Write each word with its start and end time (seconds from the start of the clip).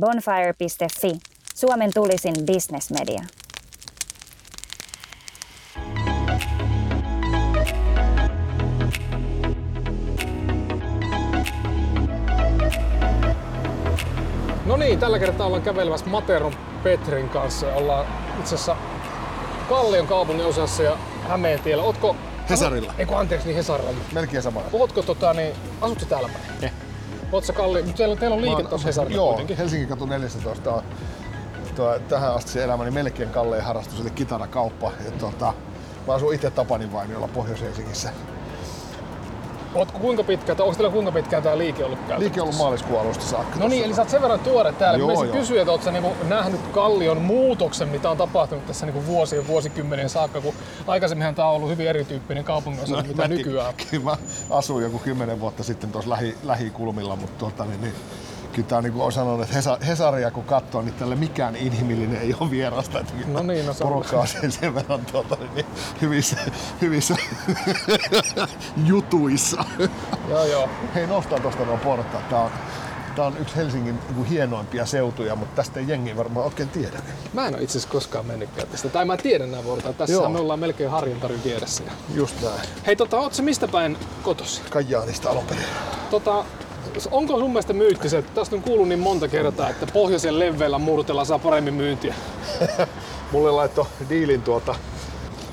Bonfire.fi, 0.00 1.18
Suomen 1.54 1.90
tulisin 1.94 2.34
bisnesmedia. 2.46 3.22
No 14.66 14.76
niin, 14.76 14.98
tällä 14.98 15.18
kertaa 15.18 15.46
ollaan 15.46 15.62
kävelemässä 15.62 16.06
Materon 16.06 16.54
Petrin 16.82 17.28
kanssa. 17.28 17.74
Ollaan 17.74 18.06
itse 18.38 18.54
asiassa 18.54 18.76
Kallion 19.68 20.06
kaupungin 20.06 20.46
osassa 20.46 20.82
ja 20.82 20.98
Hämeentiellä. 21.28 21.82
Ootko... 21.82 22.16
Hesarilla. 22.50 22.94
Eikö 22.98 23.16
anteeksi, 23.16 23.46
niin 23.46 23.56
Hesarilla. 23.56 23.92
Melkein 24.12 24.42
sama. 24.42 24.62
Ootko 24.72 25.02
tota 25.02 25.32
niin, 25.32 25.54
asutko 25.80 26.04
täällä 26.04 26.28
päin? 26.28 26.64
Eh. 26.64 26.85
Ootko 27.36 27.52
Kalli, 27.52 27.82
mutta 27.82 27.96
teillä, 27.96 28.16
teillä 28.16 28.36
on 28.36 28.42
liike 28.42 28.62
tuossa 28.62 28.86
Hesarilla 28.86 29.16
Joo, 29.16 29.28
kuitenkin. 29.28 29.56
Helsingin 29.56 29.88
katu 29.88 30.06
14 30.06 30.50
on 30.50 30.82
tuo, 31.76 31.98
tähän 32.08 32.34
asti 32.34 32.50
se 32.50 32.64
elämäni 32.64 32.90
melkein 32.90 33.30
kallein 33.30 33.64
harrastus, 33.64 34.00
eli 34.00 34.10
kitarakauppa. 34.10 34.92
Ja, 35.04 35.10
tota, 35.10 35.52
mä 36.06 36.14
asun 36.14 36.34
itse 36.34 36.50
Tapanin 36.50 36.92
vainiolla 36.92 37.28
Pohjois-Helsingissä. 37.28 38.10
Ootko 39.76 39.98
kuinka 39.98 40.24
pitkään, 40.24 40.60
onko 40.60 40.74
teillä 40.74 40.92
kuinka 40.92 41.12
pitkään 41.12 41.42
tämä 41.42 41.58
liike 41.58 41.84
ollut 41.84 41.98
käytössä? 41.98 42.20
Liike 42.20 42.40
on 42.40 42.44
ollut 42.44 42.58
maaliskuun 42.58 43.00
alusta 43.00 43.24
saakka. 43.24 43.58
No 43.58 43.68
niin, 43.68 43.84
eli 43.84 43.94
sä 43.94 44.02
oot 44.02 44.08
sen 44.10 44.22
verran 44.22 44.40
tuore 44.40 44.72
täällä. 44.72 44.98
Joo, 44.98 45.24
Mä 45.26 45.32
kysyä, 45.32 45.60
että 45.62 45.72
ootko 45.72 45.84
sä 45.84 45.90
niinku 45.92 46.12
nähnyt 46.28 46.60
Kallion 46.72 47.20
muutoksen, 47.22 47.88
mitä 47.88 48.10
on 48.10 48.16
tapahtunut 48.16 48.66
tässä 48.66 48.86
niinku 48.86 49.06
vuosien 49.06 49.46
vuosikymmenien 49.46 50.08
saakka, 50.08 50.40
kun 50.40 50.54
aikaisemminhan 50.86 51.34
tämä 51.34 51.48
on 51.48 51.54
ollut 51.56 51.70
hyvin 51.70 51.88
erityyppinen 51.88 52.44
kaupungin 52.44 52.82
osa, 52.82 52.96
no, 52.96 53.02
mitä 53.02 53.22
mä- 53.22 53.28
nykyään. 53.28 53.74
Kyllä 53.90 54.04
mä 54.04 54.16
asuin 54.50 54.84
joku 54.84 54.98
kymmenen 54.98 55.40
vuotta 55.40 55.62
sitten 55.62 55.92
tuossa 55.92 56.10
lähi, 56.10 56.36
lähikulmilla, 56.42 57.16
mutta 57.16 57.38
tuota, 57.38 57.64
niin, 57.64 57.80
niin, 57.80 57.94
kyllä 58.56 58.68
tää 58.68 58.78
on 58.78 58.84
niin 58.84 58.92
kuin 58.94 59.12
sanonut, 59.12 59.42
että 59.42 59.54
Hesa, 59.54 59.78
Hesaria 59.86 60.30
kun 60.30 60.44
katsoo, 60.44 60.82
niin 60.82 60.94
tälle 60.94 61.16
mikään 61.16 61.56
inhimillinen 61.56 62.20
ei 62.22 62.34
ole 62.40 62.50
vierasta. 62.50 63.00
Että 63.00 63.12
No 63.26 63.42
niin, 63.42 63.66
no 63.66 63.72
se 63.72 63.84
on- 63.84 63.90
porukka 63.90 64.16
on 64.20 64.26
sen, 64.26 64.52
sen 64.52 64.74
verran 64.74 65.06
tuota, 65.12 65.36
niin, 65.54 65.66
hyvissä, 66.00 66.36
hyvissä 66.80 67.16
jutuissa. 68.84 69.64
Joo, 70.28 70.44
joo. 70.44 70.68
Hei, 70.94 71.06
nostaa 71.06 71.40
tuosta 71.40 71.64
nuo 71.64 71.76
portaat. 71.76 72.28
Tää 72.28 72.40
on, 72.40 72.50
tää 73.16 73.26
on 73.26 73.36
yksi 73.40 73.56
Helsingin 73.56 73.98
niin 74.16 74.24
hienoimpia 74.26 74.86
seutuja, 74.86 75.36
mutta 75.36 75.56
tästä 75.56 75.80
ei 75.80 75.88
jengi 75.88 76.16
varmaan 76.16 76.46
oikein 76.46 76.68
tiedä. 76.68 76.98
Mä 77.32 77.46
en 77.46 77.54
ole 77.54 77.62
itse 77.62 77.78
asiassa 77.78 77.92
koskaan 77.92 78.26
mennytkään 78.26 78.68
tästä. 78.68 78.88
Tai 78.88 79.04
mä 79.04 79.16
tiedän 79.16 79.50
nämä 79.50 79.64
vuorot. 79.64 79.98
Tässä 79.98 80.12
Joo. 80.12 80.28
me 80.28 80.38
ollaan 80.38 80.58
melkein 80.60 80.90
Harjantarin 80.90 81.44
vieressä. 81.44 81.82
Just 82.14 82.42
näin. 82.42 82.60
Hei, 82.86 82.96
tota, 82.96 83.16
oot 83.18 83.34
sä 83.34 83.42
mistä 83.42 83.68
päin 83.68 83.96
kotosi? 84.22 84.62
Kajaanista 84.70 85.30
alun 85.30 85.44
perin. 85.46 85.64
Tota, 86.10 86.44
onko 87.10 87.38
sun 87.38 87.50
mielestä 87.50 87.72
myyttiset, 87.72 88.18
että 88.18 88.34
tästä 88.34 88.56
on 88.56 88.62
kuullut 88.62 88.88
niin 88.88 88.98
monta 88.98 89.28
kertaa, 89.28 89.70
että 89.70 89.86
pohjoisen 89.86 90.38
leveällä 90.38 90.78
murteella 90.78 91.24
saa 91.24 91.38
paremmin 91.38 91.74
myyntiä? 91.74 92.14
Mulle 93.32 93.50
laittoi 93.50 93.86
diilin 94.08 94.42
tuota 94.42 94.74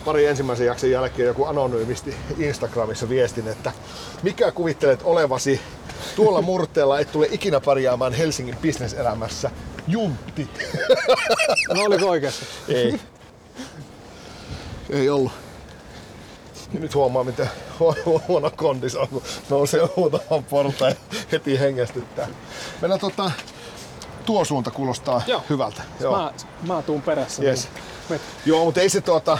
pari 0.05 0.25
ensimmäisen 0.25 0.67
jakson 0.67 0.91
jälkeen 0.91 1.27
joku 1.27 1.45
anonyymisti 1.45 2.15
Instagramissa 2.37 3.09
viestin, 3.09 3.47
että 3.47 3.71
mikä 4.23 4.51
kuvittelet 4.51 4.99
olevasi 5.03 5.61
tuolla 6.15 6.41
murteella 6.41 6.99
et 6.99 7.11
tule 7.11 7.27
ikinä 7.31 7.59
pärjäämään 7.59 8.13
Helsingin 8.13 8.57
bisneselämässä. 8.61 9.51
Juntti. 9.87 10.49
No 11.73 11.83
oliko 11.83 12.09
oikeassa? 12.09 12.45
Ei. 12.67 12.99
Ei 14.89 15.09
ollut. 15.09 15.42
Nyt 16.79 16.95
huomaa, 16.95 17.23
miten 17.23 17.49
hu- 17.79 18.21
huono 18.27 18.51
kondis 18.55 18.95
on, 18.95 19.07
kun 19.07 19.23
nousee 19.49 19.89
huutamaan 19.95 20.43
portaan 20.43 20.91
ja 20.91 21.17
heti 21.31 21.59
hengästyttää. 21.59 22.27
Mennään 22.81 22.99
tota, 22.99 23.31
tuo 24.25 24.45
suunta 24.45 24.71
kuulostaa 24.71 25.21
Joo. 25.27 25.43
hyvältä. 25.49 25.81
Mä, 26.11 26.33
mä 26.73 26.81
tuun 26.81 27.01
perässä. 27.01 27.43
Yes. 27.43 27.69
Niin. 28.09 28.21
Joo, 28.45 28.65
mutta 28.65 28.81
ei 28.81 28.89
se 28.89 29.01
tuota... 29.01 29.37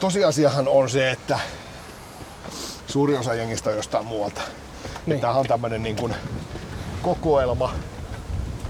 Tosiasiahan 0.00 0.68
on 0.68 0.90
se, 0.90 1.10
että 1.10 1.38
suuri 2.86 3.16
osa 3.16 3.34
jengistä 3.34 3.70
on 3.70 3.76
jostain 3.76 4.06
muualta. 4.06 4.40
Niin. 4.40 4.90
Niin. 5.06 5.20
Tämähän 5.20 5.40
on 5.40 5.46
tämmönen 5.46 5.82
niin 5.82 5.96
kuin 5.96 6.14
kokoelma, 7.02 7.72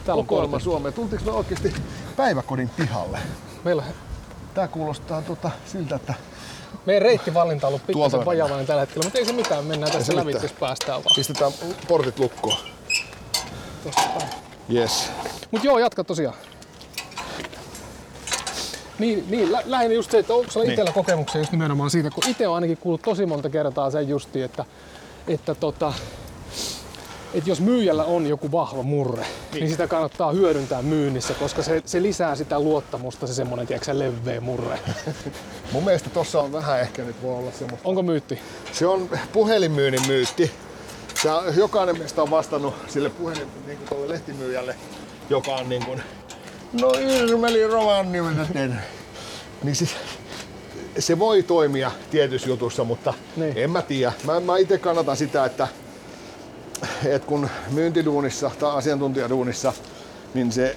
Täällä 0.05 0.21
on 0.21 0.27
kokoelma. 0.27 0.59
Suomeen. 0.59 0.95
Tultiinko 0.95 1.31
me 1.31 1.37
oikeasti 1.37 1.75
päiväkodin 2.17 2.69
pihalle? 2.69 3.19
Meillä, 3.65 3.83
Tää 4.55 4.69
kuulostaa 4.69 5.23
tota, 5.23 5.51
siltä, 5.67 5.97
että 5.97 6.15
meidän 6.87 7.03
reittivalinta 7.03 7.67
on 7.67 7.69
ollut 7.69 7.87
pikkasen 7.87 8.25
vajavainen 8.25 8.67
tällä 8.67 8.81
hetkellä, 8.81 9.05
mutta 9.05 9.19
ei 9.19 9.25
se 9.27 9.33
mitään, 9.33 9.65
mennään 9.65 9.93
tässä 9.93 10.07
se 10.07 10.17
lävitse, 10.17 10.43
jos 10.43 10.53
päästään 10.53 11.05
vaan. 11.05 11.15
pistetään 11.17 11.53
portit 11.89 12.19
lukkoon. 12.19 12.57
Yes. 14.75 15.11
Mut 15.51 15.65
joo, 15.65 15.79
jatka 15.79 16.05
tosiaan. 16.05 16.37
Niin, 18.99 19.25
niin 19.31 19.53
lä- 19.53 19.63
lähinnä 19.65 19.95
just 19.95 20.11
se, 20.11 20.19
että 20.19 20.35
onko 20.35 20.51
sulla 20.51 20.65
Niin. 20.65 20.71
itsellä 20.73 20.93
kokemuksia 20.93 21.41
just 21.41 21.53
nimenomaan 21.53 21.91
siitä, 21.91 22.11
kun 22.11 22.25
itse 22.29 22.49
on 22.49 22.55
ainakin 22.55 22.77
kuullut 22.77 23.03
tosi 23.03 23.27
monta 23.27 23.51
kertaa 23.51 23.91
sen 23.91 24.09
justi, 24.09 24.43
että, 24.43 24.65
että, 25.29 25.55
tota, 25.55 25.93
että 27.35 27.51
jos 27.51 27.61
myyjällä 27.61 28.05
on 28.05 28.27
joku 28.27 28.53
vahva 28.53 28.83
murre, 28.83 29.23
niin, 29.23 29.61
niin 29.61 29.71
sitä 29.71 29.87
kannattaa 29.87 30.33
hyödyntää 30.33 30.83
myynnissä, 30.83 31.35
koska 31.35 31.63
se, 31.63 31.83
se 31.85 32.03
lisää 32.03 32.37
sitä 32.37 32.61
luottamusta, 32.61 33.27
se 33.27 33.35
semmoinen, 33.35 33.67
tiedätkö, 33.67 33.99
leveä 33.99 34.41
murre. 34.41 34.79
Mun 35.73 35.85
mielestä 35.85 36.11
tossa 36.11 36.41
on 36.41 36.53
vähän 36.53 36.81
ehkä 36.81 37.03
nyt 37.03 37.23
voi 37.23 37.35
olla 37.35 37.51
semmoista. 37.53 37.89
Onko 37.89 38.03
myytti? 38.03 38.39
Se 38.73 38.87
on 38.87 39.11
puhelinmyynnin 39.33 40.07
myytti. 40.07 40.51
Sä, 41.23 41.43
jokainen 41.57 41.99
meistä 41.99 42.23
on 42.23 42.31
vastannut 42.31 42.75
sille 42.89 43.11
puhelin, 43.11 43.49
niin 43.67 43.79
kuin 43.79 43.89
tuolle 43.89 44.09
lehtimyyjälle, 44.09 44.77
joka 45.31 45.55
on 45.55 45.69
niin 45.69 45.85
kuin, 45.85 46.03
no 46.73 46.93
Irmeli 46.93 47.67
Rovanieminen. 47.67 48.81
Niin 49.63 49.77
siis, 49.77 49.95
se 50.99 51.19
voi 51.19 51.43
toimia 51.43 51.91
tietyissä 52.11 52.49
jutussa, 52.49 52.85
mutta 52.85 53.15
niin. 53.37 53.53
en 53.57 53.71
mä 53.71 53.83
tiedä. 53.83 54.13
Mä, 54.25 54.41
mä 54.41 54.57
itse 54.57 54.79
kannatan 54.79 55.17
sitä, 55.17 55.45
että, 55.45 55.69
että 57.05 57.29
kun 57.29 57.49
myyntiduunissa 57.71 58.51
tai 58.59 58.77
asiantuntijaduunissa, 58.77 59.73
niin 60.35 60.53
se, 60.53 60.77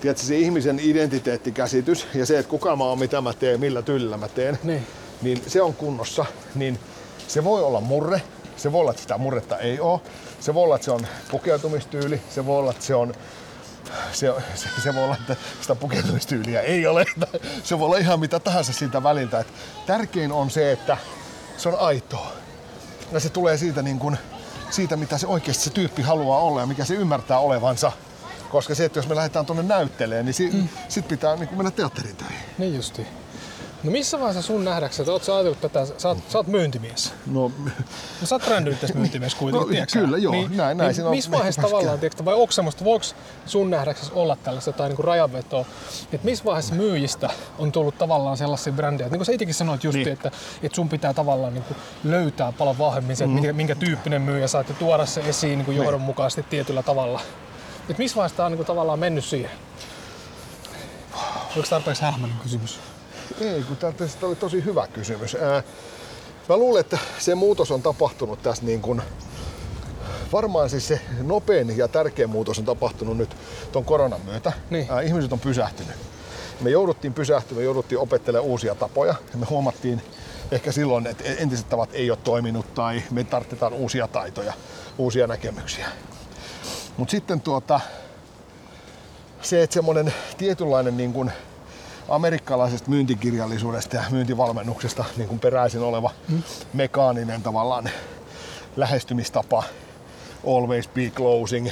tiedätkö, 0.00 0.24
se 0.24 0.36
ihmisen 0.38 0.80
identiteettikäsitys 0.82 2.06
ja 2.14 2.26
se, 2.26 2.38
että 2.38 2.50
kuka 2.50 2.76
mä 2.76 2.84
oon, 2.84 2.98
mitä 2.98 3.20
mä 3.20 3.32
teen, 3.32 3.60
millä 3.60 3.82
tyylillä 3.82 4.16
mä 4.16 4.28
teen, 4.28 4.58
Niin. 4.62 4.86
niin 5.22 5.42
se 5.46 5.62
on 5.62 5.74
kunnossa, 5.74 6.24
niin 6.54 6.78
se 7.28 7.44
voi 7.44 7.62
olla 7.62 7.80
murre, 7.80 8.22
se 8.56 8.72
voi 8.72 8.80
olla, 8.80 8.90
että 8.90 9.02
sitä 9.02 9.18
murretta 9.18 9.58
ei 9.58 9.80
ole, 9.80 10.00
se 10.40 10.54
voi 10.54 10.64
olla, 10.64 10.74
että 10.74 10.84
se 10.84 10.90
on 10.90 11.06
pukeutumistyyli, 11.30 12.20
se 12.30 12.46
voi 12.46 12.58
olla, 12.58 12.70
että 12.70 12.84
se 12.84 12.94
on 12.94 13.14
se, 14.12 14.32
se, 14.54 14.68
se 14.82 14.94
voi 14.94 15.04
olla, 15.04 15.16
että 15.20 15.36
sitä 15.60 15.74
pukeutumistyyliä 15.74 16.60
ei 16.60 16.86
ole. 16.86 17.04
Se 17.64 17.78
voi 17.78 17.86
olla 17.86 17.96
ihan 17.98 18.20
mitä 18.20 18.40
tahansa 18.40 18.72
siitä 18.72 19.02
väliltä. 19.02 19.40
Et 19.40 19.46
tärkein 19.86 20.32
on 20.32 20.50
se, 20.50 20.72
että 20.72 20.96
se 21.56 21.68
on 21.68 21.78
aitoa. 21.78 22.32
Ja 23.12 23.20
se 23.20 23.28
tulee 23.28 23.56
siitä, 23.56 23.82
niin 23.82 23.98
kuin, 23.98 24.18
siitä, 24.70 24.96
mitä 24.96 25.18
se 25.18 25.26
oikeasti 25.26 25.64
se 25.64 25.70
tyyppi 25.70 26.02
haluaa 26.02 26.40
olla 26.40 26.60
ja 26.60 26.66
mikä 26.66 26.84
se 26.84 26.94
ymmärtää 26.94 27.38
olevansa. 27.38 27.92
Koska 28.50 28.74
se, 28.74 28.84
että 28.84 28.98
jos 28.98 29.08
me 29.08 29.16
lähdetään 29.16 29.46
tuonne 29.46 29.62
näytteleen, 29.62 30.24
niin 30.24 30.34
si, 30.34 30.50
mm. 30.50 30.68
sit 30.88 31.08
pitää 31.08 31.36
niin 31.36 31.48
mennä 31.56 31.70
teatterin 31.70 32.16
töihin. 32.16 32.38
Niin 32.58 32.76
justi. 32.76 33.06
No 33.82 33.90
missä 33.90 34.20
vaiheessa 34.20 34.42
sun 34.46 34.64
nähdäksesi, 34.64 35.02
että 35.02 35.12
oot 35.12 35.24
sä 35.24 35.34
ajatellut 35.34 35.60
tätä, 35.60 35.86
sä 35.98 36.08
oot, 36.08 36.18
sä 36.28 36.38
oot 36.38 36.46
myyntimies? 36.46 37.12
No, 37.26 37.52
No 38.20 38.26
sä 38.26 38.34
oot 38.34 38.42
brändännyt 38.44 38.80
tässä 38.80 38.94
myyntimies 38.98 39.34
kuitenkin, 39.34 39.66
No, 39.66 39.72
tiedätkö 39.72 39.92
sä? 39.92 39.98
kyllä, 40.00 40.18
joo. 40.18 40.32
Näin- 40.32 40.76
näin 40.78 40.96
niin 40.96 41.10
missä 41.10 41.30
vaiheessa 41.30 41.62
tavallaan, 41.62 41.98
tiedätkö, 41.98 42.24
vai 42.24 42.34
onko 42.34 42.52
semmoista, 42.52 42.84
voiko 42.84 43.04
sun 43.46 43.70
nähdäksesi 43.70 44.12
olla 44.14 44.36
tällaista 44.36 44.68
jotain 44.68 44.88
niin 44.94 45.04
rajanvetoa, 45.04 45.64
että 46.12 46.24
missä 46.24 46.44
vaiheessa 46.44 46.74
myyjistä 46.74 47.30
on 47.58 47.72
tullut 47.72 47.98
tavallaan 47.98 48.36
sellaisia 48.36 48.72
brändejä, 48.72 49.06
että 49.06 49.14
niin 49.14 49.18
kuin 49.18 49.26
sä 49.26 49.32
itsekin 49.32 49.54
sanoit 49.54 49.84
just, 49.84 49.96
Niin. 49.98 50.08
että, 50.08 50.30
että 50.62 50.76
sun 50.76 50.88
pitää 50.88 51.14
tavallaan 51.14 51.54
niin 51.54 51.64
kuin 51.64 51.76
löytää 52.04 52.52
paljon 52.52 52.78
vahvemmin 52.78 53.16
se, 53.16 53.24
että 53.24 53.34
minkä, 53.34 53.52
minkä 53.52 53.74
tyyppinen 53.74 54.22
myyjä 54.22 54.46
ja 54.68 54.74
tuoda 54.78 55.06
se 55.06 55.20
esiin 55.20 55.58
niin 55.58 55.66
kuin 55.66 55.76
johdonmukaisesti 55.76 56.42
tietyllä 56.50 56.82
tavalla. 56.82 57.20
Että 57.90 58.02
missä 58.02 58.16
vaiheessa 58.16 58.36
tää 58.36 58.46
on 58.46 58.52
niin 58.52 58.56
kuin 58.58 58.66
tavallaan 58.66 58.98
mennyt 58.98 59.24
siihen? 59.24 59.50
Oliko 61.56 61.68
tarpeeksi 61.70 62.02
hähmäinen 62.02 62.38
kysymys? 62.42 62.80
Ei, 63.40 63.62
kun 63.62 63.76
tämä 63.76 63.92
oli 64.22 64.36
tosi 64.36 64.64
hyvä 64.64 64.86
kysymys. 64.86 65.34
Ää, 65.34 65.62
mä 66.48 66.56
luulen, 66.56 66.80
että 66.80 66.98
se 67.18 67.34
muutos 67.34 67.70
on 67.70 67.82
tapahtunut 67.82 68.42
tässä 68.42 68.64
niin 68.64 68.80
kuin, 68.80 69.02
varmaan 70.32 70.70
siis 70.70 70.88
se 70.88 71.00
nopein 71.22 71.76
ja 71.76 71.88
tärkein 71.88 72.30
muutos 72.30 72.58
on 72.58 72.64
tapahtunut 72.64 73.16
nyt 73.16 73.36
tuon 73.72 73.84
koronan 73.84 74.20
myötä. 74.24 74.52
Niin. 74.70 74.86
Ää, 74.90 75.00
ihmiset 75.00 75.32
on 75.32 75.40
pysähtynyt. 75.40 75.96
Me 76.60 76.70
jouduttiin 76.70 77.14
pysähtymään, 77.14 77.60
me 77.60 77.64
jouduttiin 77.64 77.98
opettelemaan 77.98 78.50
uusia 78.50 78.74
tapoja. 78.74 79.14
Ja 79.32 79.38
me 79.38 79.46
huomattiin 79.46 80.02
ehkä 80.50 80.72
silloin, 80.72 81.06
että 81.06 81.24
entiset 81.24 81.68
tavat 81.68 81.90
ei 81.92 82.10
ole 82.10 82.18
toiminut 82.24 82.74
tai 82.74 83.02
me 83.10 83.24
tarvitaan 83.24 83.72
uusia 83.72 84.08
taitoja, 84.08 84.52
uusia 84.98 85.26
näkemyksiä. 85.26 85.88
Mutta 86.96 87.10
sitten 87.10 87.40
tuota, 87.40 87.80
se, 89.42 89.62
että 89.62 89.74
semmoinen 89.74 90.14
tietynlainen 90.38 90.96
niin 90.96 91.12
kuin 91.12 91.32
amerikkalaisesta 92.08 92.90
myyntikirjallisuudesta 92.90 93.96
ja 93.96 94.02
myyntivalmennuksesta 94.10 95.04
niin 95.16 95.28
kuin 95.28 95.40
peräisin 95.40 95.82
oleva 95.82 96.10
mm. 96.28 96.42
mekaaninen 96.72 97.42
tavallaan 97.42 97.90
lähestymistapa, 98.76 99.62
always 100.46 100.88
be 100.88 101.10
closing, 101.10 101.68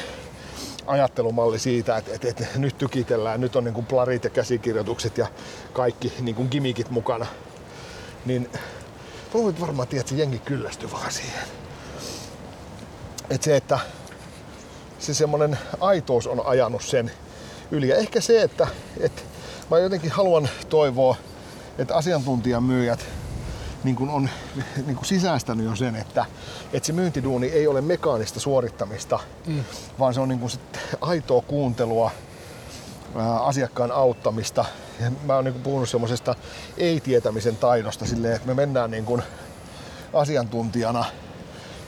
ajattelumalli 0.86 1.58
siitä, 1.58 1.96
että, 1.96 2.10
että, 2.14 2.28
että 2.28 2.46
nyt 2.56 2.78
tykitellään, 2.78 3.40
nyt 3.40 3.56
on 3.56 3.64
niin 3.64 3.74
kuin 3.74 3.86
plarit 3.86 4.24
ja 4.24 4.30
käsikirjoitukset 4.30 5.18
ja 5.18 5.26
kaikki 5.72 6.12
niin 6.20 6.34
kuin 6.34 6.48
gimikit 6.50 6.90
mukana. 6.90 7.26
Niin 8.26 8.50
voit 9.34 9.60
varmaan 9.60 9.88
tiedä, 9.88 10.00
että 10.00 10.14
jengi 10.14 10.38
kyllästyy 10.38 10.92
vaan 10.92 11.12
siihen. 11.12 11.40
Että 13.30 13.44
se, 13.44 13.56
että 13.56 13.78
se 14.98 15.14
semmoinen 15.14 15.58
aitous 15.80 16.26
on 16.26 16.46
ajanut 16.46 16.82
sen 16.82 17.10
yli. 17.70 17.88
Ja 17.88 17.96
ehkä 17.96 18.20
se, 18.20 18.42
että, 18.42 18.66
että 19.00 19.22
mä 19.70 19.78
jotenkin 19.78 20.10
haluan 20.10 20.48
toivoa, 20.68 21.16
että 21.78 21.96
asiantuntijamyyjät 21.96 23.06
niin 23.84 23.96
kuin 23.96 24.10
on 24.10 24.30
niin 24.86 24.96
kuin 24.96 25.06
sisäistänyt 25.06 25.66
jo 25.66 25.76
sen, 25.76 25.96
että, 25.96 26.24
että 26.72 26.86
se 26.86 26.92
myyntiduuni 26.92 27.46
ei 27.46 27.66
ole 27.66 27.80
mekaanista 27.80 28.40
suorittamista, 28.40 29.18
mm. 29.46 29.64
vaan 29.98 30.14
se 30.14 30.20
on 30.20 30.28
niin 30.28 30.38
kuin 30.38 30.50
sit 30.50 30.78
aitoa 31.00 31.40
kuuntelua, 31.40 32.10
ää, 33.16 33.40
asiakkaan 33.40 33.92
auttamista. 33.92 34.64
Ja 35.00 35.10
mä 35.24 35.34
oon 35.34 35.44
niin 35.44 35.52
kuin 35.52 35.62
puhunut 35.62 35.88
semmoisesta 35.88 36.34
ei-tietämisen 36.76 37.56
taidosta 37.56 38.06
silleen, 38.06 38.36
että 38.36 38.48
me 38.48 38.54
mennään 38.54 38.90
niin 38.90 39.04
kuin 39.04 39.22
asiantuntijana 40.12 41.04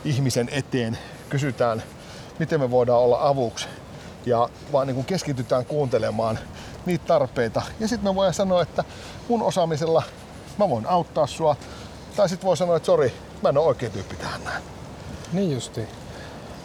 ihmisen 0.04 0.48
eteen, 0.52 0.98
kysytään, 1.28 1.82
miten 2.38 2.60
me 2.60 2.70
voidaan 2.70 3.00
olla 3.00 3.28
avuksi 3.28 3.68
ja 4.26 4.48
vaan 4.72 4.86
niin 4.86 4.94
kuin 4.94 5.06
keskitytään 5.06 5.64
kuuntelemaan 5.64 6.38
niitä 6.86 7.04
tarpeita. 7.06 7.62
Ja 7.80 7.88
sitten 7.88 8.10
mä 8.10 8.14
voin 8.14 8.34
sanoa, 8.34 8.62
että 8.62 8.84
mun 9.28 9.42
osaamisella 9.42 10.02
mä 10.58 10.68
voin 10.68 10.86
auttaa 10.86 11.26
sua. 11.26 11.56
Tai 12.16 12.28
sitten 12.28 12.46
voi 12.46 12.56
sanoa, 12.56 12.76
että 12.76 12.86
sori, 12.86 13.14
mä 13.42 13.48
en 13.48 13.58
ole 13.58 13.66
oikein 13.66 13.92
tyyppi 13.92 14.16
tähän 14.16 14.44
näin. 14.44 14.62
Niin 15.32 15.52
justi. 15.52 15.80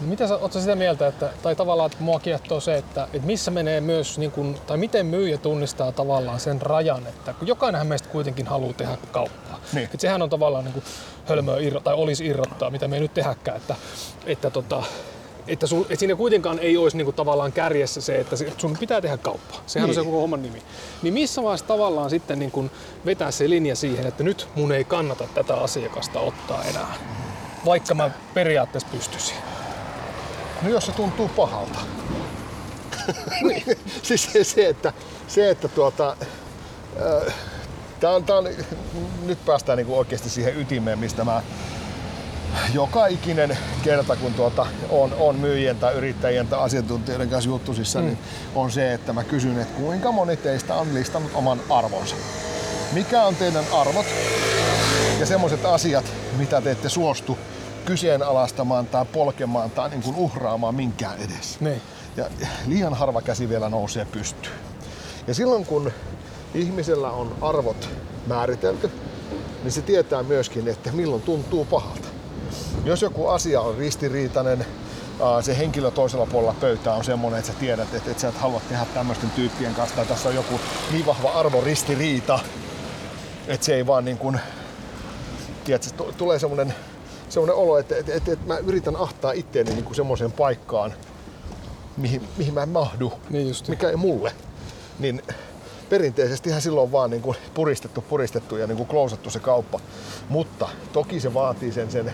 No 0.01 0.07
mitä 0.07 0.27
sä, 0.27 0.37
ootko 0.37 0.59
sitä 0.59 0.75
mieltä, 0.75 1.07
että, 1.07 1.29
tai 1.43 1.55
tavallaan 1.55 1.91
että 1.91 2.03
mua 2.03 2.19
kiehtoo 2.19 2.59
se, 2.59 2.77
että, 2.77 3.07
että 3.13 3.27
missä 3.27 3.51
menee 3.51 3.81
myös, 3.81 4.17
niin 4.17 4.31
kun, 4.31 4.57
tai 4.67 4.77
miten 4.77 5.05
myyjä 5.05 5.37
tunnistaa 5.37 5.91
tavallaan 5.91 6.39
sen 6.39 6.61
rajan, 6.61 7.07
että 7.07 7.33
kun 7.33 7.47
jokainenhan 7.47 7.87
meistä 7.87 8.09
kuitenkin 8.09 8.47
haluaa 8.47 8.73
tehdä 8.73 8.97
kauppaa. 9.11 9.59
Niin. 9.73 9.83
Että 9.83 9.97
sehän 9.97 10.21
on 10.21 10.29
tavallaan 10.29 10.65
niin 10.65 10.83
hölmöä 11.25 11.57
irro, 11.59 11.79
tai 11.79 11.93
olisi 11.93 12.25
irrottaa, 12.25 12.69
mitä 12.69 12.87
me 12.87 12.95
ei 12.95 13.01
nyt 13.01 13.13
tehdäkään, 13.13 13.57
että, 13.57 13.75
että 14.25 14.49
tota, 14.49 14.83
että, 15.47 15.67
sul, 15.67 15.81
että 15.81 15.95
siinä 15.95 16.15
kuitenkaan 16.15 16.59
ei 16.59 16.77
olisi 16.77 16.97
niinku 16.97 17.11
tavallaan 17.11 17.51
kärjessä 17.51 18.01
se, 18.01 18.19
että 18.19 18.35
sun 18.57 18.77
pitää 18.77 19.01
tehdä 19.01 19.17
kauppaa. 19.17 19.61
Sehän 19.65 19.89
niin. 19.89 19.99
on 19.99 20.03
se 20.03 20.09
koko 20.09 20.21
homman 20.21 20.41
nimi. 20.41 20.61
Niin 21.01 21.13
missä 21.13 21.43
vaiheessa 21.43 21.65
tavallaan 21.65 22.09
sitten 22.09 22.39
niinku 22.39 22.69
vetää 23.05 23.31
se 23.31 23.49
linja 23.49 23.75
siihen, 23.75 24.07
että 24.07 24.23
nyt 24.23 24.47
mun 24.55 24.71
ei 24.71 24.83
kannata 24.83 25.27
tätä 25.33 25.55
asiakasta 25.55 26.19
ottaa 26.19 26.63
enää, 26.63 26.95
vaikka 27.65 27.95
mä 27.95 28.11
periaatteessa 28.33 28.89
pystyisin. 28.91 29.37
No 30.61 30.69
jos 30.69 30.85
se 30.85 30.91
tuntuu 30.91 31.27
pahalta. 31.27 31.79
siis 34.03 34.33
se, 34.33 34.43
se, 34.43 34.67
että, 34.67 34.93
se, 35.27 35.49
että 35.49 35.67
tuota, 35.67 36.17
äh, 37.27 37.33
tää 37.99 38.11
on, 38.11 38.23
tää 38.23 38.37
on, 38.37 38.49
nyt 39.25 39.45
päästään 39.45 39.77
niinku 39.77 39.97
oikeasti 39.97 40.29
siihen 40.29 40.59
ytimeen, 40.61 40.99
mistä 40.99 41.23
mä 41.23 41.43
joka 42.73 43.07
ikinen 43.07 43.57
kerta, 43.83 44.15
kun 44.15 44.33
tuota, 44.33 44.65
on, 44.89 45.13
on 45.19 45.35
myyjien 45.35 45.77
tai 45.77 45.93
yrittäjien 45.93 46.47
tai 46.47 46.59
asiantuntijoiden 46.59 47.29
kanssa 47.29 47.49
juttusissa, 47.49 47.99
mm. 47.99 48.05
niin 48.05 48.17
on 48.55 48.71
se, 48.71 48.93
että 48.93 49.13
mä 49.13 49.23
kysyn, 49.23 49.59
että 49.59 49.81
kuinka 49.81 50.11
moni 50.11 50.37
teistä 50.37 50.75
on 50.75 50.93
listannut 50.93 51.31
oman 51.35 51.59
arvonsa. 51.69 52.15
Mikä 52.91 53.23
on 53.23 53.35
teidän 53.35 53.65
arvot 53.73 54.05
ja 55.19 55.25
semmoiset 55.25 55.65
asiat, 55.65 56.05
mitä 56.37 56.61
te 56.61 56.71
ette 56.71 56.89
suostu 56.89 57.37
kyseenalaistamaan 57.85 58.87
tai 58.87 59.05
polkemaan 59.05 59.71
tai 59.71 59.89
niin 59.89 60.03
kuin 60.03 60.15
uhraamaan 60.15 60.75
minkään 60.75 61.17
edessä. 61.17 61.57
Niin. 61.59 61.81
Ja 62.17 62.25
liian 62.67 62.93
harva 62.93 63.21
käsi 63.21 63.49
vielä 63.49 63.69
nousee 63.69 64.05
pystyyn. 64.05 64.55
Ja 65.27 65.33
silloin 65.33 65.65
kun 65.65 65.91
ihmisellä 66.53 67.11
on 67.11 67.35
arvot 67.41 67.89
määritelty, 68.27 68.91
niin 69.63 69.71
se 69.71 69.81
tietää 69.81 70.23
myöskin, 70.23 70.67
että 70.67 70.91
milloin 70.91 71.21
tuntuu 71.21 71.65
pahalta. 71.65 72.12
Jos 72.85 73.01
joku 73.01 73.27
asia 73.27 73.61
on 73.61 73.77
ristiriitainen, 73.77 74.65
se 75.41 75.57
henkilö 75.57 75.91
toisella 75.91 76.25
puolella 76.25 76.55
pöytää 76.61 76.93
on 76.93 77.03
semmoinen, 77.03 77.39
että 77.39 77.51
sä 77.51 77.59
tiedät, 77.59 77.93
että, 77.93 78.11
että 78.11 78.21
sä 78.21 78.27
et 78.27 78.37
halua 78.37 78.61
tehdä 78.69 78.85
tämmöisten 78.93 79.29
tyyppien 79.29 79.75
kanssa, 79.75 79.95
tai 79.95 80.05
tässä 80.05 80.29
on 80.29 80.35
joku 80.35 80.59
niin 80.91 81.05
vahva 81.05 81.31
arvoristiriita, 81.31 82.39
että 83.47 83.65
se 83.65 83.75
ei 83.75 83.87
vaan 83.87 84.05
niin 84.05 84.17
kuin, 84.17 84.39
tiedätkö, 85.63 86.03
tulee 86.17 86.39
semmoinen, 86.39 86.73
semmoinen 87.29 87.55
olo, 87.55 87.77
että, 87.77 87.97
että, 87.97 88.13
että, 88.13 88.31
että 88.31 88.47
mä 88.47 88.57
yritän 88.57 88.95
ahtaa 88.95 89.31
itteeni 89.31 89.71
niin 89.71 89.83
kuin 89.83 89.95
semmoiseen 89.95 90.31
paikkaan, 90.31 90.93
mihin, 91.97 92.21
mihin 92.37 92.53
mä 92.53 92.63
en 92.63 92.69
mahdu, 92.69 93.13
niin 93.29 93.55
mikä 93.67 93.89
ei 93.89 93.95
mulle. 93.95 94.31
Niin 94.99 95.21
perinteisesti 95.89 96.49
ihan 96.49 96.61
silloin 96.61 96.91
vaan 96.91 97.09
niin 97.09 97.21
kuin 97.21 97.37
puristettu, 97.53 98.01
puristettu 98.01 98.57
ja 98.57 98.67
niin 98.67 98.77
kuin 98.77 98.87
klousattu 98.87 99.29
se 99.29 99.39
kauppa. 99.39 99.79
Mutta 100.29 100.69
toki 100.93 101.19
se 101.19 101.33
vaatii 101.33 101.71
sen, 101.71 101.91
sen 101.91 102.13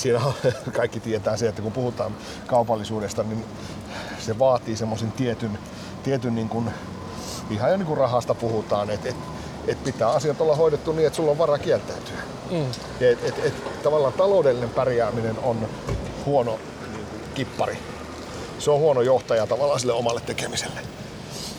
siinä 0.00 0.18
on, 0.24 0.34
kaikki 0.76 1.00
tietää 1.00 1.36
se, 1.36 1.48
että 1.48 1.62
kun 1.62 1.72
puhutaan 1.72 2.16
kaupallisuudesta, 2.46 3.22
niin 3.22 3.44
se 4.18 4.38
vaatii 4.38 4.76
semmoisen 4.76 5.12
tietyn, 5.12 5.58
tietyn 6.02 6.34
niin 6.34 6.48
kuin, 6.48 6.70
ihan 7.50 7.70
jo 7.70 7.76
niin 7.76 7.86
kuin 7.86 7.98
rahasta 7.98 8.34
puhutaan, 8.34 8.90
että 8.90 9.08
et, 9.08 9.16
et 9.68 9.84
pitää 9.84 10.08
asiat 10.08 10.40
olla 10.40 10.56
hoidettu 10.56 10.92
niin, 10.92 11.06
että 11.06 11.16
sulla 11.16 11.30
on 11.30 11.38
varaa 11.38 11.58
kieltäytyä. 11.58 12.16
Mm. 12.50 12.70
Et, 13.00 13.24
et, 13.24 13.44
et, 13.44 13.82
tavallaan 13.82 14.12
taloudellinen 14.12 14.70
pärjääminen 14.70 15.38
on 15.42 15.68
huono 16.26 16.58
kippari. 17.34 17.78
Se 18.58 18.70
on 18.70 18.78
huono 18.78 19.00
johtaja 19.00 19.46
tavallaan 19.46 19.80
sille 19.80 19.92
omalle 19.92 20.20
tekemiselle. 20.20 20.80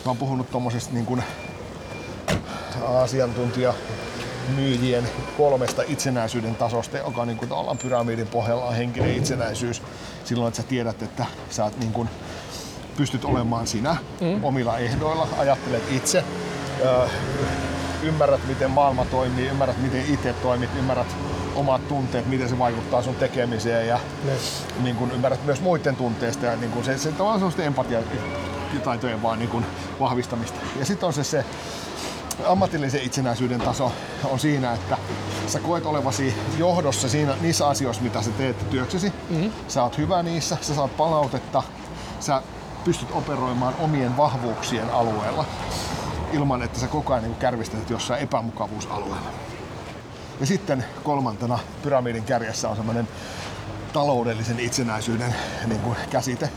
Mä 0.04 0.10
oon 0.10 0.16
puhunut 0.16 0.50
tuommoisesta 0.50 0.94
niin 0.94 1.06
kuin 1.06 1.22
asiantuntija 2.86 3.74
myyjien 4.56 5.08
kolmesta 5.36 5.82
itsenäisyyden 5.88 6.54
tasosta, 6.54 6.98
joka 6.98 7.24
niin 7.24 7.38
kuin 7.38 7.52
ollaan 7.52 7.78
pyramidin 7.78 8.26
pohjalla 8.26 8.64
on 8.64 8.74
henkinen 8.74 9.14
itsenäisyys. 9.14 9.82
Silloin, 10.24 10.48
että 10.48 10.62
sä 10.62 10.68
tiedät, 10.68 11.02
että 11.02 11.26
sä 11.50 11.64
oot 11.64 11.78
niin 11.78 11.92
kuin, 11.92 12.08
pystyt 12.96 13.24
olemaan 13.24 13.66
sinä 13.66 13.96
mm. 14.20 14.44
omilla 14.44 14.78
ehdoilla, 14.78 15.28
ajattelet 15.38 15.82
itse, 15.90 16.24
ö, 16.84 17.08
ymmärrät 18.02 18.40
miten 18.48 18.70
maailma 18.70 19.04
toimii, 19.04 19.48
ymmärrät 19.48 19.82
miten 19.82 20.04
itse 20.14 20.32
toimit, 20.32 20.70
ymmärrät 20.78 21.16
omat 21.54 21.88
tunteet, 21.88 22.26
miten 22.26 22.48
se 22.48 22.58
vaikuttaa 22.58 23.02
sun 23.02 23.14
tekemiseen 23.14 23.88
ja 23.88 24.00
niin 24.82 24.96
kun 24.96 25.12
ymmärrät 25.12 25.44
myös 25.44 25.60
muiden 25.60 25.96
tunteista 25.96 26.46
ja 26.46 26.56
niin 26.56 26.70
kun 26.70 26.84
se, 26.84 26.98
se 26.98 27.08
on 27.18 27.38
sellaista 27.38 27.62
empatiataitojen 27.62 29.22
vaan 29.22 29.38
niin 29.38 29.48
kun 29.48 29.64
vahvistamista. 30.00 30.60
Ja 30.78 30.84
sitten 30.84 31.06
on 31.06 31.12
se, 31.12 31.24
se 31.24 31.44
ammatillisen 32.46 33.02
itsenäisyyden 33.02 33.60
taso 33.60 33.92
on 34.24 34.38
siinä, 34.38 34.72
että 34.72 34.98
sä 35.46 35.60
koet 35.60 35.86
olevasi 35.86 36.34
johdossa 36.58 37.08
siinä, 37.08 37.34
niissä 37.40 37.68
asioissa, 37.68 38.02
mitä 38.02 38.22
sä 38.22 38.30
teet 38.30 38.70
työksesi. 38.70 39.12
Mm-hmm. 39.30 39.52
Sä 39.68 39.82
oot 39.82 39.98
hyvä 39.98 40.22
niissä, 40.22 40.56
sä 40.60 40.74
saat 40.74 40.96
palautetta, 40.96 41.62
sä 42.20 42.42
pystyt 42.84 43.08
operoimaan 43.12 43.74
omien 43.80 44.16
vahvuuksien 44.16 44.90
alueella 44.90 45.44
ilman, 46.32 46.62
että 46.62 46.80
sä 46.80 46.88
koko 46.88 47.12
ajan 47.12 47.24
niin 47.24 47.34
kärvistät 47.34 47.90
jossain 47.90 48.22
epämukavuusalueella. 48.22 49.30
Ja 50.40 50.46
sitten 50.46 50.84
kolmantena 51.02 51.58
pyramidin 51.82 52.24
kärjessä 52.24 52.68
on 52.68 52.76
semmoinen 52.76 53.08
taloudellisen 53.92 54.60
itsenäisyyden 54.60 55.34
niin 55.66 55.80
kuin 55.80 55.96
käsite. 56.10 56.50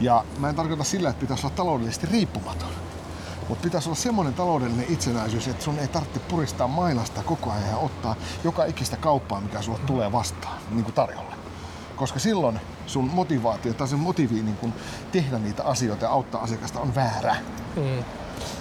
Ja 0.00 0.24
mä 0.38 0.48
en 0.48 0.54
tarkoita 0.54 0.84
sillä, 0.84 1.10
että 1.10 1.20
pitäisi 1.20 1.46
olla 1.46 1.56
taloudellisesti 1.56 2.06
riippumaton. 2.06 2.68
Mutta 3.48 3.62
pitäisi 3.62 3.88
olla 3.88 3.98
semmoinen 3.98 4.34
taloudellinen 4.34 4.86
itsenäisyys, 4.88 5.48
että 5.48 5.64
sun 5.64 5.78
ei 5.78 5.88
tarvitse 5.88 6.20
puristaa 6.20 6.68
mailasta 6.68 7.22
koko 7.22 7.50
ajan 7.50 7.68
ja 7.68 7.76
ottaa 7.76 8.16
joka 8.44 8.64
ikistä 8.64 8.96
kauppaa, 8.96 9.40
mikä 9.40 9.62
sulle 9.62 9.78
tulee 9.86 10.12
vastaan 10.12 10.58
niin 10.70 10.84
kuin 10.84 10.94
tarjolla. 10.94 11.34
Koska 11.96 12.18
silloin 12.18 12.60
sun 12.86 13.10
motivaatio 13.14 13.74
tai 13.74 13.88
se 13.88 13.96
motiivi 13.96 14.42
niin 14.42 14.56
kuin 14.56 14.72
tehdä 15.12 15.38
niitä 15.38 15.64
asioita 15.64 16.04
ja 16.04 16.10
auttaa 16.10 16.42
asiakasta 16.42 16.80
on 16.80 16.94
väärä. 16.94 17.36
Mm. 17.76 18.04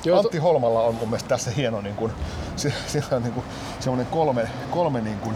Joo, 0.06 0.20
Antti 0.20 0.38
Holmalla 0.38 0.82
on 0.82 0.96
mun 0.96 1.10
mielestä 1.10 1.30
tässä 1.30 1.52
hieno 1.52 1.82
niin 1.82 1.96
kuin, 1.96 2.12
sillä 2.88 3.08
on 3.18 3.24
niin 3.24 3.34
kuin, 3.34 3.46
semmoinen 3.80 4.08
kolme, 4.08 4.50
kolme 4.72 5.02
niin 5.02 5.20
kuin, 5.20 5.36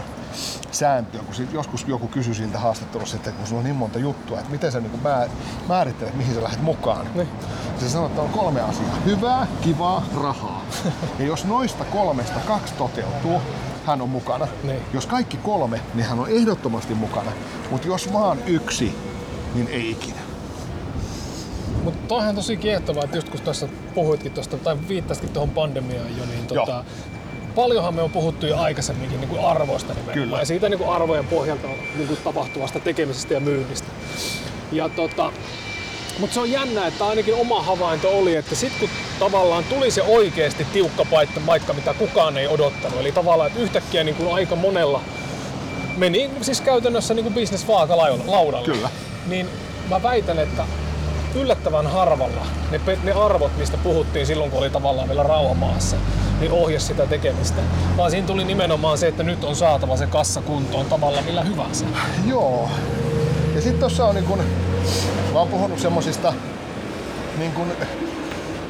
sääntöä, 0.72 1.20
kun 1.20 1.48
joskus 1.52 1.84
joku 1.88 2.08
kysyi 2.08 2.34
siltä 2.34 2.58
haastattelussa, 2.58 3.16
että 3.16 3.32
kun 3.32 3.46
sulla 3.46 3.58
on 3.58 3.64
niin 3.64 3.76
monta 3.76 3.98
juttua, 3.98 4.38
että 4.38 4.50
miten 4.50 4.72
sä 4.72 4.80
niin 4.80 4.90
kuin 4.90 5.02
määrittelet, 5.68 6.14
mihin 6.14 6.34
sä 6.34 6.42
lähdet 6.42 6.62
mukaan. 6.62 7.06
Niin. 7.14 7.28
Se 7.80 7.88
sanoo, 7.88 8.06
että 8.06 8.22
on 8.22 8.28
kolme 8.28 8.60
asiaa. 8.60 8.96
Hyvää, 9.04 9.46
kivaa, 9.60 10.06
rahaa. 10.22 10.64
ja 11.18 11.24
jos 11.24 11.44
noista 11.44 11.84
kolmesta 11.84 12.40
kaksi 12.40 12.74
toteutuu, 12.74 13.40
hän 13.86 14.02
on 14.02 14.08
mukana. 14.08 14.48
Niin. 14.62 14.80
Jos 14.92 15.06
kaikki 15.06 15.36
kolme, 15.36 15.80
niin 15.94 16.06
hän 16.06 16.18
on 16.18 16.28
ehdottomasti 16.28 16.94
mukana. 16.94 17.32
Mutta 17.70 17.88
jos 17.88 18.12
vaan 18.12 18.38
yksi, 18.46 18.94
niin 19.54 19.68
ei 19.68 19.90
ikinä. 19.90 20.20
Mutta 21.84 22.08
toihan 22.08 22.34
tosi 22.34 22.56
kiehtovaa, 22.56 23.04
että 23.04 23.16
just 23.16 23.28
kun 23.28 23.40
tuossa 23.40 23.68
puhuitkin 23.94 24.32
tuosta, 24.32 24.56
tai 24.56 24.76
viittasitkin 24.88 25.32
tuohon 25.32 25.50
pandemiaan 25.50 26.16
jo, 26.18 26.24
niin 26.24 26.46
tota, 26.46 26.84
paljonhan 27.52 27.94
me 27.94 28.02
on 28.02 28.10
puhuttu 28.10 28.46
jo 28.46 28.58
aikaisemminkin 28.58 29.20
niin 29.20 29.28
kuin 29.28 29.44
arvoista 29.44 29.94
nimenomaan. 29.94 30.18
Kyllä. 30.18 30.38
Ja 30.38 30.44
siitä 30.44 30.68
niin 30.68 30.78
kuin 30.78 30.90
arvojen 30.90 31.26
pohjalta 31.26 31.68
niin 31.96 32.08
kuin 32.08 32.18
tapahtuvasta 32.24 32.80
tekemisestä 32.80 33.34
ja 33.34 33.40
myynnistä. 33.40 33.88
Ja 34.72 34.88
tota, 34.88 35.32
mutta 36.18 36.34
se 36.34 36.40
on 36.40 36.50
jännä, 36.50 36.86
että 36.86 37.06
ainakin 37.06 37.34
oma 37.34 37.62
havainto 37.62 38.18
oli, 38.18 38.36
että 38.36 38.54
sitten 38.54 38.80
kun 38.80 38.88
tavallaan 39.18 39.64
tuli 39.64 39.90
se 39.90 40.02
oikeasti 40.02 40.66
tiukka 40.72 41.04
paikka, 41.04 41.40
paikka, 41.46 41.72
mitä 41.72 41.94
kukaan 41.94 42.36
ei 42.36 42.48
odottanut, 42.48 43.00
eli 43.00 43.12
tavallaan, 43.12 43.46
että 43.46 43.60
yhtäkkiä 43.60 44.04
niin 44.04 44.14
kuin 44.14 44.34
aika 44.34 44.56
monella 44.56 45.00
meni 45.96 46.30
siis 46.40 46.60
käytännössä 46.60 47.14
niin 47.14 47.24
kuin 47.24 47.34
business 47.34 47.68
vaaka 47.68 47.96
laudalle. 48.26 48.66
Kyllä. 48.66 48.88
Niin 49.26 49.48
mä 49.88 50.02
väitän, 50.02 50.38
että 50.38 50.64
yllättävän 51.34 51.86
harvalla 51.86 52.46
ne, 52.70 52.80
ne 53.04 53.12
arvot, 53.12 53.56
mistä 53.58 53.76
puhuttiin 53.76 54.26
silloin, 54.26 54.50
kun 54.50 54.60
oli 54.60 54.70
tavallaan 54.70 55.08
vielä 55.08 55.22
rauha 55.22 55.54
maassa, 55.54 55.96
niin 56.40 56.52
ohjasi 56.52 56.86
sitä 56.86 57.06
tekemistä. 57.06 57.62
Vaan 57.96 58.10
siinä 58.10 58.26
tuli 58.26 58.44
nimenomaan 58.44 58.98
se, 58.98 59.08
että 59.08 59.22
nyt 59.22 59.44
on 59.44 59.56
saatava 59.56 59.96
se 59.96 60.06
kassa 60.06 60.42
kuntoon 60.42 60.86
tavalla 60.86 61.22
millä 61.22 61.42
hyvänsä. 61.42 61.84
Joo. 62.26 62.70
Ja 63.54 63.60
sitten 63.60 63.80
tuossa 63.80 64.04
on 64.04 64.14
niin 64.14 64.24
kun, 64.24 64.38
mä 65.32 65.38
oon 65.38 65.48
puhunut 65.48 65.78
semmosista 65.78 66.32
niin 67.38 67.52
kun, 67.52 67.66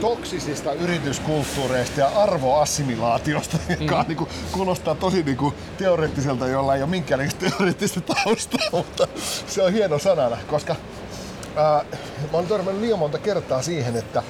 toksisista 0.02 0.72
yrityskulttuureista 0.72 2.00
ja 2.00 2.08
arvoassimilaatiosta, 2.08 3.58
mm. 3.68 3.76
joka 3.80 4.04
niin 4.08 4.16
kuin, 4.16 4.30
kuulostaa 4.52 4.94
tosi 4.94 5.22
niin 5.22 5.36
kuin, 5.36 5.54
teoreettiselta, 5.78 6.46
jolla 6.46 6.74
ei 6.74 6.82
ole 6.82 6.90
minkäänlaista 6.90 7.50
teoreettista 7.50 8.00
taustaa, 8.00 8.60
mutta 8.72 9.08
se 9.46 9.62
on 9.62 9.72
hieno 9.72 9.98
sanana, 9.98 10.36
koska 10.50 10.76
ää, 11.56 11.84
mä 12.32 12.38
oon 12.38 12.46
törmännyt 12.46 12.82
liian 12.82 12.98
monta 12.98 13.18
kertaa 13.18 13.62
siihen, 13.62 13.96
että 13.96 14.22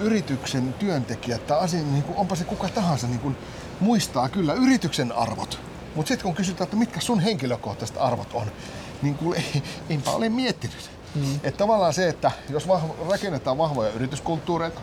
yrityksen 0.00 0.74
työntekijät 0.74 1.46
tai 1.46 1.58
asia, 1.58 1.82
niin 1.82 2.02
kuin, 2.02 2.16
onpa 2.16 2.36
se 2.36 2.44
kuka 2.44 2.68
tahansa, 2.68 3.06
niin 3.06 3.20
kuin, 3.20 3.36
muistaa 3.80 4.28
kyllä 4.28 4.54
yrityksen 4.54 5.12
arvot. 5.12 5.58
Mutta 5.94 6.08
sitten 6.08 6.22
kun 6.22 6.34
kysytään, 6.34 6.64
että 6.64 6.76
mitkä 6.76 7.00
sun 7.00 7.20
henkilökohtaiset 7.20 7.96
arvot 8.00 8.28
on, 8.34 8.46
niin 9.02 9.14
kuin, 9.14 9.38
ei, 9.38 9.62
eipä 9.90 10.10
ole 10.10 10.28
miettinyt. 10.28 10.90
Mm. 11.14 11.34
Että 11.34 11.58
tavallaan 11.58 11.94
se, 11.94 12.08
että 12.08 12.30
jos 12.48 12.68
vahva, 12.68 12.94
rakennetaan 13.10 13.58
vahvoja 13.58 13.90
yrityskulttuureita, 13.90 14.80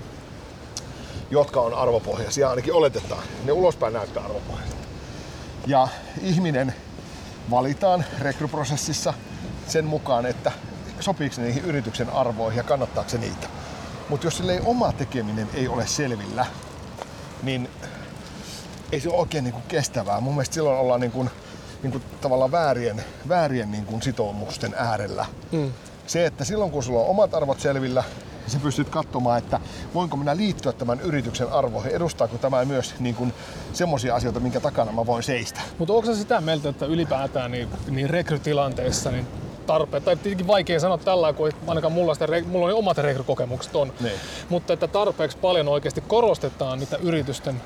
jotka 1.31 1.62
on 1.62 1.74
arvopohjaisia, 1.74 2.50
ainakin 2.50 2.74
oletetaan, 2.74 3.24
ne 3.45 3.51
ulospäin 3.51 3.93
näyttää 3.93 4.24
arvopohjaisia. 4.24 4.79
Ja 5.67 5.88
ihminen 6.21 6.74
valitaan 7.51 8.05
rekryprosessissa 8.19 9.13
sen 9.67 9.86
mukaan, 9.86 10.25
että 10.25 10.51
sopiiko 11.00 11.36
se 11.36 11.41
niihin 11.41 11.65
yrityksen 11.65 12.10
arvoihin 12.10 12.58
ja 12.58 12.63
kannattaako 12.63 13.10
se 13.10 13.18
niitä. 13.18 13.48
Mutta 14.10 14.27
jos 14.27 14.38
sille 14.38 14.53
ei 14.53 14.62
oma 14.65 14.94
tekeminen 14.94 15.50
ei 15.53 15.68
ole 15.68 15.88
selvillä, 15.88 16.46
niin 17.44 17.70
ei 18.91 19.00
se 19.00 19.10
ole 19.10 19.18
oikein 19.18 19.44
niin 19.44 19.53
kuin 19.53 19.63
kestävää. 19.68 20.20
Mun 20.20 20.34
mielestä 20.34 20.53
silloin 20.53 20.79
ollaan 20.79 21.00
niin 21.00 21.12
kuin, 21.12 21.29
niin 21.84 21.91
kuin 21.91 22.03
tavallaan 22.22 22.51
väärien, 22.51 23.03
väärien 23.27 23.72
niin 23.72 23.86
kuin 23.86 24.01
sitoumusten 24.01 24.75
äärellä. 24.77 25.25
Mm. 25.51 25.72
Se, 26.08 26.25
että 26.25 26.44
silloin 26.44 26.72
kun 26.72 26.84
sulla 26.84 27.00
on 27.00 27.10
omat 27.10 27.34
arvot 27.34 27.60
selvillä, 27.60 28.03
niin 28.41 28.51
sä 28.51 28.60
pystyt 28.60 28.89
katsomaan, 28.89 29.38
että 29.38 29.60
voinko 29.94 30.18
minä 30.18 30.38
liittyä 30.38 30.72
tämän 30.72 31.00
yrityksen 31.00 31.51
arvoihin, 31.51 31.91
edustaako 31.91 32.38
tämä 32.38 32.65
myös 32.65 32.96
niin 33.00 33.15
kuin 33.15 33.34
semmoisia 33.74 34.15
asioita, 34.15 34.39
minkä 34.39 34.60
takana 34.60 34.91
mä 34.91 35.06
voin 35.06 35.24
seistä. 35.24 35.60
Mutta 35.77 35.94
onko 35.94 36.06
se 36.06 36.15
sitä 36.15 36.41
mieltä, 36.41 36.70
että 36.70 36.86
ylipäätään 36.86 37.51
niin, 37.51 37.70
niin 37.89 38.10
rekrytilanteissa 38.10 39.12
niin 39.12 39.27
tarpeet, 39.69 40.05
tai 40.05 40.15
tietenkin 40.15 40.47
vaikea 40.47 40.79
sanoa 40.79 40.97
tällä, 40.97 41.33
kun 41.33 41.51
ainakaan 41.67 41.93
mulla, 41.93 42.13
sitä, 42.13 42.27
mulla 42.45 42.65
on 42.65 42.73
omat 42.73 42.97
rekrykokemukset 42.97 43.75
on, 43.75 43.93
niin. 43.99 44.19
mutta 44.49 44.73
että 44.73 44.88
tarpeeksi 44.88 45.38
paljon 45.38 45.67
oikeasti 45.67 46.03
korostetaan 46.07 46.79
niitä 46.79 46.97
yritysten 46.97 47.61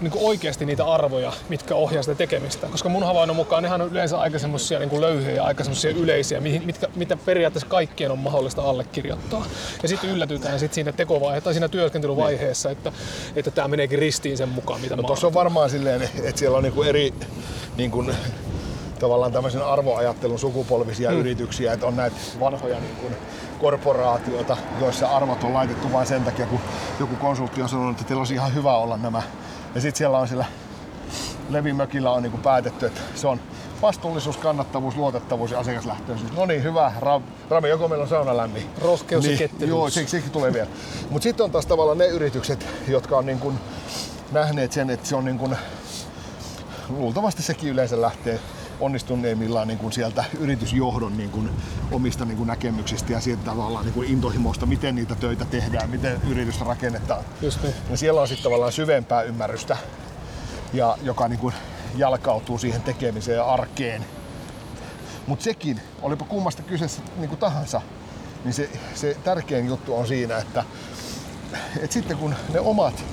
niin 0.00 0.10
kuin 0.10 0.24
oikeasti 0.24 0.66
niitä 0.66 0.86
arvoja, 0.86 1.32
mitkä 1.48 1.74
ohjaa 1.74 2.02
sitä 2.02 2.14
tekemistä. 2.14 2.66
Koska 2.66 2.88
mun 2.88 3.02
havainnon 3.02 3.36
mukaan 3.36 3.62
nehän 3.62 3.80
on 3.80 3.90
yleensä 3.90 4.18
aika 4.18 4.38
semmosia 4.38 4.78
niin 4.78 5.00
löyhiä 5.00 5.32
ja 5.32 5.44
aika 5.44 5.64
semmosia 5.64 5.90
yleisiä, 5.90 6.40
mitkä, 6.40 6.88
mitä 6.94 7.16
periaatteessa 7.16 7.68
kaikkien 7.68 8.10
on 8.10 8.18
mahdollista 8.18 8.62
allekirjoittaa. 8.62 9.46
Ja 9.82 9.88
sitten 9.88 10.10
yllätytään 10.10 10.58
sit 10.58 10.74
siinä 10.74 10.92
tekovaiheessa 10.92 11.44
tai 11.44 11.54
siinä 11.54 11.68
työskentelyvaiheessa, 11.68 12.70
että, 12.70 12.92
että 13.36 13.50
tämä 13.50 13.68
meneekin 13.68 13.98
ristiin 13.98 14.36
sen 14.36 14.48
mukaan, 14.48 14.80
mitä 14.80 14.96
no, 14.96 15.02
Tuossa 15.02 15.26
on 15.26 15.34
varmaan 15.34 15.70
silleen, 15.70 16.02
että 16.02 16.38
siellä 16.38 16.56
on 16.56 16.62
niin 16.62 16.74
kuin 16.74 16.88
eri 16.88 17.14
niin 17.76 17.90
kuin 17.90 18.14
tavallaan 18.98 19.32
tämmöisen 19.32 19.66
arvoajattelun 19.66 20.38
sukupolvisia 20.38 21.10
mm. 21.10 21.18
yrityksiä, 21.18 21.72
että 21.72 21.86
on 21.86 21.96
näitä 21.96 22.16
vanhoja 22.40 22.80
niin 22.80 22.96
kuin 22.96 23.16
korporaatioita, 23.60 24.56
joissa 24.80 25.08
arvot 25.08 25.44
on 25.44 25.54
laitettu 25.54 25.92
vain 25.92 26.06
sen 26.06 26.24
takia, 26.24 26.46
kun 26.46 26.60
joku 27.00 27.16
konsultti 27.16 27.62
on 27.62 27.68
sanonut, 27.68 27.92
että 27.92 28.04
teillä 28.04 28.20
olisi 28.20 28.34
ihan 28.34 28.54
hyvä 28.54 28.76
olla 28.76 28.96
nämä. 28.96 29.22
Ja 29.74 29.80
sitten 29.80 29.98
siellä 29.98 30.18
on 30.18 30.28
siellä 30.28 30.44
Levimökillä 31.50 32.10
on 32.10 32.22
niin 32.22 32.30
kuin 32.30 32.42
päätetty, 32.42 32.86
että 32.86 33.00
se 33.14 33.28
on 33.28 33.40
vastuullisuus, 33.82 34.36
kannattavuus, 34.36 34.96
luotettavuus 34.96 35.50
ja 35.50 35.58
asiakaslähtöisyys. 35.58 36.32
No 36.32 36.46
niin, 36.46 36.62
hyvä. 36.62 36.92
Rami, 37.50 37.68
joko 37.68 37.88
meillä 37.88 38.02
on 38.02 38.08
sauna 38.08 38.36
lämmin? 38.36 38.70
Rohkeus 38.82 39.24
niin, 39.24 39.32
ja 39.32 39.38
ketteryys. 39.38 39.70
Joo, 39.70 39.90
sekin 39.90 40.30
tulee 40.30 40.52
vielä. 40.52 40.68
Mutta 41.10 41.22
sitten 41.22 41.44
on 41.44 41.50
taas 41.50 41.66
tavallaan 41.66 41.98
ne 41.98 42.06
yritykset, 42.06 42.66
jotka 42.88 43.16
on 43.16 43.26
niin 43.26 43.38
kuin 43.38 43.58
nähneet 44.32 44.72
sen, 44.72 44.90
että 44.90 45.08
se 45.08 45.16
on 45.16 45.24
niin 45.24 45.38
kuin, 45.38 45.56
luultavasti 46.88 47.42
sekin 47.42 47.68
yleensä 47.68 48.00
lähtee 48.00 48.40
onnistuneimmillaan 48.80 49.68
niin 49.68 49.78
kuin 49.78 49.92
sieltä 49.92 50.24
yritysjohdon 50.40 51.16
niin 51.16 51.30
kuin 51.30 51.50
omista 51.92 52.24
niin 52.24 52.36
kuin 52.36 52.46
näkemyksistä 52.46 53.12
ja 53.12 53.20
sieltä 53.20 53.44
tavallaan 53.44 53.84
niin 53.84 53.94
kuin 53.94 54.10
intohimosta, 54.10 54.66
miten 54.66 54.94
niitä 54.94 55.14
töitä 55.14 55.44
tehdään, 55.44 55.90
miten 55.90 56.20
yritys 56.28 56.60
rakennetaan. 56.60 57.24
Just 57.42 57.62
niin. 57.62 57.74
Ja 57.90 57.96
siellä 57.96 58.20
on 58.20 58.28
sitten 58.28 58.44
tavallaan 58.44 58.72
syvempää 58.72 59.22
ymmärrystä, 59.22 59.76
ja, 60.72 60.98
joka 61.02 61.28
niin 61.28 61.38
kuin 61.38 61.54
jalkautuu 61.96 62.58
siihen 62.58 62.82
tekemiseen 62.82 63.36
ja 63.36 63.44
arkeen. 63.44 64.04
Mutta 65.26 65.44
sekin, 65.44 65.80
olipa 66.02 66.24
kummasta 66.24 66.62
kyseessä 66.62 67.02
niin 67.16 67.28
kuin 67.28 67.38
tahansa, 67.38 67.80
niin 68.44 68.54
se, 68.54 68.70
se 68.94 69.16
tärkein 69.24 69.66
juttu 69.66 69.94
on 69.94 70.06
siinä, 70.06 70.38
että, 70.38 70.64
että 71.76 71.94
sitten 71.94 72.16
kun 72.16 72.34
ne 72.52 72.60
omat 72.60 73.04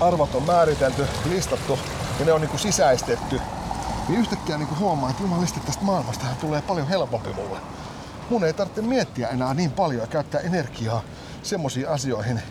arvot 0.00 0.34
on 0.34 0.42
määritelty, 0.42 1.06
listattu 1.28 1.78
ja 2.18 2.24
ne 2.24 2.32
on 2.32 2.40
niin 2.40 2.50
kuin 2.50 2.60
sisäistetty 2.60 3.40
niin 4.08 4.20
yhtäkkiä 4.20 4.58
niin 4.58 4.78
huomaa, 4.78 5.10
että 5.10 5.22
jumalista 5.22 5.60
tästä 5.66 5.84
maailmasta 5.84 6.26
tulee 6.40 6.62
paljon 6.62 6.88
helpompi 6.88 7.32
mulle. 7.32 7.58
Mun 8.30 8.44
ei 8.44 8.52
tarvitse 8.52 8.82
miettiä 8.82 9.28
enää 9.28 9.54
niin 9.54 9.70
paljon 9.70 10.00
ja 10.00 10.06
käyttää 10.06 10.40
energiaa 10.40 11.02
semmoisiin 11.42 11.88
asioihin, 11.88 12.42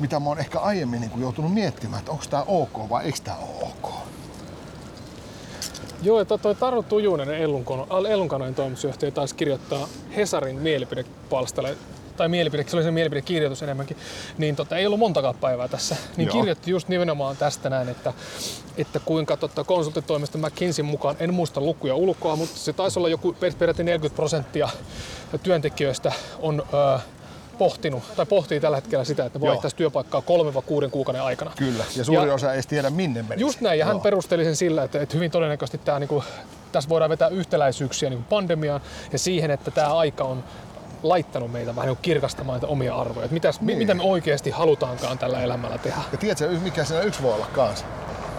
mitä 0.00 0.20
mä 0.20 0.28
oon 0.28 0.38
ehkä 0.38 0.60
aiemmin 0.60 1.00
niin 1.00 1.20
joutunut 1.20 1.54
miettimään, 1.54 1.98
että 1.98 2.12
onko 2.12 2.24
tämä 2.30 2.44
ok 2.46 2.90
vai 2.90 3.04
eikö 3.04 3.18
tämä 3.24 3.36
ole 3.36 3.62
ok. 3.62 3.94
Joo, 6.02 6.20
että 6.20 6.38
toi 6.38 6.54
Taru 6.54 6.82
Tujunen, 6.82 7.28
Ellunkanojen 8.08 8.54
toimitusjohtaja, 8.54 9.12
taisi 9.12 9.34
kirjoittaa 9.34 9.88
Hesarin 10.16 10.60
mielipidepalstalle 10.60 11.76
tai 12.16 12.28
mielipide, 12.28 12.64
se 12.68 12.76
oli 12.76 12.84
se 12.84 12.90
mielipidekirjoitus 12.90 13.62
enemmänkin, 13.62 13.96
niin 14.38 14.56
tota, 14.56 14.76
ei 14.76 14.86
ollut 14.86 14.98
montakaan 14.98 15.34
päivää 15.34 15.68
tässä. 15.68 15.96
Niin 16.16 16.26
Joo. 16.26 16.36
kirjoitti 16.36 16.70
just 16.70 16.88
nimenomaan 16.88 17.36
tästä 17.36 17.70
näin, 17.70 17.88
että, 17.88 18.12
että 18.76 19.00
kuinka 19.04 19.36
tota, 19.36 19.64
konsulttitoimista 19.64 20.38
McKinseyn 20.38 20.86
mukaan, 20.86 21.16
en 21.20 21.34
muista 21.34 21.60
lukuja 21.60 21.94
ulkoa, 21.94 22.36
mutta 22.36 22.58
se 22.58 22.72
taisi 22.72 22.98
olla 22.98 23.08
joku 23.08 23.36
peräti 23.58 23.84
40 23.84 24.16
prosenttia 24.16 24.68
työntekijöistä 25.42 26.12
on 26.40 26.62
ö, 26.74 26.98
pohtinut 27.58 28.02
tai 28.16 28.26
pohtii 28.26 28.60
tällä 28.60 28.76
hetkellä 28.76 29.04
sitä, 29.04 29.24
että 29.24 29.40
vaihtaisi 29.40 29.76
työpaikkaa 29.76 30.22
kolme 30.22 30.54
vai 30.54 30.62
kuuden 30.66 30.90
kuukauden 30.90 31.22
aikana. 31.22 31.52
Kyllä, 31.56 31.84
ja 31.96 32.04
suuri 32.04 32.28
ja 32.28 32.34
osa 32.34 32.54
ei 32.54 32.62
tiedä 32.62 32.90
minne 32.90 33.22
menisi. 33.22 33.40
Just 33.40 33.60
näin, 33.60 33.78
ja 33.78 33.86
hän 33.86 34.00
perusteli 34.00 34.44
sen 34.44 34.56
sillä, 34.56 34.84
että, 34.84 35.00
että 35.00 35.14
hyvin 35.14 35.30
todennäköisesti 35.30 35.78
tämä, 35.78 35.98
niin 35.98 36.08
kuin, 36.08 36.24
tässä 36.72 36.88
voidaan 36.88 37.10
vetää 37.10 37.28
yhtäläisyyksiä 37.28 38.10
niin 38.10 38.24
pandemiaan 38.24 38.80
ja 39.12 39.18
siihen, 39.18 39.50
että 39.50 39.70
tämä 39.70 39.94
aika 39.94 40.24
on 40.24 40.44
laittanut 41.02 41.52
meitä 41.52 41.76
vähän 41.76 41.88
niin 41.88 41.98
kirkastamaan 42.02 42.56
niitä 42.56 42.66
omia 42.66 42.96
arvoja. 42.96 43.24
Että 43.24 43.34
mitäs, 43.34 43.60
niin. 43.60 43.78
mitä 43.78 43.94
me 43.94 44.02
oikeasti 44.02 44.50
halutaankaan 44.50 45.18
tällä 45.18 45.42
elämällä 45.42 45.78
tehdä. 45.78 46.00
Ja 46.12 46.18
tiedätkö, 46.18 46.50
mikä 46.62 46.84
siinä 46.84 47.02
yksi 47.02 47.22
voi 47.22 47.34
olla 47.34 47.46
kanssa? 47.46 47.86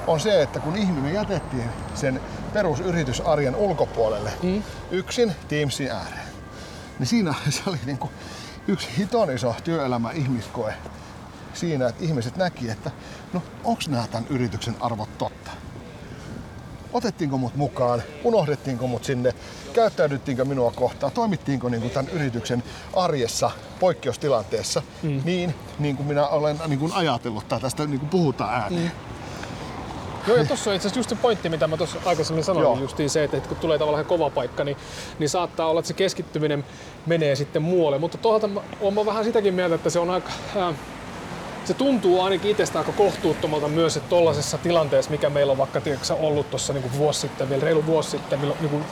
On 0.07 0.19
se, 0.19 0.41
että 0.41 0.59
kun 0.59 0.77
ihminen 0.77 1.13
jätettiin 1.13 1.69
sen 1.95 2.21
perusyritysarjen 2.53 3.55
ulkopuolelle 3.55 4.31
mm. 4.43 4.63
yksin 4.91 5.35
Teamsin 5.47 5.91
ääreen, 5.91 6.27
niin 6.99 7.07
siinä 7.07 7.33
se 7.49 7.61
oli 7.67 7.77
niin 7.85 7.97
kuin 7.97 8.11
yksi 8.67 8.87
hiton 8.97 9.31
iso 9.31 9.55
työelämä 9.63 10.11
ihmiskoe 10.11 10.73
siinä, 11.53 11.87
että 11.87 12.03
ihmiset 12.03 12.37
näki, 12.37 12.69
että 12.69 12.91
no 13.33 13.43
onks 13.63 13.89
nämä 13.89 14.07
tämän 14.07 14.27
yrityksen 14.29 14.75
arvot 14.79 15.17
totta 15.17 15.51
otettiinko 16.93 17.37
mut 17.37 17.55
mukaan, 17.55 18.03
unohdettiinko 18.23 18.87
mut 18.87 19.03
sinne, 19.03 19.33
käyttäydyttiinkö 19.73 20.45
minua 20.45 20.71
kohtaan, 20.75 21.11
toimittiinko 21.11 21.69
niin 21.69 21.81
kuin 21.81 21.91
tämän 21.91 22.11
yrityksen 22.11 22.63
arjessa 22.93 23.51
poikkeustilanteessa 23.79 24.81
mm. 25.03 25.21
niin, 25.25 25.55
niin 25.79 25.97
kuin 25.97 26.07
minä 26.07 26.27
olen 26.27 26.59
niin 26.67 26.79
kuin 26.79 26.91
ajatellut 26.93 27.47
tai 27.47 27.59
tästä 27.59 27.85
niin 27.85 27.99
kuin 27.99 28.09
puhutaan 28.09 28.53
ääneen. 28.61 28.83
Mm. 28.83 29.17
Joo, 30.27 30.37
ja 30.37 30.45
tuossa 30.45 30.69
on 30.69 30.75
itse 30.75 30.87
asiassa 30.87 30.99
just 30.99 31.09
se 31.09 31.15
pointti, 31.15 31.49
mitä 31.49 31.67
mä 31.67 31.77
tuossa 31.77 31.99
aikaisemmin 32.05 32.43
sanoin, 32.43 32.63
Joo. 32.63 32.77
justiin 32.79 33.09
se, 33.09 33.23
että 33.23 33.39
kun 33.39 33.57
tulee 33.57 33.77
tavallaan 33.77 34.05
kova 34.05 34.29
paikka, 34.29 34.63
niin, 34.63 34.77
niin 35.19 35.29
saattaa 35.29 35.69
olla, 35.69 35.79
että 35.79 35.87
se 35.87 35.93
keskittyminen 35.93 36.65
menee 37.05 37.35
sitten 37.35 37.61
muualle. 37.61 37.97
Mutta 37.97 38.17
toisaalta 38.17 38.61
mä 38.91 39.05
vähän 39.05 39.23
sitäkin 39.23 39.53
mieltä, 39.53 39.75
että 39.75 39.89
se 39.89 39.99
on 39.99 40.09
aika, 40.09 40.29
äh, 40.57 40.75
se 41.67 41.73
tuntuu 41.73 42.21
ainakin 42.21 42.51
itsestä 42.51 42.79
aika 42.79 42.91
kohtuuttomalta 42.91 43.67
myös, 43.67 43.97
että 43.97 44.09
tuollaisessa 44.09 44.57
tilanteessa, 44.57 45.11
mikä 45.11 45.29
meillä 45.29 45.51
on 45.51 45.57
vaikka 45.57 45.81
tiedätkö, 45.81 46.13
ollut 46.13 46.49
tuossa 46.49 46.73
niin 46.73 46.97
vuosi 46.97 47.19
sitten, 47.19 47.49
vielä 47.49 47.63
reilu 47.63 47.85
vuosi 47.85 48.09
sitten, 48.09 48.39
milloin, 48.39 48.59
niin 48.61 48.85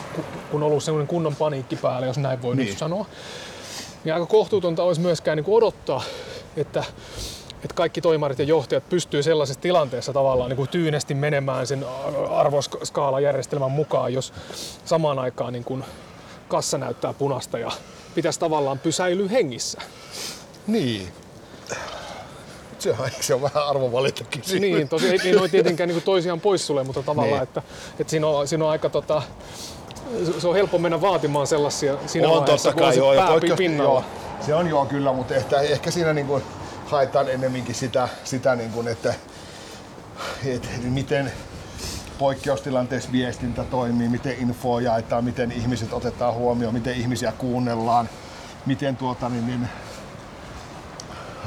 kun 0.52 0.64
on 0.64 0.64
ollut 0.64 0.84
sellainen 0.84 1.08
kunnon 1.08 1.36
paniikki 1.36 1.76
päällä, 1.76 2.08
jos 2.08 2.18
näin 2.18 2.42
voi 2.42 2.56
niin. 2.56 2.68
nyt 2.68 2.78
sanoa, 2.78 3.06
niin 4.04 4.14
aika 4.14 4.26
kohtuutonta 4.26 4.84
olisi 4.84 5.02
myöskään 5.02 5.38
niin 5.38 5.46
odottaa, 5.48 6.04
että 6.58 6.84
että 7.64 7.76
kaikki 7.76 8.02
toimarit 8.02 8.40
ja 8.40 8.46
johtajat 8.46 8.90
pystyy 8.90 9.24
sellaisessa 9.24 9.62
tilanteessa 9.62 10.14
tavallaan 10.14 10.50
niin 10.50 10.58
kuin 10.58 10.70
tyynesti 10.70 11.14
menemään 11.14 11.68
sen 11.68 11.86
arvoskaalajärjestelmän 12.30 13.72
mukaan, 13.72 14.14
jos 14.14 14.34
samaan 14.86 15.20
aikaan 15.20 15.54
niin 15.54 15.64
kuin 15.64 15.84
kassa 16.48 16.78
näyttää 16.78 17.14
punasta 17.14 17.60
ja 17.60 17.72
pitäisi 18.16 18.40
tavallaan 18.40 18.80
pysäilyä 18.80 19.30
hengissä. 19.30 19.82
Niin. 20.68 21.08
Se 22.86 22.96
on, 23.00 23.10
se 23.22 23.34
on 23.34 23.42
vähän 23.42 23.68
arvovalintakin. 23.68 24.42
Niin, 24.60 24.90
tosi 24.90 25.10
ei, 25.10 25.20
ei 25.24 25.32
noin 25.32 25.52
tietenkään 25.52 25.90
niin 25.90 26.02
toisiaan 26.02 26.42
pois 26.42 26.68
sulle, 26.68 26.84
mutta 26.84 27.04
tavallaan, 27.04 27.40
niin. 27.40 27.44
että, 27.44 27.62
että 28.00 28.12
siinä, 28.12 28.28
on, 28.28 28.48
siinä 28.48 28.66
on 28.66 28.72
aika 28.72 28.90
tota, 28.90 29.22
se 30.40 30.48
on 30.48 30.56
helppo 30.56 30.78
mennä 30.78 31.02
vaatimaan 31.02 31.48
sellaisia 31.48 31.98
siinä 32.06 32.30
on 32.30 32.42
vaiheessa, 32.42 32.70
totta 32.70 32.84
kai, 32.84 32.98
joo, 32.98 33.16
pää 33.16 33.58
pinnalla. 33.58 34.00
Joo, 34.00 34.04
se 34.46 34.56
on 34.56 34.68
joo 34.68 34.86
kyllä, 34.86 35.14
mutta 35.14 35.36
ehkä, 35.36 35.60
ehkä 35.60 35.92
siinä 35.92 36.14
niin 36.14 36.28
kuin 36.28 36.44
haetaan 36.86 37.30
ennemminkin 37.30 37.76
sitä, 37.76 38.10
sitä 38.24 38.56
niin 38.56 38.72
kuin, 38.72 38.88
että, 38.88 39.14
että 40.46 40.70
miten 40.84 41.32
poikkeustilanteessa 42.18 43.12
viestintä 43.12 43.64
toimii, 43.64 44.10
miten 44.10 44.36
infoa 44.40 44.82
jaetaan, 44.82 45.24
miten 45.24 45.52
ihmiset 45.52 45.94
otetaan 45.94 46.34
huomioon, 46.34 46.74
miten 46.74 46.96
ihmisiä 46.96 47.32
kuunnellaan, 47.32 48.10
miten 48.66 48.98
tuota, 48.98 49.30
niin, 49.30 49.48
niin, 49.48 49.70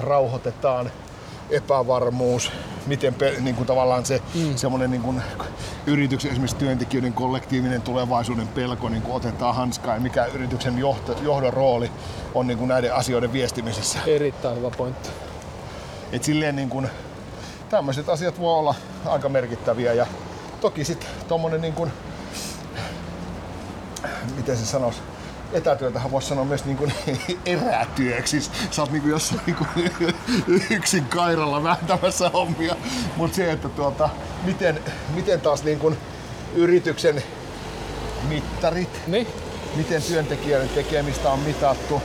rauhoitetaan 0.00 0.90
epävarmuus, 1.50 2.52
miten 2.87 3.14
niin 3.40 3.57
kuin 3.57 3.67
tavallaan 3.67 4.07
se 4.07 4.23
mm. 4.35 4.57
semmoinen 4.57 4.90
niin 4.90 5.02
kuin 5.02 5.23
yrityksen 5.87 6.31
esimerkiksi 6.31 6.57
työntekijöiden 6.57 7.12
kollektiivinen 7.12 7.83
tulevaisuuden 7.83 8.49
pelko 8.49 8.88
niin 8.88 9.02
kuin 9.02 9.14
otetaan 9.14 9.55
hanskaan 9.55 9.97
ja 9.97 10.00
mikä 10.00 10.25
yrityksen 10.25 10.78
johto, 10.78 11.17
johdon 11.23 11.52
rooli 11.52 11.90
on 12.35 12.47
niin 12.47 12.59
kuin 12.59 12.69
näiden 12.69 12.95
asioiden 12.95 13.33
viestimisessä. 13.33 13.99
Erittäin 14.07 14.57
hyvä 14.57 14.71
pointti. 14.71 15.09
Et 16.12 16.25
silleen 16.25 16.57
niin 16.57 16.69
kuin, 16.69 16.88
tämmöiset 17.71 18.09
asiat 18.09 18.40
voi 18.40 18.55
olla 18.55 18.75
aika 19.07 19.28
merkittäviä 19.28 19.93
ja 19.93 20.07
toki 20.61 20.85
sitten 20.85 21.09
tuommoinen 21.28 21.61
niin 21.61 21.75
kuin, 21.75 21.93
miten 24.37 24.57
se 24.57 24.67
sanoisi, 24.67 25.00
etätyötähän 25.52 26.11
voisi 26.11 26.28
sanoa 26.28 26.45
myös 26.45 26.64
niin 26.64 26.76
kuin 26.76 26.93
erätyöksi. 27.47 28.31
Siis 28.31 28.50
sä 28.71 28.83
oot 28.83 28.90
niin 28.90 29.02
kuin 29.02 29.11
jossain 29.11 29.40
niin 29.47 29.57
kuin 29.57 29.69
yksin 30.71 31.05
kairalla 31.05 31.62
vääntämässä 31.62 32.28
hommia. 32.28 32.76
Mutta 33.17 33.37
se, 33.37 33.52
että 33.52 33.69
tuota, 33.69 34.09
miten, 34.45 34.81
miten 35.14 35.40
taas 35.40 35.64
niin 35.64 35.78
kuin 35.78 35.97
yrityksen 36.55 37.23
mittarit, 38.28 39.00
niin? 39.07 39.26
miten 39.76 40.02
työntekijöiden 40.02 40.69
tekemistä 40.69 41.31
on 41.31 41.40
mitattu, 41.40 42.02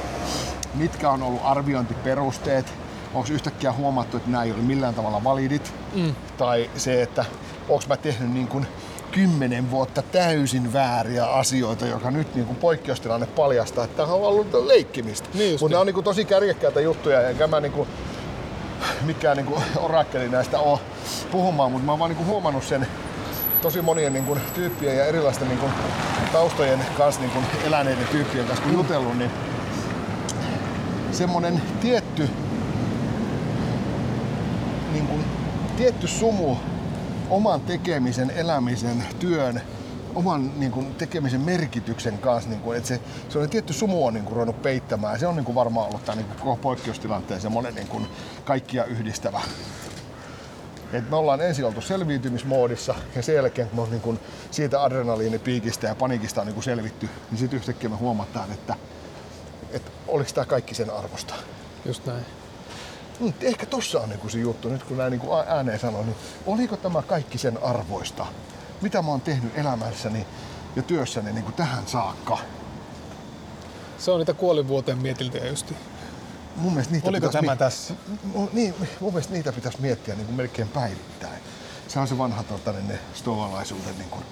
mitkä 0.73 1.09
on 1.09 1.23
ollut 1.23 1.41
arviointiperusteet, 1.43 2.73
onko 3.13 3.29
yhtäkkiä 3.31 3.73
huomattu, 3.73 4.17
että 4.17 4.29
nämä 4.29 4.43
ei 4.43 4.51
ole 4.51 4.61
millään 4.61 4.93
tavalla 4.93 5.23
validit, 5.23 5.73
mm. 5.95 6.15
tai 6.37 6.69
se, 6.75 7.01
että 7.01 7.25
onko 7.69 7.83
mä 7.87 7.97
tehnyt 7.97 8.31
niin 8.31 8.47
kuin 8.47 8.67
kymmenen 9.13 9.71
vuotta 9.71 10.01
täysin 10.01 10.73
vääriä 10.73 11.25
asioita, 11.25 11.85
joka 11.87 12.11
nyt 12.11 12.35
niin 12.35 12.45
kuin 12.45 12.57
poikkeustilanne 12.57 13.25
paljastaa, 13.25 13.83
että 13.83 13.97
tämä 13.97 14.13
on 14.13 14.21
ollut 14.21 14.47
leikkimistä. 14.65 15.29
Niin 15.33 15.57
Mutta 15.59 15.69
nämä 15.69 15.81
on 15.81 15.87
niin 15.87 15.93
kuin 15.93 16.03
tosi 16.03 16.25
kärjekkäitä 16.25 16.81
juttuja, 16.81 17.29
enkä 17.29 17.47
mä 17.47 17.59
niin 17.59 17.71
kuin, 17.71 17.89
mikään 19.05 19.37
niin 19.37 19.45
kuin 19.45 19.63
orakkeli 19.77 20.29
näistä 20.29 20.59
ole 20.59 20.79
puhumaan, 21.31 21.71
mutta 21.71 21.85
mä 21.85 21.91
oon 21.91 21.99
vaan 21.99 22.09
niin 22.09 22.17
kuin 22.17 22.27
huomannut 22.27 22.63
sen 22.63 22.87
tosi 23.61 23.81
monien 23.81 24.13
niin 24.13 24.25
kuin, 24.25 24.41
tyyppien 24.53 24.97
ja 24.97 25.05
erilaisten 25.05 25.47
niin 25.47 25.59
kuin, 25.59 25.71
taustojen 26.31 26.79
kanssa 26.97 27.21
niin 27.21 27.31
kuin, 27.31 27.45
eläneiden 27.63 28.07
tyyppien 28.11 28.45
kanssa 28.45 28.63
kun 28.63 28.73
jutellut, 28.73 29.17
niin 29.17 29.31
semmoinen 31.11 31.61
tietty 31.81 32.29
niin 34.93 35.07
kuin, 35.07 35.25
tietty 35.77 36.07
sumu 36.07 36.55
oman 37.29 37.61
tekemisen, 37.61 38.31
elämisen, 38.31 39.03
työn, 39.19 39.61
oman 40.15 40.59
niin 40.59 40.71
kuin, 40.71 40.95
tekemisen 40.95 41.41
merkityksen 41.41 42.17
kanssa, 42.17 42.49
niin 42.49 42.61
kuin, 42.61 42.77
että 42.77 42.87
se, 42.87 42.99
se 43.29 43.39
on 43.39 43.49
tietty 43.49 43.73
sumu 43.73 44.05
on 44.05 44.13
niin 44.13 44.23
kuin, 44.23 44.33
ruvennut 44.33 44.61
peittämään. 44.61 45.19
Se 45.19 45.27
on 45.27 45.35
niin 45.35 45.45
kuin, 45.45 45.55
varmaan 45.55 45.87
ollut 45.87 46.05
tämä 46.05 46.15
niin 46.15 46.25
kuin, 46.39 46.59
poikkeustilanteen 46.59 47.41
semmoinen 47.41 47.75
niin 47.75 47.87
kuin, 47.87 48.07
kaikkia 48.45 48.85
yhdistävä. 48.85 49.41
Et 50.93 51.09
me 51.09 51.15
ollaan 51.15 51.41
ensin 51.41 51.65
oltu 51.65 51.81
selviytymismoodissa 51.81 52.95
ja 53.15 53.21
sen 53.21 53.35
jälkeen 53.35 53.69
kun 53.69 53.83
me 53.83 53.89
niin 53.89 54.01
kuin, 54.01 54.19
siitä 54.51 54.83
adrenaliinipiikistä 54.83 55.87
ja 55.87 55.95
panikista 55.95 56.41
on 56.41 56.47
niin 56.47 56.53
kuin, 56.53 56.63
selvitty, 56.63 57.09
niin 57.31 57.39
sitten 57.39 57.57
yhtäkkiä 57.57 57.89
me 57.89 57.95
huomataan, 57.95 58.51
että, 58.51 58.75
että 59.71 59.91
oliko 60.07 60.29
tämä 60.33 60.45
kaikki 60.45 60.75
sen 60.75 60.89
arvosta. 60.89 61.33
Just 61.85 62.05
näin. 62.05 62.42
Mm, 63.19 63.33
ehkä 63.41 63.65
tossa 63.65 63.99
on 63.99 64.09
niinku 64.09 64.29
se 64.29 64.39
juttu, 64.39 64.69
nyt 64.69 64.83
kun 64.83 64.97
näin 64.97 65.11
niinku 65.11 65.33
ääneen 65.35 65.79
sanon, 65.79 66.05
niin 66.05 66.15
oliko 66.45 66.77
tämä 66.77 67.01
kaikki 67.01 67.37
sen 67.37 67.63
arvoista? 67.63 68.25
Mitä 68.81 69.01
mä 69.01 69.11
oon 69.11 69.21
tehnyt 69.21 69.57
elämässäni 69.57 70.27
ja 70.75 70.81
työssäni 70.81 71.33
niinku 71.33 71.51
tähän 71.51 71.87
saakka? 71.87 72.37
Se 73.97 74.11
on 74.11 74.19
niitä 74.19 74.33
kuolivuoteen 74.33 74.97
mietiltiä 74.97 75.47
justi. 75.47 75.75
Mun 76.55 76.73
mielestä 76.73 76.93
niitä 76.93 77.09
Oliko 77.09 77.29
tämä 77.29 77.51
mi- 77.51 77.57
tässä? 77.57 77.93
Niin, 78.53 78.75
mun 78.99 79.13
mielestä 79.13 79.33
niitä 79.33 79.51
pitäisi 79.53 79.81
miettiä 79.81 80.15
niin 80.15 80.25
kuin 80.25 80.35
melkein 80.35 80.67
päivittäin. 80.67 81.41
Se 81.87 81.99
on 81.99 82.07
se 82.07 82.17
vanha 82.17 82.43
tota, 82.43 82.71
niin 82.71 82.99
stoalaisuuden 83.13 83.97
niin 83.97 84.09
kuin, 84.09 84.25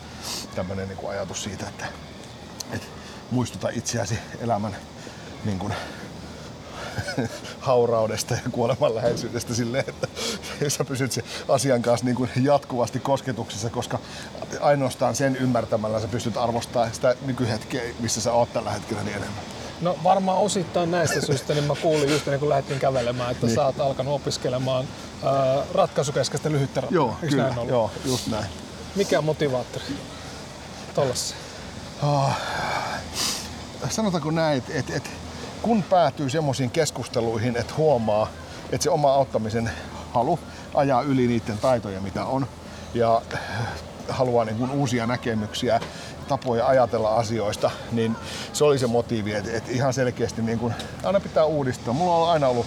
tämmönen, 0.55 0.87
niin 0.87 0.97
kuin 0.97 1.11
ajatus 1.11 1.43
siitä, 1.43 1.67
että, 1.67 1.85
että 2.71 2.87
muistuta 3.31 3.69
itseäsi 3.69 4.19
elämän 4.39 4.75
niin 5.45 5.59
kuin, 5.59 5.73
hauraudesta 7.59 8.33
ja 8.33 8.39
kuoleman 8.51 8.95
läheisyydestä 8.95 9.53
silleen, 9.53 9.85
että 9.87 10.07
sä 10.67 10.85
pysyt 10.85 11.11
se 11.11 11.23
asian 11.47 11.81
kanssa 11.81 12.05
niin 12.05 12.15
kuin 12.15 12.29
jatkuvasti 12.41 12.99
kosketuksessa, 12.99 13.69
koska 13.69 13.99
ainoastaan 14.59 15.15
sen 15.15 15.35
ymmärtämällä 15.35 15.99
sä 15.99 16.07
pystyt 16.07 16.37
arvostamaan 16.37 16.93
sitä 16.93 17.15
nykyhetkeä, 17.25 17.81
missä 17.99 18.21
sä 18.21 18.33
oot 18.33 18.53
tällä 18.53 18.71
hetkellä 18.71 19.03
niin 19.03 19.17
enemmän. 19.17 19.43
No 19.81 19.97
varmaan 20.03 20.37
osittain 20.37 20.91
näistä 20.91 21.21
syistä, 21.21 21.53
niin 21.53 21.63
mä 21.63 21.75
kuulin 21.81 22.11
just 22.11 22.27
ennen 22.27 22.39
kuin 22.39 22.49
lähdettiin 22.49 22.79
kävelemään, 22.79 23.31
että 23.31 23.45
niin. 23.45 23.55
sä 23.55 23.65
oot 23.65 23.79
alkanut 23.79 24.13
opiskelemaan 24.13 24.87
äh, 25.23 25.67
ratkaisukeskeistä 25.73 26.51
lyhyttä 26.51 26.83
Joo, 26.89 27.15
kyllä, 27.21 27.43
näin 27.43 27.57
ollut? 27.57 27.69
joo, 27.69 27.91
just 28.05 28.27
näin. 28.27 28.45
Mikä 28.95 29.17
on 29.17 29.25
motivaattori 29.25 29.85
tuollaisessa? 30.95 31.35
Oh, 32.03 32.31
sanotaanko 33.89 34.31
näin, 34.31 34.57
että 34.57 34.73
et, 34.73 34.89
et, 34.89 35.11
kun 35.61 35.83
päätyy 35.83 36.29
semmoisiin 36.29 36.71
keskusteluihin, 36.71 37.57
että 37.57 37.73
huomaa, 37.77 38.27
että 38.71 38.83
se 38.83 38.89
oma 38.89 39.13
auttamisen 39.13 39.71
halu 40.13 40.39
ajaa 40.73 41.01
yli 41.01 41.27
niiden 41.27 41.57
taitoja, 41.57 42.01
mitä 42.01 42.25
on, 42.25 42.47
ja 42.93 43.21
haluaa 44.09 44.45
niin 44.45 44.57
kuin 44.57 44.71
uusia 44.71 45.07
näkemyksiä, 45.07 45.79
tapoja 46.27 46.67
ajatella 46.67 47.15
asioista, 47.15 47.71
niin 47.91 48.15
se 48.53 48.63
oli 48.63 48.79
se 48.79 48.87
motiivi, 48.87 49.33
että, 49.33 49.51
että 49.53 49.71
ihan 49.71 49.93
selkeästi 49.93 50.41
niin 50.41 50.59
kuin, 50.59 50.73
aina 51.03 51.19
pitää 51.19 51.45
uudistaa. 51.45 51.93
Mulla 51.93 52.15
on 52.15 52.29
aina 52.29 52.47
ollut 52.47 52.65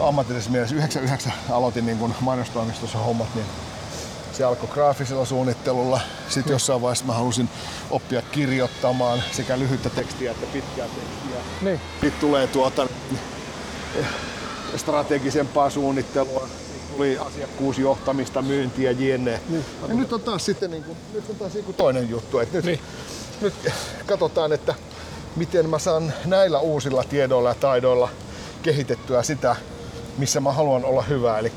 ammatillisessa 0.00 0.50
mielessä 0.50 0.74
99 0.74 1.32
aloitin 1.50 1.86
niin 1.86 1.98
kuin 1.98 2.14
mainostoimistossa 2.20 2.98
hommat, 2.98 3.34
niin 3.34 3.46
se 4.40 4.44
alkoi 4.44 4.68
graafisella 4.68 5.24
suunnittelulla. 5.24 6.00
Sitten 6.28 6.52
jossain 6.52 6.82
vaiheessa 6.82 7.04
mä 7.04 7.12
halusin 7.12 7.48
oppia 7.90 8.22
kirjoittamaan 8.22 9.22
sekä 9.32 9.58
lyhyttä 9.58 9.90
tekstiä 9.90 10.30
että 10.30 10.46
pitkää 10.52 10.86
tekstiä. 10.86 11.40
Niin. 11.62 11.80
Sitten 12.00 12.20
tulee 12.20 12.46
tuota 12.46 12.88
strategisempaa 14.76 15.70
suunnittelua. 15.70 16.48
Tuli 16.96 17.18
asiakkuusjohtamista, 17.18 18.42
myyntiä, 18.42 18.90
jne. 18.90 19.40
Niin. 19.48 19.64
Ja 19.88 19.94
nyt 19.94 20.12
on 20.12 20.20
taas 20.20 20.44
sitten 20.44 20.70
niin 20.70 20.84
kuin, 20.84 20.98
nyt 21.14 21.30
on 21.30 21.36
taas 21.36 21.54
niin 21.54 21.74
toinen 21.74 22.10
juttu. 22.10 22.38
Että 22.38 22.56
nyt, 22.56 22.64
niin. 22.64 22.80
nyt 23.40 23.54
katsotaan, 24.06 24.52
että 24.52 24.74
miten 25.36 25.70
mä 25.70 25.78
saan 25.78 26.12
näillä 26.24 26.58
uusilla 26.58 27.04
tiedoilla 27.04 27.48
ja 27.48 27.54
taidoilla 27.54 28.08
kehitettyä 28.62 29.22
sitä, 29.22 29.56
missä 30.18 30.40
mä 30.40 30.52
haluan 30.52 30.84
olla 30.84 31.02
hyvä. 31.02 31.38
Eli 31.38 31.52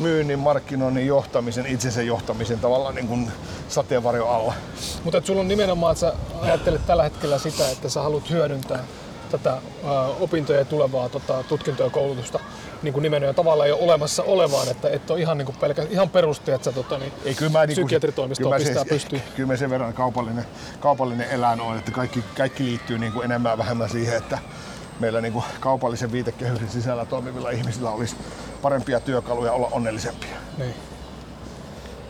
myynnin, 0.00 0.38
markkinoinnin, 0.38 1.06
johtamisen, 1.06 1.66
itsensä 1.66 2.02
johtamisen 2.02 2.58
tavallaan 2.58 2.94
niin 2.94 3.08
kuin 3.08 3.30
sateenvarjo 3.68 4.28
alla. 4.28 4.54
Mutta 5.04 5.22
sulla 5.24 5.40
on 5.40 5.48
nimenomaan, 5.48 5.92
että 5.92 6.00
sä 6.00 6.12
ajattelet 6.40 6.86
tällä 6.86 7.02
hetkellä 7.02 7.38
sitä, 7.38 7.70
että 7.70 7.88
sä 7.88 8.02
haluat 8.02 8.30
hyödyntää 8.30 8.84
tätä 9.30 9.50
ä, 9.52 9.60
opintoja 10.20 10.58
ja 10.58 10.64
tulevaa 10.64 11.08
tota, 11.08 11.44
tutkintoa 11.48 11.86
ja 11.86 11.90
koulutusta 11.90 12.40
niin 12.82 12.92
kuin 12.92 13.02
nimenomaan 13.02 13.34
tavallaan 13.34 13.68
jo 13.68 13.76
olemassa 13.76 14.22
olevaan, 14.22 14.68
että 14.68 14.88
et 14.88 15.10
ole 15.10 15.20
ihan, 15.20 15.38
niin 15.38 15.46
kuin 15.46 15.56
pelkä, 15.60 15.86
ihan 15.90 16.10
peruste, 16.10 16.54
että 16.54 16.64
sä 16.64 16.72
tota, 16.72 16.98
niin, 16.98 17.12
Ei, 17.24 17.34
kyllä 17.34 17.52
mä, 17.52 17.66
psykiatritoimistoon 17.66 18.56
niin 18.56 18.66
pistää 18.66 18.84
pystyyn. 18.84 19.22
Kyllä 19.36 19.46
mä 19.46 19.56
sen 19.56 19.70
verran 19.70 19.92
kaupallinen, 19.92 20.44
kaupallinen 20.80 21.30
eläin 21.30 21.60
on, 21.60 21.78
että 21.78 21.90
kaikki, 21.90 22.24
kaikki 22.36 22.64
liittyy 22.64 22.98
niin 22.98 23.12
kuin 23.12 23.24
enemmän 23.24 23.58
vähemmän 23.58 23.90
siihen, 23.90 24.16
että 24.16 24.38
meillä 25.00 25.20
niin 25.20 25.32
kuin 25.32 25.44
kaupallisen 25.60 26.12
viitekehyksen 26.12 26.68
sisällä 26.68 27.04
toimivilla 27.04 27.50
ihmisillä 27.50 27.90
olisi 27.90 28.16
parempia 28.66 29.00
työkaluja 29.00 29.52
olla 29.52 29.68
onnellisempia. 29.72 30.36
Niin. 30.58 30.74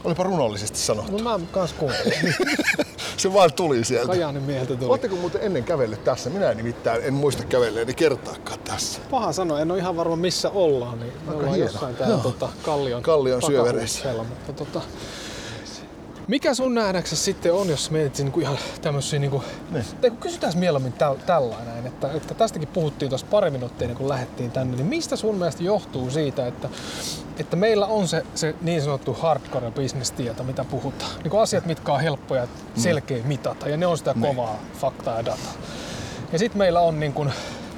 Olipa 0.05 0.23
runollisesti 0.23 0.79
sanottu. 0.79 1.17
No 1.17 1.39
mä 1.39 1.47
kans 1.53 1.73
kuuntelin. 1.73 2.35
Se 3.17 3.33
vaan 3.33 3.53
tuli 3.53 3.85
sieltä. 3.85 4.07
Kajaanin 4.07 4.43
mieheltä 4.43 4.77
tuli. 4.77 4.91
Oletteko 4.91 5.17
muuten 5.17 5.43
ennen 5.43 5.65
kävellyt 5.65 6.05
tässä? 6.05 6.31
Minä 6.31 6.55
nimittäin 6.55 7.03
en 7.05 7.15
muista 7.15 7.45
kävelleeni 7.45 7.95
kertaakaan 7.95 8.59
tässä. 8.59 9.01
Paha 9.11 9.33
sanoa, 9.33 9.61
en 9.61 9.71
ole 9.71 9.79
ihan 9.79 9.97
varma 9.97 10.17
missä 10.17 10.51
ollaan. 10.51 11.01
Niin 11.01 11.13
me 11.27 11.33
ollaan 11.33 11.55
hieno. 11.55 11.71
jossain 11.71 11.97
täällä 11.97 12.19
tota, 12.19 12.49
Kallion, 12.63 13.03
Kallion 13.03 13.43
syövereissä. 13.43 14.13
Mutta 14.13 14.53
tota, 14.53 14.81
mikä 16.29 16.55
sun 16.55 16.75
nähdäksesi 16.75 17.23
sitten 17.23 17.55
on, 17.55 17.69
jos 17.69 17.91
mietit 17.91 18.19
niinku 18.19 18.41
ihan 18.41 18.59
tämmöisiä, 18.83 19.19
niinku, 19.19 19.43
Niin. 19.71 19.85
tai 20.01 20.11
kun 20.11 20.19
kysytään 20.19 20.53
mieluummin 20.59 20.93
täl, 20.93 21.15
tällainen, 21.15 21.87
että, 21.87 22.13
että 22.13 22.35
tästäkin 22.35 22.69
puhuttiin 22.69 23.09
tuossa 23.09 23.27
pari 23.31 23.51
minuuttia 23.51 23.95
kuin 23.95 24.09
lähdettiin 24.09 24.51
tänne, 24.51 24.77
niin 24.77 24.87
mistä 24.87 25.17
sun 25.17 25.35
mielestä 25.35 25.63
johtuu 25.63 26.11
siitä, 26.11 26.47
että, 26.47 26.69
että 27.39 27.57
meillä 27.57 27.87
on 27.87 28.09
se, 28.09 28.23
se 28.35 28.55
niin 28.63 28.83
sanottu 28.83 29.13
hardcore 29.13 29.71
bisnestieto, 29.71 30.43
mitä 30.43 30.65
puhutaan. 30.65 31.11
Niin 31.23 31.31
kuin 31.31 31.41
asiat, 31.41 31.67
mitkä 31.67 31.93
on 31.93 32.01
helppoja 32.01 32.49
selkeä 32.77 33.23
mitata, 33.25 33.69
ja 33.69 33.77
ne 33.77 33.87
on 33.87 33.99
sitä 33.99 34.15
kovaa 34.21 34.59
faktaa 34.81 35.17
ja 35.17 35.25
dataa. 35.25 35.53
Ja 36.33 36.39
sitten 36.39 36.59
meillä 36.59 36.81
on 36.81 37.01
niin 37.01 37.13
kun, 37.13 37.31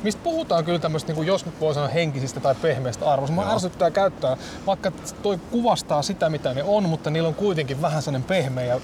mistä 0.03 0.21
puhutaan 0.25 0.65
kyllä 0.65 0.79
tämmöistä, 0.79 1.13
niin 1.13 1.27
jos 1.27 1.47
nyt 1.47 1.61
voi 1.61 1.75
sanoa 1.75 1.89
henkisistä 1.89 2.41
tai 2.41 2.55
pehmeistä 2.55 3.11
arvoista. 3.11 3.37
Mä 3.37 3.53
ärsyttää 3.53 3.91
käyttää, 3.91 4.37
vaikka 4.67 4.93
toi 5.23 5.39
kuvastaa 5.51 6.03
sitä, 6.03 6.31
mitä 6.31 6.55
ne 6.55 6.63
on, 6.63 6.89
mutta 6.89 7.11
niillä 7.11 7.29
on 7.29 7.35
kuitenkin 7.35 7.83
vähän 7.83 8.03
sellainen 8.03 8.29
pehmeä 8.29 8.65
ja 8.65 8.81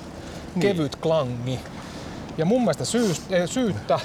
kevyt 0.61 0.97
klangi. 0.97 1.61
Ja 2.39 2.45
mun 2.45 2.61
mielestä 2.61 2.85
syys, 2.85 3.23
ei, 3.31 3.49
syyttä, 3.49 4.01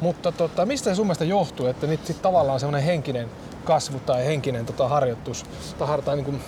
mutta 0.00 0.32
tota, 0.32 0.66
mistä 0.66 0.90
se 0.90 0.94
sun 0.94 1.06
mielestä 1.06 1.24
johtuu, 1.24 1.66
että 1.66 1.86
nyt 1.86 2.06
sit 2.06 2.22
tavallaan 2.22 2.60
semmoinen 2.60 2.86
henkinen 2.86 3.28
kasvu 3.64 4.00
tai 4.06 4.26
henkinen 4.26 4.66
tota, 4.66 4.88
harjoitus, 4.88 5.44
tai, 5.78 5.88
har- 5.88 6.02
tai 6.02 6.16
niin 6.16 6.24
kuin, 6.24 6.40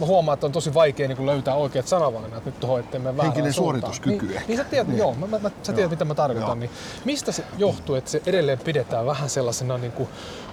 mä 0.00 0.06
huomaan, 0.06 0.34
että 0.34 0.46
on 0.46 0.52
tosi 0.52 0.74
vaikea 0.74 1.08
niin 1.08 1.26
löytää 1.26 1.54
oikeat 1.54 1.88
sanavalinnat 1.88 2.44
nyt 2.44 2.60
tuohon, 2.60 2.80
ettei 2.80 3.00
me 3.00 3.04
väärään 3.04 3.24
Henkinen 3.24 3.52
suuntaan. 3.52 3.80
suorituskyky 3.94 4.26
Niin, 4.26 4.36
ehkä. 4.36 4.48
niin 4.48 4.58
sä 4.58 4.64
tiedät, 4.64 4.88
niin. 4.88 4.98
joo, 4.98 5.14
mä, 5.14 5.26
mä, 5.26 5.38
mä, 5.38 5.50
sä 5.62 5.72
tiedät 5.72 5.90
mitä 5.90 6.04
mä 6.04 6.14
tarkoitan. 6.14 6.48
Joo. 6.48 6.54
Niin 6.54 6.70
mistä 7.04 7.32
se 7.32 7.44
johtuu, 7.58 7.94
että 7.94 8.10
se 8.10 8.22
edelleen 8.26 8.58
pidetään 8.58 9.06
vähän 9.06 9.30
sellaisena 9.30 9.78
niin 9.78 9.92
kuin 9.92 10.08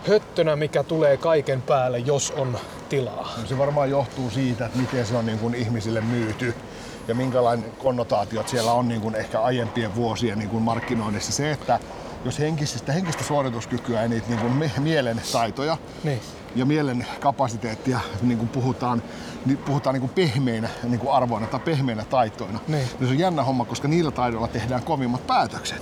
höttönä, 0.07 0.55
mikä 0.55 0.83
tulee 0.83 1.17
kaiken 1.17 1.61
päälle, 1.61 1.99
jos 1.99 2.31
on 2.37 2.57
tilaa? 2.89 3.33
No 3.41 3.47
Se 3.47 3.57
varmaan 3.57 3.89
johtuu 3.89 4.29
siitä, 4.29 4.65
että 4.65 4.79
miten 4.79 5.05
se 5.05 5.15
on 5.15 5.25
niin 5.25 5.39
kuin 5.39 5.55
ihmisille 5.55 6.01
myyty 6.01 6.53
ja 7.07 7.15
minkälainen 7.15 7.71
konnotaatiot 7.77 8.47
siellä 8.47 8.71
on 8.71 8.87
niin 8.87 9.01
kuin 9.01 9.15
ehkä 9.15 9.41
aiempien 9.41 9.95
vuosien 9.95 10.39
niin 10.39 10.49
kuin 10.49 10.63
markkinoinnissa. 10.63 11.31
Se, 11.31 11.51
että 11.51 11.79
jos 12.27 12.39
henkistä, 12.39 12.93
henkistä 12.93 13.23
suorituskykyä 13.23 14.01
ja 14.01 14.07
niitä 14.07 14.27
niin 14.29 14.39
kuin 14.39 14.71
mielen 14.79 15.21
taitoja 15.31 15.77
Niin. 16.03 16.21
ja 16.55 16.65
mielen 16.65 17.07
kapasiteettia 17.19 17.99
niin 18.21 18.37
kuin 18.37 18.49
puhutaan, 18.49 19.03
niin 19.45 19.57
puhutaan 19.57 19.93
niin 19.93 20.01
kuin 20.01 20.11
pehmeinä 20.15 20.69
niin 20.83 20.99
kuin 20.99 21.11
arvoina 21.13 21.47
tai 21.47 21.59
pehmeinä 21.59 22.05
taitoina, 22.05 22.59
Niin. 22.67 22.87
niin 22.99 23.07
se 23.07 23.13
on 23.13 23.19
jännä 23.19 23.43
homma, 23.43 23.65
koska 23.65 23.87
niillä 23.87 24.11
taidoilla 24.11 24.47
tehdään 24.47 24.83
kovimmat 24.83 25.27
päätökset. 25.27 25.81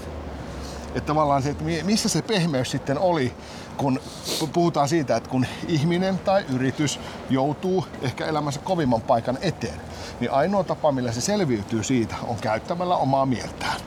Että 0.95 1.07
tavallaan 1.07 1.43
se, 1.43 1.49
että 1.49 1.63
mi- 1.63 1.83
missä 1.83 2.09
se 2.09 2.21
pehmeys 2.21 2.71
sitten 2.71 2.99
oli, 2.99 3.33
kun 3.77 3.99
pu- 4.39 4.47
puhutaan 4.53 4.89
siitä, 4.89 5.15
että 5.17 5.29
kun 5.29 5.45
ihminen 5.67 6.19
tai 6.19 6.45
yritys 6.53 6.99
joutuu 7.29 7.85
ehkä 8.01 8.25
elämänsä 8.25 8.59
kovimman 8.59 9.01
paikan 9.01 9.37
eteen, 9.41 9.81
niin 10.19 10.31
ainoa 10.31 10.63
tapa, 10.63 10.91
millä 10.91 11.11
se 11.11 11.21
selviytyy 11.21 11.83
siitä, 11.83 12.15
on 12.27 12.35
käyttämällä 12.35 12.95
omaa 12.97 13.25
mieltään, 13.25 13.81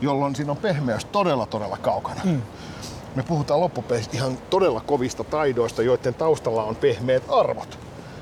jolloin 0.00 0.36
siinä 0.36 0.52
on 0.52 0.58
pehmeys 0.58 1.04
todella, 1.04 1.46
todella 1.46 1.76
kaukana. 1.76 2.20
Mm. 2.24 2.42
Me 3.14 3.22
puhutaan 3.22 3.60
loppupeleissä 3.60 4.10
ihan 4.14 4.38
todella 4.50 4.80
kovista 4.80 5.24
taidoista, 5.24 5.82
joiden 5.82 6.14
taustalla 6.14 6.64
on 6.64 6.76
pehmeät 6.76 7.22
arvot. 7.28 7.78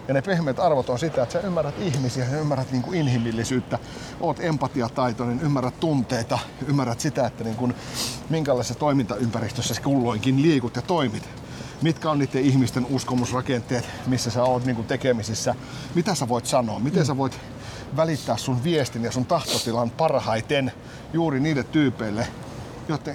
Ja 0.09 0.15
ne 0.15 0.23
pehmeät 0.23 0.59
arvot 0.59 0.91
on 0.91 0.99
sitä, 0.99 1.23
että 1.23 1.33
sä 1.33 1.41
ymmärrät 1.41 1.75
ihmisiä, 1.79 2.31
sä 2.31 2.37
ymmärrät 2.37 2.73
niin 2.73 2.83
kuin 2.83 2.99
inhimillisyyttä, 2.99 3.79
oot 4.21 4.41
empatiataitoinen, 4.41 5.41
ymmärrät 5.41 5.81
tunteita, 5.81 6.39
ymmärrät 6.67 7.01
sitä, 7.01 7.27
että 7.27 7.45
niin 7.45 7.57
kuin, 7.57 7.75
minkälaisessa 8.31 8.75
toimintaympäristössä 8.75 9.75
sä 9.75 9.81
kulloinkin 9.81 10.43
liikut 10.43 10.77
ja 10.77 10.83
toimit. 10.83 11.29
Mitkä 11.83 12.11
on 12.11 12.19
niiden 12.19 12.43
ihmisten 12.43 12.87
uskomusrakenteet, 12.91 13.89
missä 14.07 14.31
sä 14.31 14.43
oot 14.43 14.65
niin 14.65 14.77
kuin 14.77 14.87
tekemisissä, 14.87 15.55
mitä 15.95 16.15
sä 16.15 16.29
voit 16.29 16.47
sanoa, 16.47 16.79
miten 16.79 17.07
sä 17.07 17.17
voit 17.17 17.41
välittää 17.97 18.37
sun 18.37 18.65
viestin 18.65 19.05
ja 19.05 19.13
sun 19.13 19.27
tahtotilan 19.27 19.91
parhaiten 19.91 20.73
juuri 21.13 21.41
niille 21.41 21.65
tyypeille, 21.65 22.29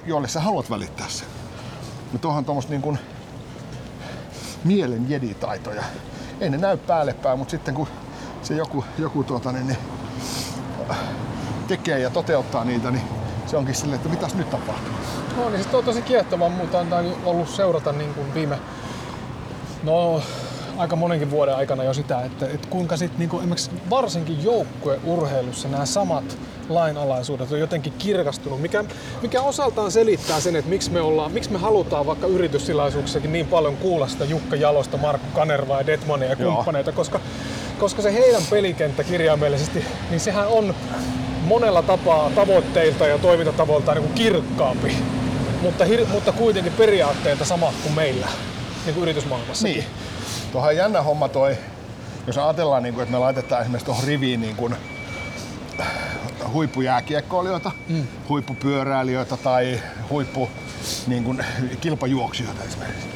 joille, 0.06 0.28
sä 0.28 0.40
haluat 0.40 0.70
välittää 0.70 1.10
sen. 1.10 1.28
Ja 2.14 2.20
tuohon 2.20 2.46
tuommoista 2.46 2.72
niin 2.72 2.82
kuin 2.82 3.00
mielen 4.64 5.10
jeditaitoja. 5.10 5.84
Ei 6.40 6.50
ne 6.50 6.58
näy 6.58 6.78
päälle 6.78 7.14
päin, 7.14 7.38
mutta 7.40 7.52
sitten 7.52 7.74
kun 7.74 7.88
se 8.42 8.54
joku, 8.54 8.86
joku 8.98 9.24
tuota, 9.24 9.52
niin, 9.52 9.68
niin, 9.68 9.78
tekee 11.68 12.00
ja 12.00 12.10
toteuttaa 12.10 12.66
niitä, 12.66 12.92
niin 12.92 13.04
se 13.46 13.58
onkin 13.58 13.76
silleen, 13.76 13.96
että 13.96 14.10
mitäs 14.10 14.36
nyt 14.36 14.50
tapahtuu. 14.50 14.94
No 15.38 15.50
niin, 15.50 15.64
siis 15.64 15.76
on 15.76 15.84
tosi 15.84 16.02
kiehtovaa, 16.02 16.50
mutta 16.50 16.80
on 16.80 17.16
ollut 17.26 17.50
seurata 17.50 17.92
niin 17.92 18.14
kuin 18.14 18.34
viime, 18.34 18.60
no 19.84 20.22
aika 20.78 20.96
monenkin 20.96 21.32
vuoden 21.32 21.56
aikana 21.56 21.84
jo 21.84 21.94
sitä, 21.94 22.22
että, 22.26 22.46
että 22.46 22.68
kuinka 22.70 22.98
sit 22.98 23.18
niin 23.18 23.30
kuin, 23.30 23.40
esimerkiksi 23.40 23.72
varsinkin 23.90 24.44
joukkueurheilussa 24.44 25.68
nämä 25.68 25.86
samat 25.86 26.38
lainalaisuudet 26.70 27.52
on 27.52 27.60
jotenkin 27.60 27.94
kirkastunut, 27.98 28.62
mikä, 28.62 28.84
mikä 29.22 29.42
osaltaan 29.42 29.92
selittää 29.92 30.40
sen, 30.40 30.56
että 30.56 30.70
miksi 30.70 30.92
me, 30.92 31.02
ollaan, 31.02 31.32
miksi 31.32 31.52
me 31.52 31.58
halutaan 31.58 32.06
vaikka 32.06 32.28
yritystilaisuuksissakin 32.28 33.34
niin 33.34 33.48
paljon 33.48 33.78
kuulla 33.78 34.08
sitä 34.08 34.26
Jukka 34.26 34.56
Jalosta, 34.56 34.98
Markku 34.98 35.28
Kanervaa 35.36 35.82
ja 35.82 35.88
Detmania 35.88 36.30
ja 36.30 36.36
Joo. 36.40 36.54
kumppaneita, 36.54 36.92
koska, 36.92 37.20
koska 37.80 38.02
se 38.02 38.14
heidän 38.14 38.42
pelikenttä 38.50 39.04
kirjaimellisesti, 39.04 39.86
niin 40.10 40.20
sehän 40.20 40.48
on 40.48 40.76
monella 41.44 41.82
tapaa 41.82 42.30
tavoitteilta 42.36 43.08
ja 43.08 43.18
toimintatavoiltaan 43.18 43.98
niin 43.98 44.08
kuin 44.08 44.16
kirkkaampi, 44.16 44.96
mutta, 45.62 45.86
hir- 45.86 46.08
mutta 46.12 46.32
kuitenkin 46.32 46.74
periaatteilta 46.74 47.46
sama 47.46 47.74
kuin 47.84 47.96
meillä 47.96 48.28
niin 48.86 48.94
kuin 48.94 49.02
yritysmaailmassa. 49.04 49.68
Niin. 49.68 49.84
Tuohan 50.54 50.70
on 50.70 50.76
jännä 50.76 51.02
homma 51.02 51.28
toi, 51.30 51.58
jos 52.28 52.38
ajatellaan, 52.38 52.84
niin 52.84 52.94
kuin, 52.94 53.04
että 53.04 53.12
me 53.12 53.18
laitetaan 53.18 53.62
esimerkiksi 53.62 53.86
tuohon 53.86 54.04
riviin 54.04 54.42
niin 54.42 54.56
kuin, 54.56 54.76
huippujääkiekkoilijoita, 56.54 57.72
mm. 57.90 58.08
huippupyöräilijöitä 58.30 59.38
tai 59.38 59.82
huippu 60.10 60.50
niin 61.08 61.24
kuin, 61.24 61.46
kilpajuoksijoita 61.82 62.64
esimerkiksi. 62.64 63.08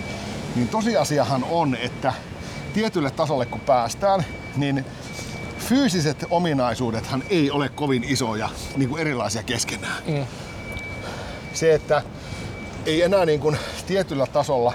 Niin 0.56 0.68
tosiasiahan 0.68 1.44
on, 1.44 1.76
että 1.76 2.14
tietylle 2.74 3.12
tasolle 3.12 3.46
kun 3.46 3.60
päästään, 3.60 4.26
niin 4.56 4.86
fyysiset 5.60 6.26
ominaisuudethan 6.30 7.24
ei 7.30 7.52
ole 7.52 7.70
kovin 7.70 8.04
isoja 8.04 8.50
niin 8.78 8.90
kuin 8.90 9.02
erilaisia 9.02 9.44
keskenään. 9.44 10.04
Mm. 10.08 10.26
Se, 11.54 11.74
että 11.74 12.02
ei 12.86 13.02
enää 13.02 13.26
niin 13.26 13.40
kuin 13.40 13.58
tietyllä 13.88 14.28
tasolla 14.28 14.74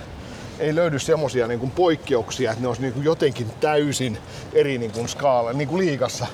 ei 0.59 0.75
löydy 0.75 0.99
semmoisia 0.99 1.47
niin 1.47 1.71
poikkeuksia, 1.71 2.51
että 2.51 2.63
ne 2.63 2.69
olisi 2.69 2.83
niin 2.83 2.93
kuin 2.93 3.05
jotenkin 3.05 3.51
täysin 3.61 4.19
eri 4.53 4.79
niin 4.79 4.93
kuin 4.93 5.09
skaala, 5.09 5.53
niin 5.53 5.69
kuin 5.69 5.87
liikassa 5.87 6.27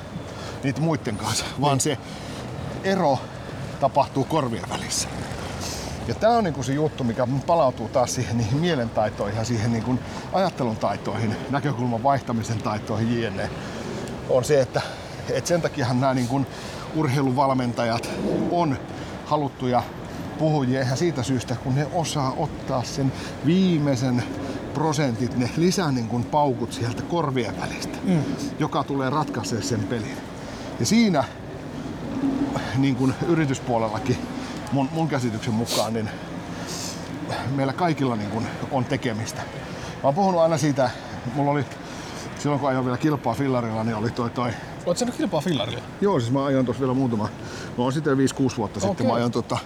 niitä 0.62 0.80
muiden 0.80 1.16
kanssa, 1.16 1.44
vaan 1.60 1.80
se 1.80 1.98
ero 2.84 3.18
tapahtuu 3.80 4.24
korvien 4.24 4.70
välissä. 4.70 5.08
Ja 6.08 6.14
tämä 6.14 6.32
on 6.32 6.44
niinku 6.44 6.62
se 6.62 6.72
juttu, 6.72 7.04
mikä 7.04 7.26
palautuu 7.46 7.88
taas 7.88 8.14
siihen 8.14 8.38
niihin 8.38 8.58
mielentaitoihin 8.58 9.38
ja 9.38 9.44
siihen 9.44 9.72
niinku 9.72 9.98
ajattelun 10.32 10.76
taitoihin, 10.76 11.36
näkökulman 11.50 12.02
vaihtamisen 12.02 12.62
taitoihin 12.62 13.22
jne. 13.22 13.50
On 14.28 14.44
se, 14.44 14.60
että, 14.60 14.82
että 15.30 15.48
sen 15.48 15.62
takiahan 15.62 16.00
nämä 16.00 16.14
niinku 16.14 16.46
urheiluvalmentajat 16.94 18.10
on 18.50 18.78
haluttuja 19.24 19.82
puhujia 20.38 20.82
ihan 20.82 20.96
siitä 20.96 21.22
syystä, 21.22 21.56
kun 21.56 21.74
ne 21.74 21.86
osaa 21.92 22.34
ottaa 22.36 22.82
sen 22.82 23.12
viimeisen 23.46 24.22
prosentit, 24.74 25.36
ne 25.36 25.50
lisää 25.56 25.92
niin 25.92 26.08
kuin 26.08 26.24
paukut 26.24 26.72
sieltä 26.72 27.02
korvien 27.02 27.60
välistä, 27.60 27.98
mm. 28.04 28.22
joka 28.58 28.84
tulee 28.84 29.10
ratkaisee 29.10 29.62
sen 29.62 29.80
pelin. 29.80 30.16
Ja 30.80 30.86
siinä 30.86 31.24
niin 32.76 32.96
kuin 32.96 33.14
yrityspuolellakin 33.28 34.16
mun, 34.72 34.88
mun 34.92 35.08
käsityksen 35.08 35.54
mukaan, 35.54 35.92
niin 35.92 36.10
meillä 37.56 37.72
kaikilla 37.72 38.16
niin 38.16 38.30
kuin 38.30 38.46
on 38.70 38.84
tekemistä. 38.84 39.42
Mä 39.94 40.00
oon 40.02 40.14
puhunut 40.14 40.40
aina 40.40 40.58
siitä, 40.58 40.90
mulla 41.34 41.50
oli 41.50 41.64
silloin 42.38 42.60
kun 42.60 42.68
ajoin 42.68 42.84
vielä 42.84 42.98
kilpaa 42.98 43.34
fillarilla, 43.34 43.84
niin 43.84 43.96
oli 43.96 44.10
toi 44.10 44.30
toi 44.30 44.50
Oletko 44.86 45.04
nyt 45.04 45.14
kilpaa 45.14 45.40
fillarilla? 45.40 45.82
Joo, 46.00 46.20
siis 46.20 46.32
mä 46.32 46.44
ajoin 46.44 46.66
tuossa 46.66 46.80
vielä 46.80 46.94
muutama, 46.94 47.28
mä 47.78 47.84
oon 47.84 47.92
sitten 47.92 48.16
5-6 48.16 48.18
vuotta 48.56 48.80
sitten, 48.80 48.90
Okei. 48.90 49.06
mä 49.06 49.14
ajoin 49.14 49.32
tota, 49.32 49.58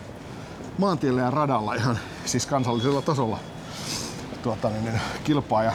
maantiellä 0.79 1.21
ja 1.21 1.31
radalla 1.31 1.75
ihan 1.75 1.99
siis 2.25 2.47
kansallisella 2.47 3.03
tasolla 3.03 3.39
tuota, 4.43 4.69
niin, 4.71 4.85
niin, 4.85 5.01
kilpaa. 5.25 5.63
Ja 5.65 5.73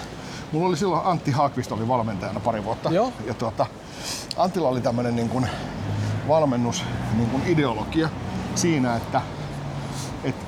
mulla 0.52 0.68
oli 0.68 0.78
silloin 0.78 1.06
Antti 1.06 1.32
Haakvist 1.32 1.72
oli 1.72 1.88
valmentajana 1.88 2.40
pari 2.40 2.64
vuotta. 2.64 2.90
Joo. 2.90 3.14
Ja 3.26 3.34
tuota, 3.34 3.66
Antilla 4.38 4.70
oli 4.70 4.82
tämmönen 4.82 5.16
niin 5.16 5.30
kuin, 5.30 5.48
valmennus 6.28 6.84
niin 7.18 7.30
kuin 7.30 7.44
ideologia 7.48 8.10
siinä, 8.56 8.96
että, 8.96 9.22
että 10.24 10.46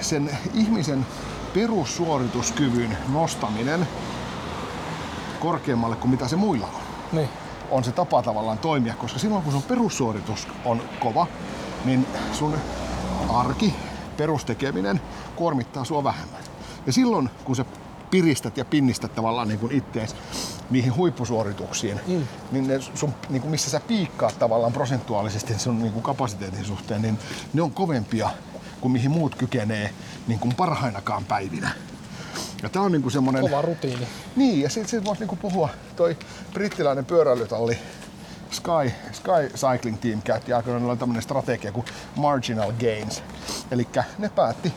sen 0.00 0.38
ihmisen 0.54 1.06
perussuorituskyvyn 1.54 2.98
nostaminen 3.08 3.88
korkeammalle 5.40 5.96
kuin 5.96 6.10
mitä 6.10 6.28
se 6.28 6.36
muilla 6.36 6.66
on, 6.66 6.80
Niin. 7.12 7.28
on 7.70 7.84
se 7.84 7.92
tapa 7.92 8.22
tavallaan 8.22 8.58
toimia, 8.58 8.94
koska 8.94 9.18
silloin 9.18 9.42
kun 9.42 9.52
sun 9.52 9.62
perussuoritus 9.62 10.48
on 10.64 10.82
kova, 11.00 11.26
niin 11.84 12.06
sun 12.32 12.54
arki, 13.28 13.74
perustekeminen 14.16 15.00
kuormittaa 15.36 15.84
sua 15.84 16.04
vähemmän. 16.04 16.42
Ja 16.86 16.92
silloin 16.92 17.30
kun 17.44 17.56
sä 17.56 17.64
piristät 18.10 18.56
ja 18.56 18.64
pinnistät 18.64 19.14
tavallaan 19.14 19.48
niin 19.48 19.60
kuin 19.60 19.72
ittees 19.72 20.16
niihin 20.70 20.96
huippusuorituksiin, 20.96 22.00
mm. 22.06 22.26
niin, 22.52 22.68
ne 22.68 22.80
sun, 22.94 23.14
niin 23.28 23.42
kuin 23.42 23.50
missä 23.50 23.70
sä 23.70 23.80
piikkaat 23.80 24.38
tavallaan 24.38 24.72
prosentuaalisesti 24.72 25.58
sun 25.58 25.78
niin 25.78 25.92
kuin 25.92 26.02
kapasiteetin 26.02 26.64
suhteen, 26.64 27.02
niin 27.02 27.18
ne 27.52 27.62
on 27.62 27.70
kovempia 27.70 28.30
kuin 28.80 28.92
mihin 28.92 29.10
muut 29.10 29.34
kykenee 29.34 29.90
niin 30.26 30.40
kuin 30.40 30.54
parhainakaan 30.54 31.24
päivinä. 31.24 31.70
Ja 32.62 32.68
tää 32.68 32.82
on 32.82 32.92
niin 32.92 33.02
kuin 33.02 33.12
semmonen... 33.12 33.42
Kova 33.42 33.62
rutiini. 33.62 34.08
Niin, 34.36 34.60
ja 34.60 34.70
sitten 34.70 34.88
sit 34.88 35.04
voisi 35.04 35.20
niinku 35.20 35.36
puhua, 35.36 35.68
toi 35.96 36.16
brittiläinen 36.52 37.04
pyöräilytalli 37.04 37.78
Sky, 38.54 38.92
Sky 39.12 39.56
Cycling 39.56 40.00
Team 40.00 40.22
käytti 40.22 40.52
aikoinaan 40.52 40.98
tämmöinen 40.98 41.22
strategia 41.22 41.72
kuin 41.72 41.86
marginal 42.16 42.72
gains. 42.72 43.22
Eli 43.70 43.88
ne 44.18 44.28
päätti, 44.28 44.72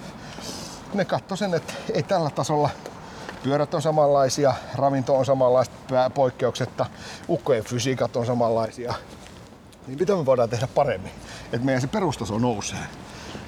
ne 0.94 1.06
katsoi 1.06 1.38
sen, 1.38 1.54
että 1.54 1.74
ei 1.94 2.04
tällä 2.04 2.30
tasolla 2.30 2.70
pyörät 3.44 3.74
on 3.74 3.82
samanlaisia, 3.82 4.54
ravinto 4.76 5.18
on 5.18 5.26
samanlaista 5.26 5.76
poikkeuksetta, 6.14 6.86
ukkojen 7.30 7.64
fysiikat 7.64 8.16
on 8.16 8.26
samanlaisia. 8.26 8.94
Niin 9.88 10.00
mitä 10.00 10.16
me 10.16 10.26
voidaan 10.26 10.50
tehdä 10.50 10.68
paremmin, 10.68 11.12
että 11.44 11.66
meidän 11.66 11.82
se 11.82 11.88
perustaso 11.88 12.40
nousee? 12.40 12.88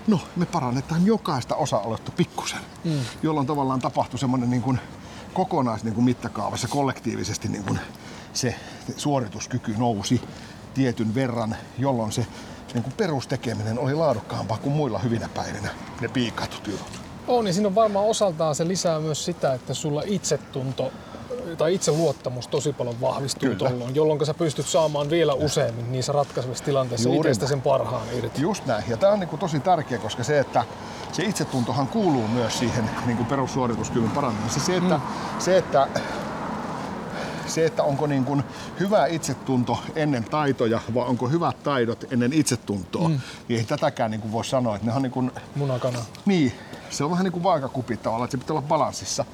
No, 0.08 0.20
me 0.36 0.46
parannetaan 0.46 1.06
jokaista 1.06 1.56
osa-aluetta 1.56 2.12
pikkusen, 2.12 2.60
mm. 2.84 3.00
jolloin 3.24 3.48
tavallaan 3.48 3.80
tapahtuu 3.80 4.18
semmoinen 4.18 4.50
niin 4.50 4.62
kuin 4.62 4.80
kokonais 5.34 5.84
niin 5.84 5.94
kuin 5.94 6.06
mittakaavassa 6.06 6.68
kollektiivisesti 6.68 7.48
niin 7.48 7.64
kuin 7.64 7.80
se 8.34 8.56
suorituskyky 8.98 9.76
nousi 9.78 10.22
tietyn 10.74 11.16
verran, 11.16 11.56
jolloin 11.78 12.12
se 12.12 12.28
niin 12.74 12.84
kuin 12.84 12.94
perustekeminen 12.98 13.80
oli 13.80 13.94
laadukkaampaa 13.94 14.58
kuin 14.58 14.74
muilla 14.74 15.00
hyvinä 15.00 15.30
päivinä, 15.36 15.70
ne 16.02 16.08
piikatut 16.08 16.68
jutut. 16.68 17.02
On, 17.28 17.46
niin 17.46 17.54
siinä 17.54 17.68
on 17.68 17.76
varmaan 17.76 18.06
osaltaan 18.06 18.56
se 18.56 18.68
lisää 18.68 19.00
myös 19.00 19.26
sitä, 19.26 19.54
että 19.54 19.74
sulla 19.74 20.04
itsetunto 20.06 20.92
tai 21.58 21.76
itseluottamus 21.76 22.48
tosi 22.48 22.74
paljon 22.74 23.02
vahvistuu 23.02 23.56
tuolloin, 23.56 23.96
jolloin 23.96 24.26
sä 24.26 24.34
pystyt 24.34 24.68
saamaan 24.68 25.10
vielä 25.10 25.34
useammin 25.34 25.92
niissä 25.92 26.12
ratkaisevissa 26.12 26.64
tilanteissa 26.64 27.10
Juuri 27.10 27.30
itsestä 27.30 27.48
sen 27.48 27.62
parhaan 27.62 28.08
irti. 28.14 28.42
Just 28.42 28.66
näin. 28.66 28.84
Ja 28.88 28.98
tämä 28.98 29.14
on 29.14 29.20
niin 29.20 29.30
kuin 29.30 29.40
tosi 29.40 29.60
tärkeä, 29.60 29.98
koska 29.98 30.24
se, 30.24 30.40
että 30.40 30.64
se 31.12 31.24
itsetuntohan 31.24 31.88
kuuluu 31.88 32.28
myös 32.28 32.60
siihen 32.60 32.90
niin 33.06 33.18
kuin 33.18 33.28
perussuorituskyvyn 33.28 34.12
parantamiseen. 34.12 34.66
Se, 34.66 34.78
että, 34.78 34.98
mm. 34.98 35.40
se, 35.40 35.58
että 35.58 35.88
se, 37.50 37.66
että 37.66 37.84
onko 37.84 38.08
niin 38.08 38.26
kuin 38.26 38.44
hyvä 38.80 39.06
itsetunto 39.06 39.78
ennen 39.96 40.24
taitoja 40.24 40.80
vai 40.94 41.08
onko 41.08 41.28
hyvät 41.28 41.64
taidot 41.64 42.14
ennen 42.14 42.34
itsetuntoa, 42.34 43.10
mm. 43.10 43.20
niin 43.48 43.60
ei 43.60 43.66
tätäkään 43.66 44.12
niin 44.12 44.22
kuin 44.22 44.32
voi 44.32 44.46
sanoa. 44.46 44.76
Että 44.76 44.88
ne 44.88 44.94
on 44.94 45.02
niin 45.02 45.12
kuin, 45.12 45.32
Munakana. 45.56 46.00
niin, 46.26 46.54
se 46.90 47.04
on 47.04 47.12
vähän 47.12 47.24
niin 47.24 47.32
kuin 47.32 47.44
vaakakupi 47.44 47.98
tavallaan, 47.98 48.26
että 48.26 48.38
se 48.38 48.42
pitää 48.42 48.54
olla 48.54 48.68
balanssissa. 48.68 49.26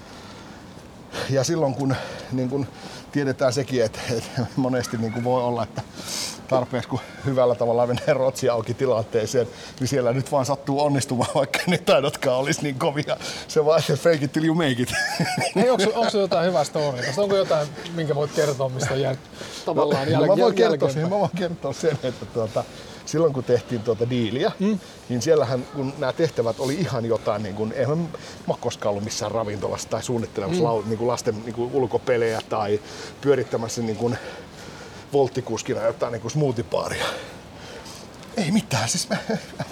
Ja 1.30 1.43
silloin 1.43 1.73
kun, 1.73 1.95
niin 2.32 2.49
kun 2.49 2.67
tiedetään 3.15 3.54
sekin, 3.54 3.84
että, 3.84 3.99
että 4.17 4.45
monesti 4.56 4.97
niin 4.97 5.13
kuin 5.13 5.23
voi 5.23 5.43
olla, 5.43 5.63
että 5.63 5.82
tarpeeksi 6.47 6.89
kun 6.89 6.99
hyvällä 7.25 7.56
tavalla 7.56 7.88
menee 7.88 8.13
rotsi 8.13 8.49
auki 8.49 8.73
tilanteeseen, 8.73 9.47
niin 9.80 9.88
siellä 9.88 10.13
nyt 10.13 10.32
vaan 10.32 10.45
sattuu 10.45 10.82
onnistumaan, 10.84 11.30
vaikka 11.36 11.60
ne 11.67 11.78
taidotkaan 11.78 12.38
olisi 12.38 12.63
niin 12.63 12.80
kovia. 12.80 13.17
Se 13.47 13.65
vaan, 13.65 13.80
että 13.80 13.95
fake 13.95 14.25
it 14.25 14.32
till 14.32 14.43
you 14.45 14.56
make 14.56 14.75
it. 14.78 14.93
Hei, 15.56 15.69
onko, 15.69 15.84
onko 15.95 16.10
sulla 16.10 16.23
jotain 16.23 16.47
hyvää 16.47 16.63
storia? 16.63 17.13
Onko 17.17 17.36
jotain, 17.36 17.67
minkä 17.95 18.15
voit 18.15 18.32
kertoa, 18.32 18.69
mistä 18.69 18.95
jää, 18.95 19.15
tavallaan 19.65 20.12
jäl, 20.12 20.21
no, 20.21 20.28
mä, 20.28 20.41
voin 20.41 20.54
jäl- 20.54 20.58
kertoa, 20.58 20.89
sen, 20.89 21.10
mä 21.10 21.19
voin 21.19 21.32
kertoa 21.36 21.73
sen, 21.73 21.97
että 22.04 22.25
tuota, 22.25 22.63
silloin 23.06 23.34
kun 23.34 23.44
tehtiin 23.44 23.82
tuota 23.82 24.10
diiliä, 24.10 24.52
mm. 24.60 24.80
niin 25.10 25.22
siellähän 25.22 25.65
kun 25.76 25.94
nämä 25.98 26.13
tehtävät 26.13 26.60
oli 26.60 26.74
ihan 26.74 27.06
jotain, 27.06 27.44
niin 27.44 27.56
kuin, 27.56 27.72
eihän 27.72 27.98
mä 28.48 28.54
koskaan 28.60 28.89
ollut 28.89 29.04
missään 29.04 29.32
ravintolassa 29.32 29.89
tai 29.89 30.04
suunnittelemassa 30.04 30.63
mm. 30.63 30.89
niin 30.89 30.98
kuin 30.98 31.08
lasten 31.08 31.36
niin 31.46 31.56
kuin 31.56 31.72
ulkopelejä 31.74 32.41
tai 32.50 32.80
pyörittämässä 33.22 33.82
niin 33.82 33.98
kuin 33.98 34.18
volttikuskina 35.13 35.82
jotain 35.82 36.12
niin 36.13 36.32
smoothie-baaria. 36.32 37.06
Ei 38.38 38.52
mitään, 38.52 38.89
siis 38.89 39.10
mä, 39.10 39.18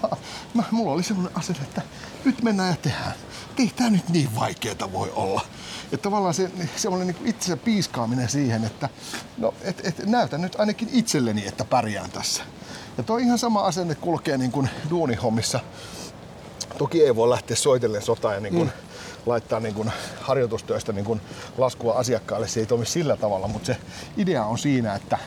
mä, 0.04 0.10
mä, 0.54 0.64
mulla 0.72 0.92
oli 0.92 1.04
semmoinen 1.04 1.38
asenne, 1.38 1.62
että 1.64 1.82
nyt 2.26 2.44
mennään 2.44 2.70
ja 2.70 2.76
tehdään. 2.82 3.14
Ei 3.60 3.72
tää 3.76 3.90
nyt 3.90 4.10
niin 4.10 4.36
vaikeeta 4.36 4.92
voi 4.92 5.12
olla. 5.16 5.42
Että 5.92 6.04
tavallaan 6.04 6.34
se 6.34 6.52
semmoinen 6.76 7.08
niin 7.08 7.28
itsensä 7.30 7.58
piiskaaminen 7.58 8.30
siihen, 8.30 8.64
että 8.64 8.90
no, 9.38 9.54
et, 9.62 9.82
et, 9.84 10.06
näytän 10.06 10.42
nyt 10.42 10.56
ainakin 10.60 10.90
itselleni, 10.92 11.48
että 11.48 11.66
pärjään 11.66 12.12
tässä. 12.12 12.44
Ja 12.98 13.04
toi 13.04 13.24
ihan 13.24 13.40
sama 13.40 13.62
asenne 13.62 13.96
kulkee 13.96 14.38
niin 14.38 14.52
kuin 14.52 14.70
duunihommissa. 14.90 15.60
Toki 16.78 17.04
ei 17.04 17.16
voi 17.16 17.30
lähteä 17.30 17.56
soitellen 17.56 18.02
sotaan 18.02 18.36
ja 18.36 18.42
niin 18.42 18.54
kuin 18.54 18.68
mm. 18.68 18.74
laittaa 19.26 19.60
niin 19.60 19.76
kuin 19.76 19.92
harjoitustyöstä 20.22 20.94
niin 20.94 21.06
kuin 21.06 21.22
laskua 21.58 21.94
asiakkaalle. 21.94 22.48
Se 22.48 22.60
ei 22.60 22.66
toimi 22.66 22.86
sillä 22.86 23.18
tavalla, 23.18 23.48
mutta 23.48 23.66
se 23.66 23.78
idea 24.18 24.46
on 24.46 24.58
siinä, 24.58 24.96
että 24.96 25.18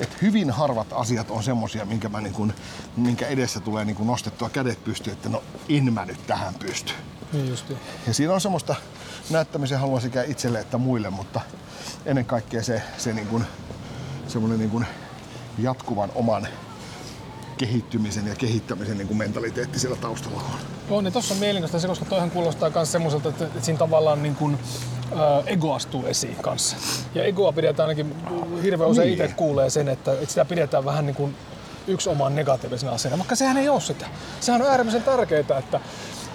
että 0.00 0.16
hyvin 0.22 0.50
harvat 0.50 0.86
asiat 0.92 1.30
on 1.30 1.42
semmosia, 1.42 1.84
minkä, 1.84 2.08
mä 2.08 2.20
niin 2.20 2.32
kun, 2.32 2.52
minkä 2.96 3.26
edessä 3.26 3.60
tulee 3.60 3.84
niin 3.84 3.96
kun 3.96 4.06
nostettua 4.06 4.50
kädet 4.50 4.84
pystyyn, 4.84 5.16
että 5.16 5.28
no 5.28 5.42
en 5.68 5.92
mä 5.92 6.04
nyt 6.04 6.26
tähän 6.26 6.54
pysty. 6.54 6.92
Niin 7.32 7.48
justiin. 7.48 7.78
Ja 8.06 8.14
siinä 8.14 8.34
on 8.34 8.40
semmoista 8.40 8.74
näyttämisen 9.30 9.80
halua 9.80 10.00
sekä 10.00 10.22
itselle 10.22 10.60
että 10.60 10.78
muille, 10.78 11.10
mutta 11.10 11.40
ennen 12.06 12.24
kaikkea 12.24 12.62
se, 12.62 12.82
se 12.98 13.12
niin 13.12 13.26
kun, 13.26 13.44
semmoinen 14.28 14.58
niin 14.58 14.70
kun 14.70 14.86
jatkuvan 15.58 16.12
oman 16.14 16.48
kehittymisen 17.58 18.26
ja 18.26 18.34
kehittämisen 18.34 18.98
niin 18.98 19.08
kuin 19.08 19.18
mentaliteetti 19.18 19.78
siellä 19.78 19.96
taustalla 19.96 20.36
on. 20.42 20.58
On, 20.96 21.04
niin 21.04 21.12
tossa 21.12 21.34
on 21.34 21.40
mielenkiintoista 21.40 21.78
se, 21.80 21.88
koska 21.88 22.04
toihan 22.04 22.30
kuulostaa 22.30 22.70
myös 22.74 22.92
semmoiselta, 22.92 23.28
että, 23.28 23.44
että 23.44 23.60
siinä 23.60 23.78
tavallaan 23.78 24.22
niin 24.22 24.34
kuin, 24.36 24.58
ä, 25.12 25.42
ego 25.46 25.74
astuu 25.74 26.06
esiin 26.06 26.36
kanssa. 26.36 26.76
Ja 27.14 27.24
egoa 27.24 27.52
pidetään 27.52 27.88
ainakin, 27.88 28.14
hirveän 28.62 28.90
usein 28.90 29.06
Niin. 29.06 29.22
itse 29.24 29.34
kuulee 29.36 29.70
sen, 29.70 29.88
että, 29.88 30.12
että 30.12 30.26
sitä 30.26 30.44
pidetään 30.44 30.84
vähän 30.84 31.06
niin 31.06 31.16
kuin 31.16 31.36
yksi 31.86 32.08
oman 32.10 32.34
negatiivisena 32.34 32.92
asiana, 32.92 33.16
mutta 33.16 33.36
sehän 33.36 33.56
ei 33.56 33.68
ole 33.68 33.80
sitä. 33.80 34.06
Sehän 34.40 34.62
on 34.62 34.68
äärimmäisen 34.68 35.02
tärkeää, 35.02 35.40
että, 35.40 35.80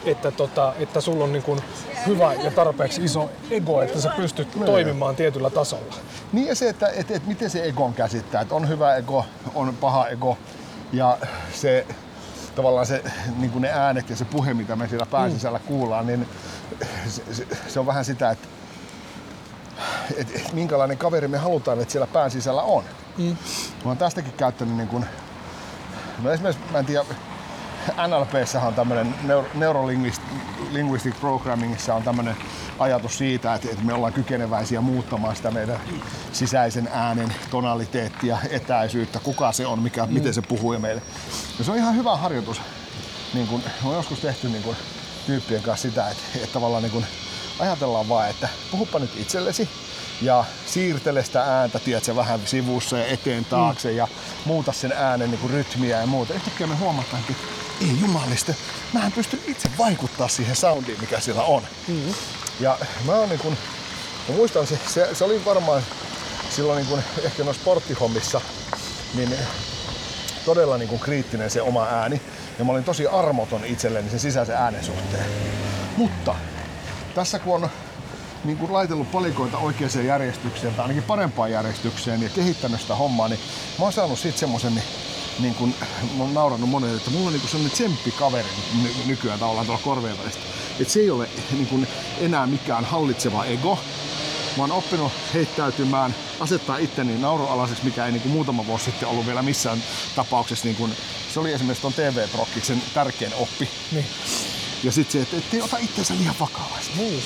että, 0.06 0.32
tota, 0.32 0.74
että 0.80 1.02
sulla 1.02 1.24
on 1.24 1.34
niin 1.34 1.44
kuin 1.44 1.62
hyvä 2.08 2.34
ja 2.34 2.52
tarpeeksi 2.52 3.04
iso 3.04 3.30
ego, 3.52 3.82
että 3.82 4.02
sä 4.02 4.12
pystyt 4.16 4.56
Niin. 4.56 4.66
toimimaan 4.66 5.16
tietyllä 5.16 5.50
tasolla. 5.50 5.96
Niin 6.34 6.48
ja 6.48 6.56
se, 6.56 6.70
että 6.70 6.88
et, 6.88 7.12
et 7.12 7.28
miten 7.28 7.50
se 7.50 7.64
egon 7.64 7.94
käsittää, 7.94 8.42
että 8.42 8.56
on 8.56 8.68
hyvä 8.68 8.96
ego, 8.96 9.26
on 9.56 9.76
paha 9.82 10.08
ego 10.08 10.38
ja 10.94 11.18
se 11.54 11.88
tavallaan 12.56 12.86
se, 12.86 13.04
niin 13.38 13.52
kuin 13.52 13.62
ne 13.62 13.70
äänet 13.74 14.10
ja 14.10 14.16
se 14.16 14.26
puhe, 14.26 14.54
mitä 14.54 14.76
me 14.76 14.88
siellä 14.88 15.06
pään 15.06 15.32
sisällä 15.32 15.60
kuullaan, 15.60 16.08
niin 16.08 16.28
se, 17.08 17.24
se, 17.32 17.48
se 17.68 17.80
on 17.80 17.86
vähän 17.86 18.06
sitä, 18.06 18.30
että 18.30 18.48
et, 20.18 20.36
et, 20.36 20.54
minkälainen 20.54 20.98
kaveri 20.98 21.28
me 21.28 21.38
halutaan, 21.38 21.82
että 21.82 21.92
siellä 21.92 22.08
pään 22.08 22.32
sisällä 22.32 22.62
on. 22.62 22.84
Mm. 23.18 23.38
Mä 23.84 23.86
oon 23.86 23.98
tästäkin 23.98 24.34
käyttänyt 24.34 24.76
niin 24.78 24.88
kuin, 24.88 25.06
no 26.22 26.32
esimerkiksi, 26.32 26.72
mä 26.72 26.80
en 26.80 26.86
tiedä, 26.86 27.06
NLPssähän 28.08 28.68
on 28.68 28.76
tämmöinen 28.76 29.16
Neurolinguistic 29.54 31.20
Programmingissa 31.20 31.96
on 31.96 32.04
tämmöinen 32.04 32.36
ajatus 32.80 33.18
siitä, 33.18 33.54
että, 33.54 33.68
että 33.72 33.84
me 33.84 33.94
ollaan 33.94 34.14
kykeneväisiä 34.14 34.82
muuttamaan 34.82 35.36
sitä 35.36 35.52
meidän 35.52 35.82
sisäisen 36.32 36.90
äänen 36.94 37.34
tonaliteettia, 37.52 38.38
etäisyyttä, 38.50 39.20
kuka 39.20 39.52
se 39.52 39.66
on, 39.66 39.80
mikä, 39.80 40.06
mm. 40.06 40.14
miten 40.14 40.34
se 40.34 40.42
puhuu 40.42 40.80
meille. 40.80 41.02
Ja 41.58 41.64
se 41.64 41.72
on 41.72 41.78
ihan 41.78 41.96
hyvä 41.96 42.18
harjoitus. 42.18 42.62
Niin 43.34 43.48
kun, 43.48 43.62
oon 43.84 43.96
joskus 43.96 44.20
tehty 44.20 44.50
niin 44.50 44.64
kun, 44.64 44.76
tyyppien 45.26 45.62
kanssa 45.62 45.90
sitä, 45.90 46.10
että, 46.10 46.24
että 46.36 46.54
tavallaan 46.54 46.84
niin 46.84 46.92
kun, 46.92 47.06
ajatellaan 47.60 48.10
vaan, 48.10 48.30
että 48.30 48.50
puhupa 48.72 49.00
nyt 49.00 49.12
itsellesi 49.18 49.70
ja 50.22 50.46
siirtele 50.66 51.24
sitä 51.24 51.44
ääntä, 51.44 51.80
tiedätkö, 51.80 52.16
vähän 52.16 52.40
sivussa 52.46 52.98
ja 52.98 53.06
eteen 53.06 53.46
taakse 53.46 53.90
mm. 53.90 53.98
ja 53.98 54.08
muuta 54.46 54.72
sen 54.72 54.92
äänen 54.92 55.32
niin 55.32 55.40
kuin 55.40 55.54
rytmiä 55.54 56.00
ja 56.00 56.08
muuta. 56.08 56.34
Yhtäkkiä 56.34 56.68
me 56.68 56.76
huomataan, 56.76 57.24
että 57.30 57.44
ei 57.82 58.00
jumaliste, 58.02 58.56
mä 58.94 59.06
en 59.06 59.12
pysty 59.12 59.42
itse 59.48 59.70
vaikuttaa 59.78 60.28
siihen 60.28 60.56
soundiin, 60.56 61.02
mikä 61.02 61.20
siellä 61.20 61.44
on. 61.44 61.64
Mm. 61.88 62.14
Ja 62.60 62.78
mä 63.06 63.16
oon 63.16 63.30
niin 63.30 63.40
kuin, 63.40 63.58
mä 64.30 64.36
muistan, 64.36 64.68
se, 64.68 64.80
se, 64.88 65.10
se 65.14 65.24
oli 65.24 65.46
varmaan 65.46 65.84
silloin 66.50 66.78
niin 66.78 66.88
kuin, 66.88 67.04
ehkä 67.24 67.44
noissa 67.44 67.62
sporttihommissa, 67.62 68.42
niin 69.14 69.36
todella 70.46 70.78
niin 70.78 70.90
kuin 70.90 71.00
kriittinen 71.00 71.50
se 71.50 71.62
oma 71.62 71.86
ääni. 71.86 72.22
Ja 72.60 72.66
mä 72.66 72.72
olin 72.72 72.84
tosi 72.84 73.08
armoton 73.08 73.66
itselleni 73.66 74.10
sen 74.10 74.20
sisäisen 74.20 74.56
äänen 74.56 74.84
suhteen. 74.84 75.26
Mutta 75.98 76.36
tässä 77.16 77.40
kun 77.40 77.56
on 77.56 77.70
niin 78.44 78.58
kuin 78.58 78.74
laitellut 78.74 79.12
palikoita 79.12 79.58
oikeaan 79.58 80.06
järjestykseen 80.06 80.76
tai 80.76 80.84
ainakin 80.84 81.04
parempaan 81.04 81.52
järjestykseen 81.52 82.22
ja 82.22 82.30
kehittänyt 82.30 82.82
sitä 82.82 82.96
hommaa, 82.96 83.28
niin 83.28 83.40
mä 83.80 83.84
oon 83.86 83.94
saanut 83.94 84.20
siitä 84.20 84.40
semmosen, 84.40 84.76
niin 84.76 84.86
niin 85.40 85.56
kun, 85.56 85.74
mä 86.18 86.24
oon 86.24 86.34
naurannut 86.34 86.70
monelle, 86.70 86.98
että 86.98 87.10
mulla 87.10 87.28
on 87.28 87.34
niin 87.34 87.48
sellainen 87.48 87.72
tsemppikaveri 87.72 88.48
ny- 88.84 88.94
nykyään 89.06 89.40
tavallaan 89.40 89.66
tuolla 89.66 89.82
korveen 89.84 90.18
välistä. 90.20 90.42
Että 90.80 90.94
se 90.94 91.00
ei 91.00 91.10
ole 91.10 91.30
niin 91.52 91.68
kun, 91.68 91.88
enää 92.20 92.48
mikään 92.48 92.86
hallitseva 92.86 93.46
ego, 93.46 93.80
Mä 94.58 94.64
oon 94.64 94.72
oppinut 94.72 95.12
heittäytymään, 95.34 96.16
asettaa 96.40 96.78
itteni 96.78 97.18
naurualaiseksi, 97.18 97.84
mikä 97.86 98.06
ei 98.06 98.12
niin 98.12 98.22
kuin 98.22 98.32
muutama 98.32 98.66
vuosi 98.66 98.86
sitten 98.86 99.08
ollut 99.08 99.26
vielä 99.26 99.42
missään 99.42 99.84
tapauksessa. 100.16 100.66
Niin 100.66 100.76
kuin, 100.76 100.96
se 101.34 101.40
oli 101.40 101.54
esimerkiksi 101.54 101.82
tuon 101.82 101.94
TV-prokkiksen 101.94 102.84
tärkein 102.94 103.34
oppi. 103.34 103.70
Niin. 103.92 104.06
Ja 104.84 104.92
sitten 104.92 105.12
se, 105.12 105.22
että 105.22 105.38
ettei 105.38 105.62
ota 105.62 105.78
itseänsä 105.78 106.14
liian 106.20 106.36
vakavasti. 106.40 106.92
Niin 106.98 107.12
niin. 107.12 107.24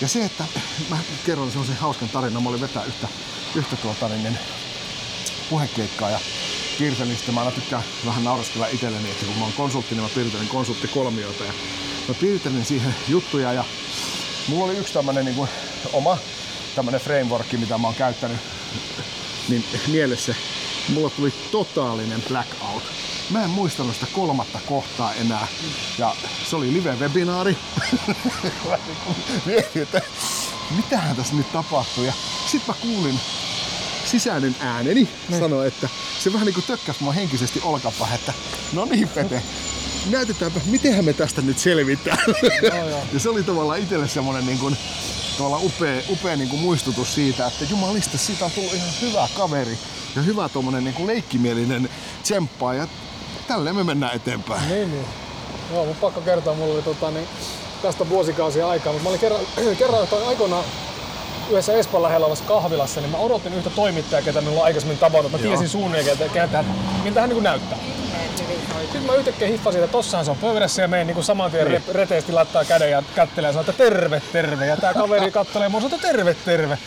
Ja 0.00 0.08
se, 0.08 0.24
että 0.24 0.44
mä 0.90 0.98
kerron 1.26 1.50
semmoisen 1.50 1.76
hauskan 1.76 2.08
tarinan. 2.08 2.42
Mä 2.42 2.48
olin 2.48 2.60
vetää 2.60 2.84
yhtä, 2.84 3.08
yhtä 3.54 3.76
tuota, 3.76 4.08
niin, 4.08 4.38
puhekeikkaa 5.50 6.10
ja 6.10 6.20
piirtelin 6.78 7.16
sitten. 7.16 7.34
Mä 7.34 7.40
aina 7.40 7.52
tykkään 7.52 7.82
vähän 8.06 8.24
nauraskella 8.24 8.66
itselleni, 8.66 9.10
että 9.10 9.26
kun 9.26 9.36
mä 9.36 9.44
oon 9.44 9.52
konsultti, 9.52 9.94
niin 9.94 10.02
mä 10.02 10.08
piirtelin 10.14 10.48
konsulttikolmiota. 10.48 11.44
Ja 11.44 11.52
mä 12.08 12.14
piirtelin 12.14 12.64
siihen 12.64 12.94
juttuja 13.08 13.52
ja 13.52 13.64
mulla 14.48 14.64
oli 14.64 14.78
yksi 14.78 14.92
tämmönen 14.92 15.24
niin 15.24 15.34
kuin, 15.34 15.48
oma 15.92 16.18
tämmönen 16.74 17.00
framework, 17.00 17.52
mitä 17.52 17.78
mä 17.78 17.86
oon 17.86 17.96
käyttänyt 17.96 18.38
niin 19.48 19.64
mielessä. 19.86 20.34
Mulla 20.88 21.10
tuli 21.10 21.32
totaalinen 21.50 22.22
blackout. 22.28 22.82
Mä 23.30 23.44
en 23.44 23.50
muistanut 23.50 23.94
sitä 23.94 24.06
kolmatta 24.12 24.58
kohtaa 24.66 25.14
enää. 25.14 25.46
Ja 25.98 26.14
se 26.44 26.56
oli 26.56 26.72
live-webinaari. 26.72 27.56
Niinku 28.42 29.14
mietin, 29.46 29.82
että 29.82 30.02
mitähän 30.76 31.16
tässä 31.16 31.34
nyt 31.34 31.52
tapahtuu. 31.52 32.04
Ja 32.04 32.12
sit 32.46 32.66
mä 32.68 32.74
kuulin 32.80 33.20
sisäinen 34.12 34.56
ääneni 34.60 35.08
Niin. 35.28 35.40
sanoa, 35.40 35.66
että 35.66 35.88
se 36.18 36.32
vähän 36.32 36.46
niinku 36.46 36.62
tökkäs 36.62 37.00
mua 37.00 37.12
henkisesti 37.12 37.60
olkapää, 37.64 38.14
että 38.14 38.32
no 38.72 38.84
niin 38.84 39.08
Pete, 39.08 39.42
näytetäänpä, 40.10 40.60
mitenhän 40.66 41.04
me 41.04 41.12
tästä 41.12 41.42
nyt 41.42 41.58
selvitään. 41.58 42.18
Joo. 42.62 42.88
ja 43.12 43.20
se 43.20 43.28
oli 43.28 43.42
tavallaan 43.42 43.78
itselle 43.78 44.08
semmonen 44.08 44.46
niin 44.46 44.58
kuin, 44.58 44.76
tavallaan 45.38 45.62
upea, 45.64 46.02
upea 46.10 46.36
niin 46.36 46.48
kuin 46.48 46.62
muistutus 46.62 47.14
siitä, 47.14 47.46
että 47.46 47.64
jumalista, 47.70 48.18
siitä 48.18 48.44
on 48.44 48.50
tullut 48.50 48.74
ihan 48.74 48.88
hyvä 49.00 49.28
kaveri 49.36 49.78
ja 50.16 50.22
hyvä 50.22 50.48
tuommoinen 50.48 50.84
niin 50.84 50.94
kuin 50.94 51.06
leikkimielinen 51.06 51.88
tsemppaa 52.22 52.74
ja 52.74 52.86
tälleen 53.48 53.76
me 53.76 53.84
mennään 53.84 54.16
eteenpäin. 54.16 54.68
Niin, 54.68 54.90
niin. 54.90 55.04
Joo, 55.72 55.84
mun 55.86 55.96
pakko 55.96 56.20
kertoa, 56.20 56.54
mulla 56.54 56.74
oli 56.74 56.82
tota, 56.82 57.10
niin, 57.10 57.28
tästä 57.82 58.08
vuosikausia 58.08 58.68
aikaa, 58.68 58.92
mutta 58.92 59.02
mä 59.04 59.08
olin 59.08 59.20
kerran, 59.20 59.40
kerran 59.78 60.08
aikoinaan 60.26 60.64
yhdessä 61.50 61.72
Espan 61.72 62.02
lähellä 62.02 62.26
olevassa 62.26 62.44
kahvilassa, 62.44 63.00
niin 63.00 63.10
mä 63.10 63.16
odotin 63.18 63.54
yhtä 63.54 63.70
toimittajaa, 63.70 64.22
ketä 64.22 64.40
minulla 64.40 64.60
on 64.60 64.66
aikaisemmin 64.66 64.98
tavannut. 64.98 65.32
Mä 65.32 65.38
Joo. 65.38 65.46
tiesin 65.48 65.68
suunnilleen, 65.68 66.18
ketä, 66.18 66.32
ketä, 66.32 66.64
miltä 67.04 67.20
hän 67.20 67.30
niin 67.30 67.42
näyttää. 67.42 67.78
Sitten 68.82 69.02
mä 69.02 69.14
yhtäkkiä 69.14 69.48
hiffasin, 69.48 69.80
että 69.84 69.92
tossahan 69.92 70.24
se 70.24 70.30
on 70.30 70.36
pöydässä 70.36 70.82
ja 70.82 70.88
meidän 70.88 71.06
niin 71.06 71.24
saman 71.24 71.50
tien 71.50 71.68
Niin. 71.68 71.82
re- 71.88 71.92
reteesti 71.92 72.32
laittaa 72.32 72.64
käden 72.64 72.90
ja 72.90 73.02
kättelee 73.14 73.48
ja 73.48 73.52
sanoo, 73.52 73.60
että 73.70 73.84
terve, 73.84 74.22
terve. 74.32 74.66
Ja 74.66 74.76
tää 74.76 74.94
kaveri 74.94 75.30
kattelee 75.30 75.68
mua 75.68 75.80
sanoo, 75.80 75.96
että 75.96 76.08
terve, 76.08 76.36
terve. 76.44 76.78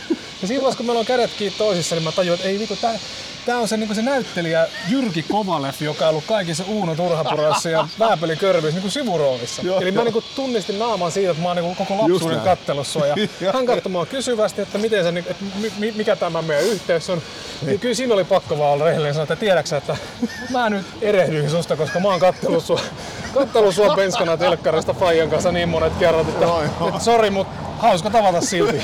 Ja 0.42 0.48
siinä 0.48 0.60
vaiheessa, 0.62 0.76
kun 0.76 0.86
meillä 0.86 1.00
on 1.00 1.06
kädet 1.06 1.30
kiinni 1.38 1.58
toisissa, 1.58 1.94
niin 1.94 2.02
mä 2.02 2.12
tajuin, 2.12 2.34
että 2.34 2.48
ei 2.48 2.58
vittu, 2.58 2.76
tää, 2.76 2.98
tää 3.46 3.58
on 3.58 3.68
se, 3.68 3.76
niin 3.76 3.94
se 3.94 4.02
näyttelijä 4.02 4.66
Jyrki 4.88 5.22
Kovalev, 5.22 5.74
joka 5.80 6.04
on 6.04 6.10
ollut 6.10 6.24
kaikissa 6.24 6.64
Uuno 6.68 6.94
Turhapurassa 6.94 7.70
ja 7.70 7.88
Vääpeli 7.98 8.36
Körvissä 8.36 8.80
niin 8.80 8.90
sivuroolissa. 8.90 9.62
Joo, 9.62 9.80
Eli 9.80 9.92
mä 9.92 10.04
niin 10.04 10.24
tunnistin 10.36 10.78
naaman 10.78 11.12
siitä, 11.12 11.30
että 11.30 11.42
mä 11.42 11.48
oon 11.48 11.56
niin 11.56 11.76
koko 11.76 11.98
lapsuuden 11.98 12.40
kattellut 12.40 12.86
sua. 12.86 13.06
Ja 13.06 13.14
hän 13.54 13.66
katsoi 13.66 13.92
mua 13.92 14.06
kysyvästi, 14.06 14.62
että, 14.62 14.78
miten 14.78 15.02
se, 15.04 15.08
että 15.18 15.44
mi- 15.60 15.72
mi- 15.78 15.92
mikä 15.92 16.16
tämä 16.16 16.42
meidän 16.42 16.64
yhteys 16.64 17.10
on. 17.10 17.22
Ja 17.66 17.78
kyllä 17.78 17.94
siinä 17.94 18.14
oli 18.14 18.24
pakko 18.24 18.58
vaan 18.58 18.72
olla 18.72 18.84
rehellinen 18.84 19.14
sanoa, 19.14 19.22
että 19.22 19.36
tiedäksä, 19.36 19.76
että 19.76 19.96
mä 20.50 20.70
nyt 20.70 20.86
erehdyin 21.00 21.50
susta, 21.50 21.76
koska 21.76 22.00
mä 22.00 22.08
oon 22.08 22.20
kattellut 22.20 22.64
sua, 22.64 22.80
kattellut 23.34 23.74
sua 23.74 23.94
penskana 23.96 24.36
telkkarista 24.36 24.94
Fajan 24.94 25.30
kanssa 25.30 25.52
niin 25.52 25.68
monet 25.68 25.92
kerrat, 25.98 26.28
että, 26.28 26.46
että 26.86 27.00
sori, 27.00 27.30
mutta 27.30 27.66
hauska 27.78 28.10
tavata 28.10 28.40
silti. 28.40 28.82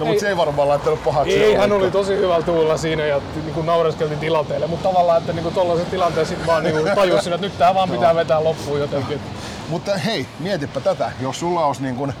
No 0.00 0.06
mutta 0.06 0.20
se 0.20 0.28
ei 0.28 0.36
varmaan 0.36 0.68
laittanut 0.68 1.04
pahaksi. 1.04 1.42
Ei, 1.42 1.54
hän 1.54 1.72
oli 1.72 1.90
tosi 1.90 2.16
hyvällä 2.16 2.46
tuulla 2.46 2.76
siinä 2.76 3.06
ja 3.06 3.20
niin 3.44 3.66
naureskeltiin 3.66 4.20
tilanteelle, 4.20 4.66
mutta 4.66 4.88
tavallaan, 4.88 5.18
että 5.18 5.32
niin 5.32 5.54
tuollaisen 5.54 5.86
tilanteen 5.86 6.26
sitten 6.26 6.46
vaan 6.46 6.64
niin 6.64 6.76
tajusin, 6.94 7.32
että 7.32 7.46
nyt 7.46 7.58
tää 7.58 7.74
vaan 7.74 7.90
pitää 7.90 8.14
vetää 8.14 8.44
loppuun 8.44 8.80
jotenkin. 8.80 9.20
Mutta 9.68 9.96
hei, 9.96 10.26
mietipä 10.38 10.80
tätä. 10.80 11.12
Jos 11.20 11.40
sulla 11.40 11.66
olisi 11.66 11.82
niin 11.82 11.96
kuin 11.96 12.12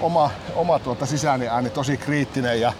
oma, 0.00 0.30
oma 0.54 0.78
tuota 0.78 1.06
sisäinen 1.06 1.48
ääni 1.48 1.70
tosi 1.70 1.96
kriittinen 1.96 2.60
ja 2.60 2.72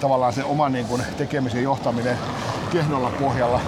tavallaan 0.00 0.32
se 0.32 0.44
oma 0.44 0.68
niin 0.68 0.86
kuin 0.86 1.02
tekemisen 1.16 1.62
johtaminen 1.62 2.18
kehnolla 2.72 3.12
pohjalla, 3.20 3.60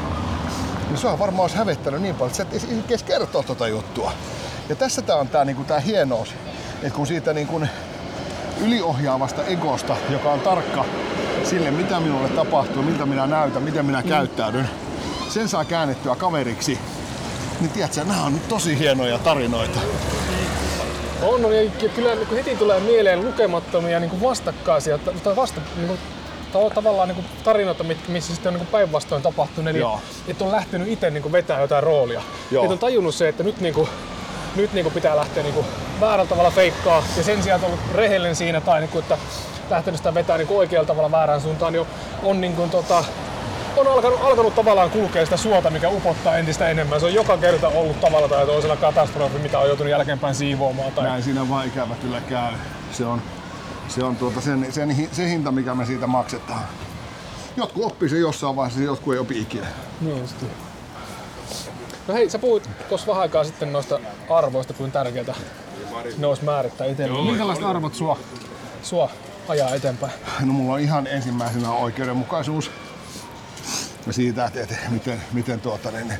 niin 0.88 0.99
se 0.99 1.09
on 1.09 1.19
varmaan 1.19 1.43
olisi 1.43 1.57
hävettänyt 1.57 2.03
niin 2.03 2.14
paljon, 2.14 2.43
että 2.43 2.59
sä 2.59 2.67
et 2.73 2.88
edes- 2.88 3.03
kertoa 3.03 3.43
tuota 3.43 3.69
juttua. 3.69 4.12
Ja 4.69 4.77
tässä 4.77 5.03
tää 5.03 5.17
on 5.17 5.29
tää, 5.29 5.45
niin 5.45 5.57
kuin 5.57 5.67
tää 5.67 5.81
hienous, 5.81 6.35
että 6.83 6.97
kun 6.97 7.07
siitä 7.07 7.33
niin 7.33 7.47
kuin 7.47 7.69
yliohjaavasta 8.66 9.44
egosta, 9.44 9.97
joka 10.11 10.31
on 10.31 10.40
tarkka 10.40 10.85
sille, 11.44 11.71
mitä 11.71 12.01
minulle 12.01 12.29
tapahtuu, 12.29 12.83
miltä 12.83 13.07
minä 13.07 13.27
näytän, 13.27 13.62
miten 13.62 13.87
minä 13.87 14.03
käyttäydyn, 14.03 14.68
sen 15.29 15.49
saa 15.49 15.64
käännettyä 15.64 16.16
kaveriksi, 16.16 16.79
niin 17.61 17.71
tiedätkö, 17.71 18.05
nämä 18.05 18.25
on 18.25 18.40
tosi 18.49 18.79
hienoja 18.79 19.18
tarinoita. 19.18 19.81
On, 21.23 21.44
on 21.44 21.57
ja 21.57 21.88
kyllä 21.94 22.14
niin 22.14 22.29
heti 22.37 22.57
tulee 22.57 22.81
mieleen 22.81 23.25
lukemattomia 23.27 24.01
niin 24.01 24.11
kuin 24.11 24.23
vastakkaisia, 24.23 24.99
ta- 24.99 25.12
tai 25.25 25.37
vasta, 25.37 25.61
niin 25.77 25.87
kuin, 25.88 25.99
ta- 26.53 26.75
tavallaan 26.75 27.09
niin 27.09 27.16
kuin 27.16 27.27
tarinoita, 27.44 27.85
missä 28.09 28.35
sitten 28.35 28.55
on 28.55 28.61
niin 28.61 28.68
päinvastoin 28.73 29.23
tapahtunut, 29.23 29.71
eli 29.71 29.79
Joo. 29.79 30.01
että 30.29 30.44
on 30.44 30.51
lähtenyt 30.53 30.88
itse 30.88 31.11
niin 31.11 31.33
vetämään 31.33 31.62
jotain 31.62 31.83
roolia. 31.83 32.23
Joo. 32.51 32.64
Että 32.64 32.73
on 32.73 32.79
tajunnut 32.79 33.14
se, 33.14 33.29
että 33.29 33.42
nyt, 33.42 33.61
niin 33.61 33.75
kuin, 33.75 33.88
nyt 34.57 34.73
niin 34.73 34.85
kuin 34.85 34.95
pitää 34.95 35.17
lähteä 35.17 35.43
niin 35.43 35.55
kuin 35.55 35.67
väärällä 36.01 36.29
tavalla 36.29 36.51
feikkaa, 36.51 37.03
ja 37.17 37.23
sen 37.23 37.43
sijaan, 37.43 37.61
että 37.61 37.67
on 37.67 37.79
ollut 37.79 37.95
rehellinen 37.95 38.37
siinä, 38.37 38.61
tai 38.61 38.81
niin 38.81 38.91
kuin, 38.91 39.03
että 39.03 39.19
lähtenyt 39.71 39.99
sitä 39.99 40.15
vetää 40.15 40.39
niin 40.39 40.49
kuin 40.49 40.59
oikealla 40.59 40.87
tavalla 40.87 41.11
väärään 41.11 41.41
suuntaan, 41.41 41.73
niin 41.73 41.87
on, 42.23 42.41
niin 42.41 42.57
kuin, 42.57 42.71
tota, 42.71 43.05
on 43.77 43.87
alkanut, 43.87 44.21
alkanut 44.23 44.55
tavallaan 44.55 44.91
kulkea 44.91 45.25
sitä 45.25 45.37
suota, 45.37 45.71
mikä 45.71 45.89
upottaa 45.89 46.37
entistä 46.37 46.69
enemmän. 46.69 47.01
Se 47.01 47.07
on 47.07 47.15
joka 47.15 47.37
kerta 47.37 47.69
ollut 47.69 48.01
tavalla 48.01 48.29
tai 48.29 48.47
toisella 48.47 48.77
katastrofi, 48.77 49.39
mitä 49.39 49.59
on 49.59 49.67
joutunut 49.67 49.91
jälkeenpäin 49.91 50.35
siivoamaan. 50.35 50.93
Tai... 50.93 51.05
Näin 51.05 51.23
siinä 51.23 51.49
vaan 51.49 51.67
ikävä 51.67 51.95
kyllä 51.95 52.21
käy. 52.21 52.53
Se 52.93 53.05
on, 53.05 53.23
se 53.89 54.05
on 54.05 54.17
tuota 54.17 54.41
sen, 54.41 54.73
sen, 54.73 55.09
se 55.13 55.29
hinta, 55.29 55.53
mikä 55.53 55.75
me 55.75 55.87
siitä 55.87 56.07
maksetaan. 56.07 56.63
Jotkut 57.57 57.85
oppii 57.85 58.09
sen 58.09 58.21
jossain 58.21 58.57
vaiheessa, 58.57 58.83
jotkut 58.83 59.15
ei 59.15 59.21
opi 59.21 59.41
ikinä. 59.41 59.67
Niin. 60.01 60.29
No 62.09 62.14
hei, 62.14 62.31
sä 62.31 62.38
puhuit 62.38 62.71
tuossa 62.88 63.07
vähän 63.07 63.23
aikaa 63.23 63.44
sitten 63.44 63.73
noista 63.73 64.01
arvoista, 64.31 64.73
kuin 64.75 64.92
tärkeitä 64.92 65.35
ne 66.18 66.27
olisi 66.27 66.44
määrittää 66.44 66.87
itselleen. 66.87 67.25
Minkälaiset 67.25 67.64
arvot 67.64 67.94
sua, 67.94 68.18
sua 68.83 69.11
ajaa 69.49 69.75
eteenpäin? 69.75 70.12
No 70.40 70.53
mulla 70.53 70.73
on 70.75 70.81
ihan 70.81 71.07
ensimmäisenä 71.07 71.71
oikeudenmukaisuus. 71.71 72.71
Ja 74.07 74.12
siitä, 74.12 74.44
että, 74.44 74.61
että 74.61 74.75
miten, 74.90 75.23
miten, 75.33 75.61
tuota, 75.61 75.90
niin, 75.90 76.12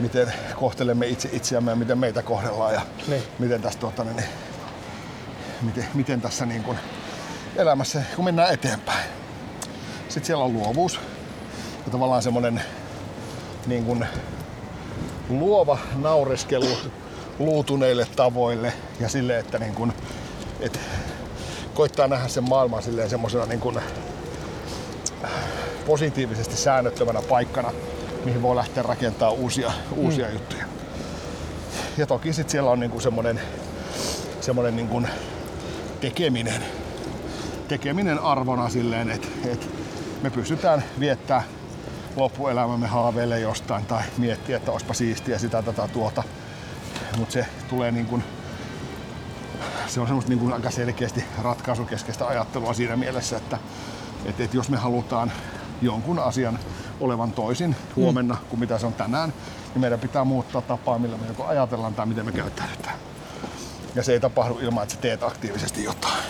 miten 0.00 0.32
kohtelemme 0.56 1.06
itse 1.06 1.28
itseämme 1.32 1.70
ja 1.70 1.76
miten 1.76 1.98
meitä 1.98 2.22
kohdellaan 2.22 2.74
ja 2.74 2.80
Niin. 3.08 3.22
miten, 3.38 3.62
tässä, 3.62 3.78
tuota, 3.78 4.04
niin, 4.04 4.24
miten, 5.62 5.86
miten 5.94 6.20
tässä 6.20 6.46
niin 6.46 6.62
kuin 6.62 6.78
elämässä, 7.56 8.02
kun 8.16 8.24
mennään 8.24 8.54
eteenpäin. 8.54 9.04
Sitten 10.08 10.24
siellä 10.24 10.44
on 10.44 10.52
luovuus 10.52 11.00
ja 11.86 11.92
tavallaan 11.92 12.22
semmoinen 12.22 12.62
niin 13.66 13.84
kuin 13.84 14.06
luova 15.28 15.78
naureskelu 15.96 16.76
luutuneille 17.38 18.06
tavoille 18.16 18.72
ja 19.00 19.08
sille, 19.08 19.38
että 19.38 19.58
niin 19.58 19.74
kuin, 19.74 19.92
et 20.60 20.80
koittaa 21.74 22.08
nähdä 22.08 22.28
sen 22.28 22.48
maailman 22.48 22.82
silleen 22.82 23.10
semmoisena 23.10 23.46
niin 23.46 23.60
kuin 23.60 23.78
positiivisesti 25.86 26.56
säännöttömänä 26.56 27.22
paikkana, 27.28 27.72
mihin 28.24 28.42
voi 28.42 28.56
lähteä 28.56 28.82
rakentamaan 28.82 29.38
uusia, 29.38 29.72
uusia 29.96 30.26
mm. 30.26 30.32
juttuja. 30.32 30.64
Ja 31.98 32.06
toki 32.06 32.32
sitten 32.32 32.52
siellä 32.52 32.70
on 32.70 32.80
niinku 32.80 33.00
semmoinen 33.00 33.40
semmoinen 34.40 34.76
niinku 34.76 35.02
tekeminen, 36.00 36.62
tekeminen 37.68 38.18
arvona 38.18 38.68
silleen, 38.68 39.10
että 39.10 39.28
et 39.52 39.68
me 40.22 40.30
pystytään 40.30 40.84
viettää 41.00 41.42
loppuelämämme 42.16 42.86
haaveille 42.86 43.40
jostain 43.40 43.86
tai 43.86 44.02
miettiä, 44.18 44.56
että 44.56 44.72
olisipa 44.72 44.94
siistiä 44.94 45.38
sitä 45.38 45.62
tätä 45.62 45.88
tuota. 45.88 46.22
Mutta 47.16 47.32
se 47.32 47.46
tulee 47.68 47.90
niin 47.90 48.06
kuin, 48.06 48.24
se 49.86 50.00
on 50.00 50.06
semmoista 50.06 50.28
niin 50.28 50.38
kuin 50.38 50.52
aika 50.52 50.70
selkeästi 50.70 51.24
ratkaisukeskeistä 51.42 52.26
ajattelua 52.26 52.74
siinä 52.74 52.96
mielessä, 52.96 53.36
että, 53.36 53.58
että, 54.24 54.44
että 54.44 54.56
jos 54.56 54.68
me 54.68 54.76
halutaan 54.76 55.32
jonkun 55.82 56.18
asian 56.18 56.58
olevan 57.00 57.32
toisin 57.32 57.76
huomenna 57.96 58.36
kuin 58.50 58.60
mitä 58.60 58.78
se 58.78 58.86
on 58.86 58.94
tänään, 58.94 59.32
niin 59.74 59.80
meidän 59.80 60.00
pitää 60.00 60.24
muuttaa 60.24 60.62
tapaa, 60.62 60.98
millä 60.98 61.16
me 61.16 61.26
joko 61.26 61.46
ajatellaan 61.46 61.94
tai 61.94 62.06
miten 62.06 62.24
me 62.24 62.32
käyttäydytään. 62.32 62.96
Ja 63.94 64.02
se 64.02 64.12
ei 64.12 64.20
tapahdu 64.20 64.58
ilman, 64.58 64.82
että 64.82 64.94
sä 64.94 65.00
teet 65.00 65.22
aktiivisesti 65.22 65.84
jotain. 65.84 66.24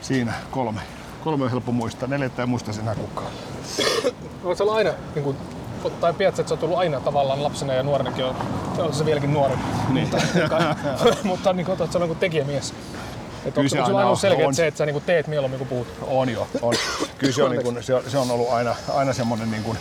Siinä 0.00 0.32
kolme. 0.50 0.99
Kolme 1.24 1.44
on 1.44 1.50
helppo 1.50 1.72
muistaa. 1.72 2.08
Neljättä 2.08 2.42
ei 2.42 2.46
muista 2.46 2.72
sinä 2.72 2.94
kukaan. 2.94 3.30
Oletko 4.44 4.54
sä 4.54 4.72
aina 4.72 4.90
niin 5.14 5.24
kuin, 5.24 5.36
tai 6.00 6.14
tiedätkö, 6.14 6.42
että 6.42 6.48
se 6.48 6.54
on 6.54 6.58
tullut 6.58 6.78
aina 6.78 7.00
tavallaan 7.00 7.42
lapsena 7.42 7.72
ja 7.72 7.82
nuorenakin, 7.82 8.24
on, 8.24 8.36
on 8.78 8.92
se 8.92 9.04
vieläkin 9.04 9.32
nuori. 9.32 9.54
Niin. 9.88 10.08
mutta, 10.10 11.16
mutta 11.24 11.52
niin 11.52 11.66
kuin, 11.66 11.82
että 11.82 11.92
se 11.92 11.98
on 11.98 12.08
niin 12.08 12.18
tekijämies. 12.18 12.74
Että 13.44 13.60
onko 13.60 13.68
se 13.68 13.76
se 13.76 13.82
aina 13.82 14.10
on- 14.10 14.16
selkeä 14.16 14.46
on. 14.46 14.54
se, 14.54 14.66
että 14.66 14.78
sä 14.78 14.86
niin 14.86 15.02
teet 15.06 15.26
mieluummin 15.26 15.58
kuin 15.58 15.68
puhut? 15.68 15.88
On 16.06 16.28
jo, 16.28 16.48
on. 16.62 16.74
Kyllä 17.18 17.32
se 17.32 17.42
on, 17.42 17.50
niin 17.50 17.62
kuin, 17.62 17.82
se 17.82 17.94
on, 17.94 18.02
se 18.08 18.18
on 18.18 18.30
ollut 18.30 18.50
aina, 18.50 18.76
aina 18.94 19.12
semmoinen 19.12 19.50
niin 19.50 19.62
kuin 19.62 19.78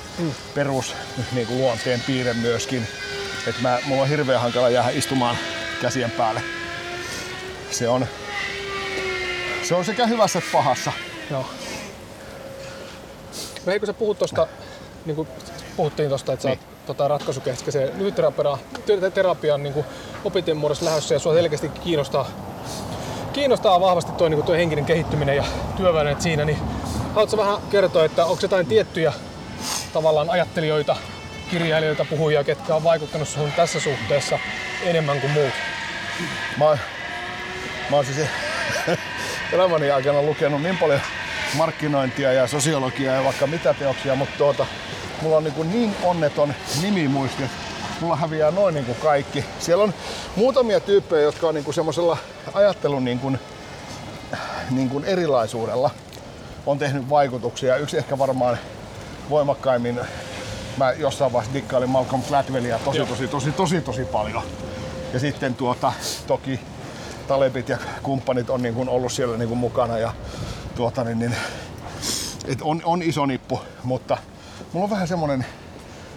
perus 0.55 0.95
niin 1.31 1.47
kuin 1.47 1.59
luonteen 1.59 2.01
piirre 2.07 2.33
myöskin. 2.33 2.87
Että 3.47 3.61
mä, 3.61 3.77
mulla 3.85 4.01
on 4.01 4.09
hirveän 4.09 4.41
hankala 4.41 4.69
jäädä 4.69 4.89
istumaan 4.89 5.35
käsien 5.81 6.11
päälle. 6.11 6.41
Se 7.71 7.89
on, 7.89 8.05
se 9.63 9.75
on 9.75 9.85
sekä 9.85 10.07
hyvässä 10.07 10.39
että 10.39 10.51
pahassa. 10.53 10.91
Joo. 11.31 11.45
No 13.65 13.71
hei, 13.71 13.79
kun 13.79 13.87
sä 13.87 13.93
puhut 13.93 14.19
tosta, 14.19 14.47
niin 15.05 15.15
kuin 15.15 15.27
puhuttiin 15.77 16.09
tosta, 16.09 16.33
että 16.33 16.43
sä 16.43 16.49
oot 16.49 16.59
tota, 16.85 17.07
ratkaisukeskeisen 17.07 17.91
lyhytterapian 17.97 18.59
terapian 19.13 19.63
niin 19.63 19.85
opintien 20.23 20.57
muodossa 20.57 20.85
lähdössä 20.85 21.15
ja 21.15 21.19
sua 21.19 21.33
selkeästi 21.33 21.69
kiinnostaa, 21.69 22.27
kiinnostaa 23.33 23.81
vahvasti 23.81 24.11
tuo, 24.11 24.29
niin 24.29 24.43
tuo 24.43 24.55
henkinen 24.55 24.85
kehittyminen 24.85 25.35
ja 25.35 25.43
työvälineet 25.77 26.21
siinä, 26.21 26.45
niin 26.45 26.57
haluatko 27.13 27.37
vähän 27.37 27.57
kertoa, 27.71 28.05
että 28.05 28.25
onko 28.25 28.39
jotain 28.41 28.65
tiettyjä 28.65 29.13
tavallaan 29.93 30.29
ajattelijoita, 30.29 30.95
kirjailijoita, 31.51 32.05
puhujia, 32.09 32.43
ketkä 32.43 32.75
on 32.75 32.83
vaikuttanut 32.83 33.27
sun 33.27 33.51
tässä 33.55 33.79
suhteessa 33.79 34.39
enemmän 34.83 35.21
kuin 35.21 35.31
muut? 35.31 35.53
Mä, 36.57 36.77
mä 37.89 37.95
oon 37.95 38.05
siis 38.05 38.27
elämäni 39.53 39.91
aikana 39.91 40.21
lukenut 40.21 40.61
niin 40.61 40.77
paljon 40.77 41.01
markkinointia 41.53 42.33
ja 42.33 42.47
sosiologiaa 42.47 43.15
ja 43.15 43.23
vaikka 43.23 43.47
mitä 43.47 43.73
teoksia, 43.73 44.15
mutta 44.15 44.37
tuota, 44.37 44.65
mulla 45.21 45.37
on 45.37 45.43
niin, 45.43 45.71
niin 45.71 45.95
onneton 46.03 46.53
nimimuisti, 46.81 47.43
että 47.43 47.57
mulla 48.01 48.15
häviää 48.15 48.51
noin 48.51 48.75
niin 48.75 48.85
kuin 48.85 48.97
kaikki. 49.01 49.45
Siellä 49.59 49.83
on 49.83 49.93
muutamia 50.35 50.79
tyyppejä, 50.79 51.21
jotka 51.21 51.47
on 51.47 51.55
niin 51.55 51.65
kuin 51.65 51.75
semmoisella 51.75 52.17
ajattelun 52.53 53.05
niin 53.05 53.19
kuin, 53.19 53.39
niin 54.71 54.89
kuin 54.89 55.05
erilaisuudella 55.05 55.89
on 56.65 56.79
tehnyt 56.79 57.09
vaikutuksia. 57.09 57.77
Yksi 57.77 57.97
ehkä 57.97 58.17
varmaan 58.17 58.57
voimakkaimmin, 59.29 59.99
mä 60.77 60.91
jossain 60.91 61.33
vaiheessa 61.33 61.53
dikkailin 61.53 61.89
Malcolm 61.89 62.23
Gladwellia 62.23 62.79
tosi, 62.79 63.05
tosi, 63.05 63.27
tosi, 63.27 63.51
tosi, 63.51 63.81
tosi 63.81 64.05
paljon. 64.05 64.43
Ja 65.13 65.19
sitten 65.19 65.55
tuota, 65.55 65.93
toki 66.27 66.59
Talebit 67.27 67.69
ja 67.69 67.77
kumppanit 68.03 68.49
on 68.49 68.61
niin 68.61 68.73
kuin 68.73 68.89
ollut 68.89 69.11
siellä 69.11 69.37
niin 69.37 69.47
kuin 69.47 69.57
mukana 69.59 69.97
ja 69.97 70.13
tuota, 70.79 71.03
niin, 71.03 71.19
niin, 71.19 71.35
et 72.45 72.61
on, 72.61 72.81
on 72.85 73.01
iso 73.01 73.25
nippu, 73.25 73.61
mutta 73.83 74.17
mulla 74.73 74.83
on 74.83 74.89
vähän 74.89 75.07
semmonen, 75.07 75.45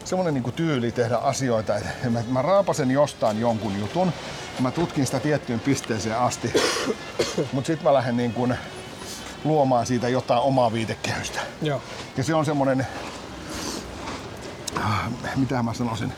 semmonen 0.04 0.34
niin 0.34 0.52
tyyli 0.52 0.92
tehdä 0.92 1.16
asioita, 1.16 1.76
että 1.76 2.10
mä, 2.10 2.22
mä 2.28 2.42
raapasen 2.42 2.90
jostain 2.90 3.40
jonkun 3.40 3.78
jutun, 3.78 4.12
ja 4.56 4.62
mä 4.62 4.70
tutkin 4.70 5.06
sitä 5.06 5.20
tiettyyn 5.20 5.60
pisteeseen 5.60 6.18
asti, 6.18 6.52
mutta 7.52 7.66
sitten 7.66 7.84
mä 7.84 7.94
lähden 7.94 8.16
niin 8.16 8.32
kuin 8.32 8.54
luomaan 9.44 9.86
siitä 9.86 10.08
jotain 10.08 10.40
omaa 10.40 10.72
viitekehystä. 10.72 11.40
Joo. 11.62 11.80
Ja 12.16 12.24
se 12.24 12.34
on 12.34 12.44
semmonen, 12.44 12.86
ah, 14.80 15.08
mitä 15.36 15.62
mä 15.62 15.74
sanoisin, 15.74 16.12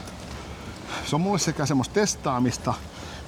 se 1.06 1.16
on 1.16 1.20
mulle 1.20 1.38
sekä 1.38 1.66
semmoista 1.66 1.94
testaamista, 1.94 2.74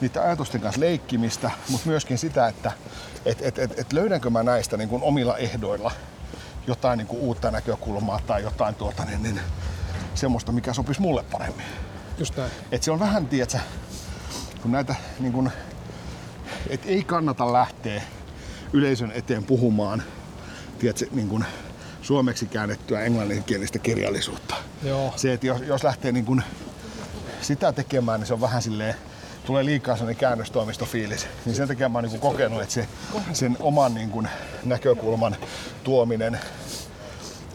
niiden 0.00 0.22
ajatusten 0.22 0.60
kanssa 0.60 0.80
leikkimistä, 0.80 1.50
mutta 1.68 1.88
myöskin 1.88 2.18
sitä, 2.18 2.48
että 2.48 2.72
et, 3.24 3.42
et, 3.42 3.58
et, 3.58 3.78
et 3.78 3.92
löydänkö 3.92 4.30
mä 4.30 4.42
näistä 4.42 4.76
niin 4.76 4.88
kuin 4.88 5.02
omilla 5.02 5.36
ehdoilla 5.36 5.92
jotain 6.66 6.98
niin 6.98 7.06
kuin 7.06 7.20
uutta 7.20 7.50
näkökulmaa 7.50 8.20
tai 8.26 8.42
jotain 8.42 8.74
tuota, 8.74 9.04
niin, 9.04 9.22
niin, 9.22 9.40
semmoista, 10.14 10.52
mikä 10.52 10.72
sopisi 10.72 11.00
mulle 11.00 11.24
paremmin. 11.32 11.66
Just 12.18 12.36
näin. 12.36 12.50
Et 12.72 12.82
se 12.82 12.90
on 12.90 13.00
vähän, 13.00 13.26
tiedätkö, 13.26 13.58
kun 14.62 14.72
näitä 14.72 14.94
niin 15.20 15.32
kun, 15.32 15.50
et 16.70 16.80
ei 16.86 17.04
kannata 17.04 17.52
lähteä 17.52 18.02
yleisön 18.72 19.12
eteen 19.12 19.44
puhumaan 19.44 20.02
tiedätkö, 20.78 21.06
niin 21.12 21.28
kun, 21.28 21.44
suomeksi 22.02 22.46
käännettyä 22.46 23.00
englanninkielistä 23.00 23.78
kirjallisuutta. 23.78 24.54
Joo. 24.82 25.12
Se, 25.16 25.32
että 25.32 25.46
jos, 25.46 25.60
jos 25.60 25.84
lähtee 25.84 26.12
niin 26.12 26.24
kun, 26.24 26.42
sitä 27.40 27.72
tekemään, 27.72 28.20
niin 28.20 28.26
se 28.26 28.34
on 28.34 28.40
vähän 28.40 28.62
silleen, 28.62 28.94
tulee 29.46 29.64
liikaa 29.64 29.96
sellainen 29.96 30.20
käännöstoimistofiilis. 30.20 31.26
Niin 31.44 31.56
sen 31.56 31.68
takia 31.68 31.88
mä 31.88 31.98
oon 31.98 32.04
niin 32.04 32.20
kokenut, 32.20 32.62
että 32.62 32.74
se, 32.74 32.88
sen 33.32 33.56
oman 33.60 33.94
niin 33.94 34.10
kun, 34.10 34.28
näkökulman 34.64 35.36
tuominen 35.84 36.40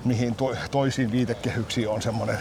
mihin 0.06 0.36
to, 0.36 0.56
toisiin 0.72 1.12
viitekehyksiin 1.12 1.90
on 1.90 2.02
semmoinen, 2.02 2.38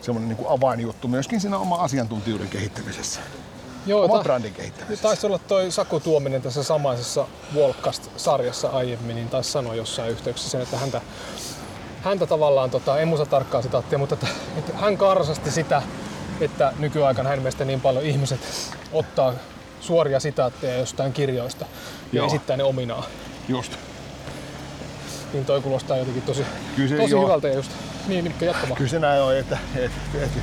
semmoinen 0.00 0.28
niin 0.28 0.36
kuin 0.36 0.48
avainjuttu 0.50 1.08
myöskin 1.08 1.40
siinä 1.40 1.58
oma 1.58 1.76
asiantuntijuuden 1.76 2.48
kehittämisessä. 2.48 3.20
Joo, 3.86 4.04
Oma 4.04 4.16
ta- 4.16 4.22
brändin 4.22 4.54
kehittämisessä. 4.54 5.02
Taisi 5.02 5.26
olla 5.26 5.38
toi 5.38 5.70
Saku 5.70 6.00
Tuominen 6.00 6.42
tässä 6.42 6.62
samaisessa 6.62 7.26
Walkcast-sarjassa 7.56 8.68
aiemmin, 8.68 9.16
niin 9.16 9.28
taisi 9.28 9.50
sanoa 9.50 9.74
jossain 9.74 10.10
yhteyksessä 10.10 10.50
sen, 10.50 10.60
että 10.60 10.76
häntä, 10.76 11.00
häntä 12.02 12.26
tavallaan, 12.26 12.70
tota, 12.70 12.98
en 12.98 13.08
muista 13.08 13.26
tarkkaa 13.26 13.62
sitaattia, 13.62 13.98
mutta 13.98 14.14
että, 14.14 14.26
että 14.56 14.72
hän 14.76 14.96
karsasti 14.96 15.50
sitä, 15.50 15.82
että 16.40 16.72
nykyaikana 16.78 17.28
hänen 17.28 17.42
mielestä 17.42 17.64
niin 17.64 17.80
paljon 17.80 18.04
ihmiset 18.04 18.40
ottaa 18.92 19.34
suoria 19.80 20.20
sitaatteja 20.20 20.78
jostain 20.78 21.12
kirjoista 21.12 21.64
ja 22.12 22.16
Joo. 22.18 22.26
esittää 22.26 22.56
ne 22.56 22.64
ominaan. 22.64 23.04
Just. 23.48 23.72
Niin 25.32 25.44
toi 25.44 25.60
kuulostaa 25.60 25.96
jotenkin 25.96 26.22
tosi, 26.22 26.44
Kyllä 26.76 26.88
se- 26.88 26.96
tosi 26.96 27.10
joo. 27.10 27.24
hyvältä 27.24 27.48
ja 27.48 27.54
just 27.54 27.70
niin, 28.06 28.24
Mikko 28.24 28.44
jatkamaan. 28.44 28.76
Kyllä 28.76 28.90
se 28.90 28.98
näin 28.98 29.22
on, 29.22 29.36
että, 29.36 29.58
että, 29.76 30.00
että, 30.14 30.38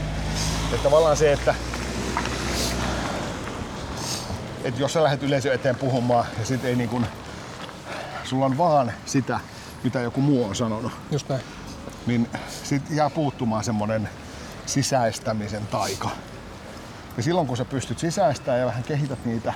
että 0.73 0.83
tavallaan 0.83 1.17
se, 1.17 1.31
että, 1.33 1.55
että 4.63 4.81
jos 4.81 4.93
sä 4.93 5.03
lähdet 5.03 5.23
yleisön 5.23 5.53
eteen 5.53 5.75
puhumaan 5.75 6.25
ja 6.39 6.45
sit 6.45 6.65
ei 6.65 6.75
niin 6.75 6.89
kuin, 6.89 7.05
sulla 8.23 8.45
on 8.45 8.57
vaan 8.57 8.93
sitä, 9.05 9.39
mitä 9.83 9.99
joku 9.99 10.21
muu 10.21 10.45
on 10.45 10.55
sanonut, 10.55 10.91
Just 11.11 11.29
näin. 11.29 11.41
niin 12.07 12.29
sit 12.63 12.83
jää 12.89 13.09
puuttumaan 13.09 13.63
semmonen 13.63 14.09
sisäistämisen 14.68 15.68
taika. 15.68 16.09
Ja 17.18 17.24
silloin 17.24 17.47
kun 17.47 17.57
sä 17.57 17.65
pystyt 17.65 17.99
sisäistämään 17.99 18.59
ja 18.59 18.65
vähän 18.65 18.84
kehität 18.84 19.26
niitä, 19.26 19.53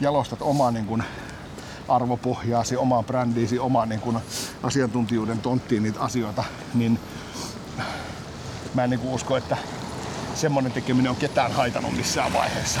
jalostat 0.00 0.42
omaa 0.42 0.70
niin 0.70 0.86
kun 0.86 1.02
arvopohjaasi, 1.88 2.76
omaan 2.76 3.04
brändiisi, 3.04 3.58
omaan 3.58 3.88
niin 3.88 4.00
kun 4.00 4.20
asiantuntijuuden 4.62 5.38
tonttiin 5.38 5.82
niitä 5.82 6.00
asioita, 6.00 6.44
niin 6.74 7.00
mä 8.74 8.84
en 8.84 8.90
niin 8.90 9.00
usko, 9.00 9.36
että 9.36 9.56
semmonen 10.34 10.72
tekeminen 10.72 11.10
on 11.10 11.16
ketään 11.16 11.52
haitannut 11.52 11.96
missään 11.96 12.32
vaiheessa. 12.32 12.80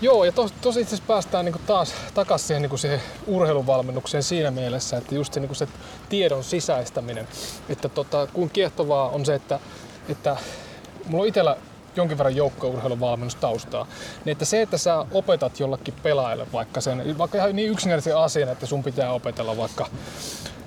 Joo, 0.00 0.24
ja 0.24 0.32
tos, 0.32 0.52
tosi 0.60 0.80
itse 0.80 0.94
asiassa 0.94 1.08
päästään 1.08 1.44
niinku 1.44 1.60
taas 1.66 1.94
takaisin 2.14 2.46
siihen, 2.46 2.62
niinku 2.62 2.76
siihen 2.76 3.02
urheiluvalmennukseen 3.26 4.22
siinä 4.22 4.50
mielessä, 4.50 4.96
että 4.96 5.14
just 5.14 5.32
se, 5.32 5.40
niinku 5.40 5.54
se 5.54 5.68
tiedon 6.08 6.44
sisäistäminen, 6.44 7.28
että 7.68 7.88
tota, 7.88 8.26
kuin 8.32 8.50
kiehtovaa 8.50 9.08
on 9.08 9.26
se, 9.26 9.34
että, 9.34 9.60
että 10.08 10.36
mulla 11.06 11.22
on 11.22 11.28
itsellä 11.28 11.56
jonkin 11.96 12.18
verran 12.18 12.36
joukkueurheiluvalmennustaustaa, 12.36 13.86
niin 14.24 14.32
että 14.32 14.44
se, 14.44 14.62
että 14.62 14.78
sä 14.78 15.06
opetat 15.12 15.60
jollakin 15.60 15.94
pelaajalle 16.02 16.46
vaikka 16.52 16.80
sen, 16.80 17.18
vaikka 17.18 17.38
ihan 17.38 17.56
niin 17.56 17.70
yksinkertaisen 17.70 18.16
asian, 18.16 18.48
että 18.48 18.66
sun 18.66 18.84
pitää 18.84 19.12
opetella 19.12 19.56
vaikka 19.56 19.86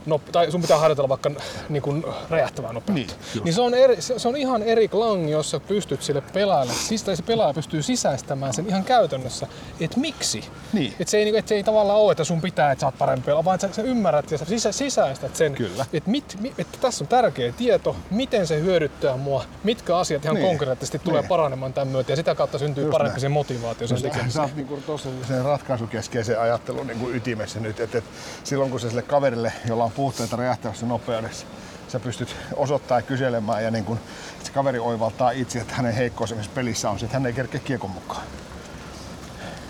no, 0.06 0.22
tai 0.32 0.52
sun 0.52 0.62
pitää 0.62 0.78
harjoitella 0.78 1.10
vaikka 1.10 1.32
niin 1.70 1.82
kuin 1.84 2.04
räjähtävää 2.30 2.74
nopeutta. 2.74 2.94
Niin, 2.94 3.08
Niin, 3.34 3.44
niin 3.44 3.54
se, 3.54 3.62
on 3.62 3.74
eri, 3.74 4.02
se, 4.02 4.20
se 4.20 4.28
on 4.28 4.36
ihan 4.38 4.64
eri 4.64 4.88
klangi, 4.88 5.32
jos 5.32 5.52
sä 5.52 5.60
pystyt 5.60 6.04
sille 6.04 6.22
pelaajalle, 6.22 6.74
siis 6.74 7.04
tai 7.04 7.16
se 7.16 7.24
pelaaja 7.24 7.54
pystyy 7.54 7.82
sisäistämään 7.84 8.54
sen 8.54 8.68
ihan 8.68 8.84
käytännössä, 8.84 9.48
että 9.80 10.00
miksi. 10.00 10.44
Niin. 10.74 10.94
Että 11.00 11.12
se, 11.12 11.18
ei, 11.18 11.38
et 11.38 11.48
se 11.48 11.56
ei 11.56 11.64
tavallaan 11.64 12.00
ole, 12.00 12.12
että 12.12 12.24
sun 12.24 12.42
pitää, 12.42 12.72
että 12.72 12.80
sä 12.80 12.86
oot 12.88 12.98
parempi 12.98 13.26
pelaaja, 13.26 13.46
vaan 13.46 13.56
että 13.56 13.68
sä, 13.68 13.74
sä 13.74 13.82
ymmärrät 13.82 14.32
ja 14.32 14.38
sä 14.38 14.46
sisä, 14.46 14.72
sisäistät 14.72 15.36
sen, 15.36 15.54
Kyllä. 15.56 15.86
Että, 15.94 16.10
mit, 16.10 16.38
mi, 16.42 16.54
että 16.58 16.78
tässä 16.82 17.04
on 17.04 17.08
tärkeä 17.08 17.52
tieto, 17.52 17.96
miten 18.12 18.48
se 18.48 18.60
hyödyttää 18.60 19.18
mua, 19.18 19.44
mitkä 19.64 19.98
asiat 19.98 20.24
ihan 20.26 20.36
Niin. 20.36 20.42
niin. 20.44 20.50
konkreettisesti 20.58 21.00
tulee 21.00 21.22
Niin. 21.22 21.30
paranemaan 21.30 21.74
tämän 21.74 21.88
myötä 21.88 22.12
ja 22.12 22.16
sitä 22.16 22.36
kautta 22.36 22.58
syntyy 22.58 22.84
Just 22.84 22.92
parempi 22.92 23.10
näin. 23.12 23.22
se 23.22 23.30
motivaatio 23.30 23.88
sen 23.88 23.98
Sä 23.98 24.04
tekemiseen. 24.10 24.44
oot 24.44 24.56
niinku 24.56 24.78
tosi 24.88 25.10
sen 25.28 25.46
ratkaisukeskeisen 25.46 26.40
ajattelun 26.40 26.88
niinku 26.88 27.10
ytimessä 27.10 27.60
nyt, 27.60 27.80
että 27.80 27.98
et 27.98 28.04
silloin 28.44 28.72
kun 28.72 28.80
sä 28.80 28.90
sille 28.90 29.02
kaverille, 29.02 29.54
jolla 29.68 29.84
on 29.90 29.96
puutteita 29.96 30.36
räjähtävässä 30.36 30.86
nopeudessa, 30.86 31.46
sä 31.88 32.00
pystyt 32.00 32.36
osoittamaan 32.56 33.04
ja 33.04 33.08
kyselemään 33.08 33.64
ja 33.64 33.72
niin 33.72 33.86
kun, 33.86 34.00
se 34.44 34.52
kaveri 34.52 34.80
oivaltaa 34.80 35.32
itse, 35.32 35.60
että 35.60 35.76
hänen 35.76 35.94
heikkous 35.94 36.32
esimerkiksi 36.32 36.56
pelissä 36.56 36.90
on 36.90 37.00
se, 37.00 37.06
että 37.06 37.18
hän 37.18 37.26
ei 37.26 37.34
kerkeä 37.34 37.60
kiekon 37.60 37.90
mukaan. 37.90 38.24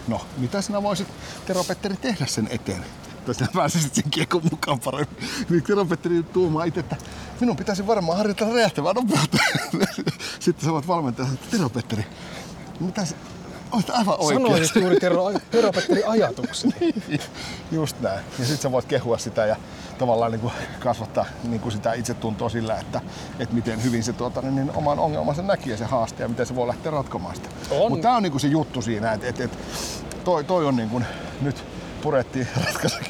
No, 0.07 0.21
mitä 0.37 0.61
sinä 0.61 0.83
voisit, 0.83 1.07
Tero 1.45 1.63
Petteri, 1.63 1.97
tehdä 1.97 2.25
sen 2.25 2.47
eteen? 2.51 2.85
Tai 3.25 3.35
sinä 3.35 3.49
pääsisit 3.55 3.93
sen 3.93 4.11
kiekon 4.11 4.41
mukaan 4.51 4.79
paremmin. 4.79 5.17
Niin 5.49 5.63
Tero 5.63 5.85
Petteri 5.85 6.23
tuumaa 6.23 6.63
itse, 6.63 6.79
että 6.79 6.95
minun 7.39 7.57
pitäisi 7.57 7.87
varmaan 7.87 8.17
harjoitella 8.17 8.53
räjähtävää 8.53 8.93
nopeutta. 8.93 9.37
Sitten 10.39 10.65
sä 10.65 10.71
voit 10.71 10.87
valmentaa, 10.87 11.27
että 11.33 11.57
Tero 11.57 11.69
Petteri, 11.69 12.05
mitä, 12.79 13.01
Olet 13.71 13.89
aivan 13.89 14.17
Sanoin 14.27 14.53
oikein. 14.53 14.69
juuri 14.75 14.99
Tero, 14.99 15.31
Tero 15.51 15.71
Petteri 15.71 16.03
ajatuksen. 16.03 16.73
Just 17.71 18.01
näin. 18.01 18.19
Ja 18.39 18.45
sitten 18.45 18.57
sä 18.57 18.71
voit 18.71 18.85
kehua 18.85 19.17
sitä 19.17 19.45
ja 19.45 19.55
tavallaan 19.97 20.31
niin 20.31 20.41
kuin 20.41 20.53
kasvattaa 20.79 21.25
niin 21.43 21.61
kuin 21.61 21.71
sitä 21.71 21.93
itsetuntoa 21.93 22.49
sillä, 22.49 22.79
että, 22.79 23.01
että 23.39 23.55
miten 23.55 23.83
hyvin 23.83 24.03
se 24.03 24.13
tuota, 24.13 24.41
niin, 24.41 24.55
niin 24.55 24.71
oman 24.75 24.99
ongelmansa 24.99 25.41
näki 25.41 25.69
ja 25.69 25.77
se 25.77 25.85
haaste 25.85 26.23
ja 26.23 26.29
miten 26.29 26.45
se 26.45 26.55
voi 26.55 26.67
lähteä 26.67 26.91
ratkomaan 26.91 27.35
sitä. 27.35 27.49
Mutta 27.89 28.01
tämä 28.01 28.17
on 28.17 28.23
niin 28.23 28.31
kuin 28.31 28.41
se 28.41 28.47
juttu 28.47 28.81
siinä, 28.81 29.11
että, 29.11 29.27
että, 29.27 29.43
että 29.43 29.57
toi, 30.23 30.43
toi 30.43 30.65
on 30.65 30.75
niin 30.75 30.89
kuin 30.89 31.05
nyt 31.41 31.63
purettiin 31.99 32.47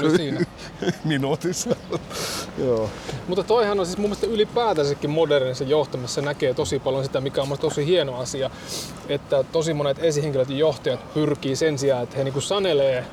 oli 0.00 0.16
siinä. 0.16 0.40
minuutissa. 1.04 1.76
Joo. 2.64 2.90
Mutta 3.28 3.44
toihan 3.44 3.80
on 3.80 3.86
siis 3.86 3.98
mun 3.98 4.10
mielestä 4.10 4.26
ylipäätänsäkin 4.26 5.10
modernissa 5.10 5.64
johtamisessa 5.64 6.22
näkee 6.22 6.54
tosi 6.54 6.78
paljon 6.78 7.04
sitä, 7.04 7.20
mikä 7.20 7.42
on 7.42 7.58
tosi 7.58 7.86
hieno 7.86 8.18
asia, 8.18 8.50
että 9.08 9.44
tosi 9.52 9.74
monet 9.74 9.98
esihenkilöt 9.98 10.50
ja 10.50 10.56
johtajat 10.56 11.14
pyrkii 11.14 11.56
sen 11.56 11.78
sijaan, 11.78 12.02
että 12.02 12.16
he 12.16 12.24
niinku 12.24 12.40
sanelee 12.40 13.04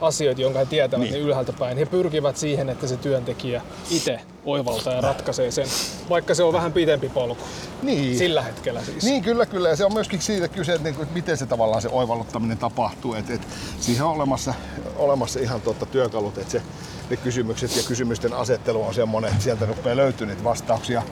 asioita, 0.00 0.40
jonka 0.40 0.58
he 0.58 0.66
tietävät 0.66 1.02
niin. 1.02 1.12
Niin. 1.12 1.24
ylhäältä 1.24 1.52
päin. 1.52 1.78
He 1.78 1.86
pyrkivät 1.86 2.36
siihen, 2.36 2.68
että 2.68 2.86
se 2.86 2.96
työntekijä 2.96 3.62
itse 3.90 4.20
oivaltaa 4.44 4.92
ja 4.92 5.00
ratkaisee 5.00 5.50
sen, 5.50 5.66
vaikka 6.10 6.34
se 6.34 6.42
on 6.42 6.52
vähän 6.52 6.72
pitempi 6.72 7.08
polku. 7.08 7.44
Niin. 7.82 8.18
Sillä 8.18 8.42
hetkellä 8.42 8.84
siis. 8.84 9.04
Niin, 9.04 9.22
kyllä, 9.22 9.46
kyllä. 9.46 9.68
Ja 9.68 9.76
se 9.76 9.84
on 9.84 9.94
myöskin 9.94 10.20
siitä 10.20 10.48
kyse, 10.48 10.72
että, 10.72 10.84
niinku, 10.84 11.04
miten 11.14 11.36
se 11.36 11.46
tavallaan 11.46 11.82
se 11.82 11.88
oivalluttaminen 11.88 12.58
tapahtuu. 12.58 13.14
Et, 13.14 13.30
et 13.30 13.48
siihen 13.80 14.04
on 14.04 14.12
olemassa, 14.12 14.54
olemassa 14.96 15.40
ihan 15.40 15.60
totta 15.60 15.86
työkalut, 15.86 16.38
että 16.38 16.52
se, 16.52 16.62
ne 17.10 17.16
kysymykset 17.16 17.76
ja 17.76 17.82
kysymysten 17.82 18.32
asettelu 18.32 18.82
on 18.82 18.94
semmoinen, 18.94 19.30
että 19.30 19.44
sieltä 19.44 19.66
rupeaa 19.66 19.96
löytyä 19.96 20.26
niitä 20.26 20.44
vastauksia. 20.44 21.02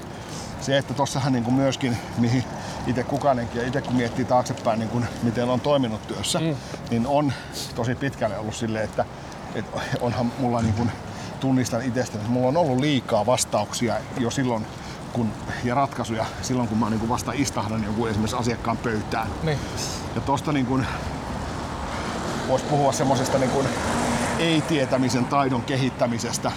Se, 0.61 0.78
että 0.78 0.95
tossahan 0.95 1.32
niin 1.32 1.45
kuin 1.45 1.55
myöskin, 1.55 1.97
mihin 2.18 2.45
itse 2.87 3.05
kukainenkin 3.05 3.61
ja 3.61 3.66
itse 3.66 3.80
kun 3.80 3.97
miettii 3.97 4.24
taaksepäin, 4.24 4.78
niin 4.78 4.89
kuin, 4.89 5.07
miten 5.22 5.49
on 5.49 5.61
toiminut 5.61 6.09
työssä, 6.09 6.41
mm. 6.41 6.57
niin 6.91 7.07
on 7.07 7.32
tosi 7.74 7.95
pitkälle 7.95 8.39
ollut 8.39 8.55
silleen, 8.55 8.85
että, 8.85 9.05
että 9.55 9.80
onhan 10.01 10.32
mulla 10.39 10.62
niin 10.62 10.74
kuin, 10.74 10.91
tunnistan 11.41 11.82
itsestäni, 11.82 12.20
että 12.20 12.32
mulla 12.32 12.49
on 12.49 12.57
ollut 12.57 12.78
liikaa 12.78 13.26
vastauksia 13.26 13.95
jo 14.18 14.30
silloin, 14.30 14.66
kun, 15.12 15.32
ja 15.64 15.74
ratkaisuja 15.74 16.24
silloin, 16.43 16.68
kun 16.68 16.78
mä 16.78 16.91
niin 16.91 17.01
kuin 17.01 17.09
vasta 17.09 17.32
istahdan 17.35 17.85
jonkun 17.85 18.11
esimerkiksi 18.11 18.37
asiakkaan 18.37 18.76
pöytään. 18.76 19.28
Niin. 19.43 19.59
Ja 20.14 20.20
tosta 20.20 20.53
niin 20.53 20.66
kuin, 20.66 20.87
voisi 22.49 22.64
puhua 22.64 22.93
semmoisesta 22.93 23.39
niin 23.39 23.51
ei-tietämisen 24.39 25.24
taidon 25.24 25.62
kehittämisestä, 25.62 26.53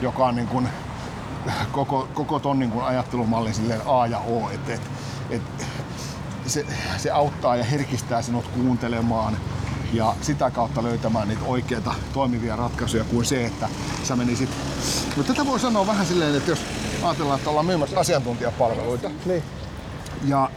joka 0.00 0.26
on 0.26 0.36
niin 0.36 0.48
kuin 0.48 0.68
koko, 1.72 2.08
koko 2.14 2.38
ton 2.38 2.58
niin 2.58 2.70
kuin 2.70 2.84
ajattelumallin 2.84 3.54
silleen 3.54 3.80
A 3.86 4.06
ja 4.06 4.18
O. 4.18 4.50
Et, 4.50 4.68
et, 4.68 4.80
et, 5.30 5.42
se, 6.46 6.66
se 6.96 7.10
auttaa 7.10 7.56
ja 7.56 7.64
herkistää 7.64 8.22
sinut 8.22 8.48
kuuntelemaan 8.48 9.36
ja 9.92 10.14
sitä 10.22 10.50
kautta 10.50 10.82
löytämään 10.82 11.28
niitä 11.28 11.44
oikeita 11.44 11.94
toimivia 12.12 12.56
ratkaisuja 12.56 13.04
kuin 13.04 13.24
se, 13.24 13.46
että 13.46 13.68
sä 14.02 14.16
menisit... 14.16 14.50
No 15.16 15.22
tätä 15.22 15.46
voi 15.46 15.60
sanoa 15.60 15.86
vähän 15.86 16.06
silleen, 16.06 16.36
että 16.36 16.50
jos 16.50 16.60
ajatellaan, 17.02 17.38
että 17.38 17.50
ollaan 17.50 17.66
myymässä 17.66 18.00
asiantuntijapalveluita, 18.00 19.10
niin. 19.26 19.42
ja 20.24 20.50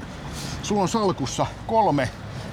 sulla 0.64 0.82
on 0.82 0.90
salkussa 0.90 1.46
kolme 1.68 2.10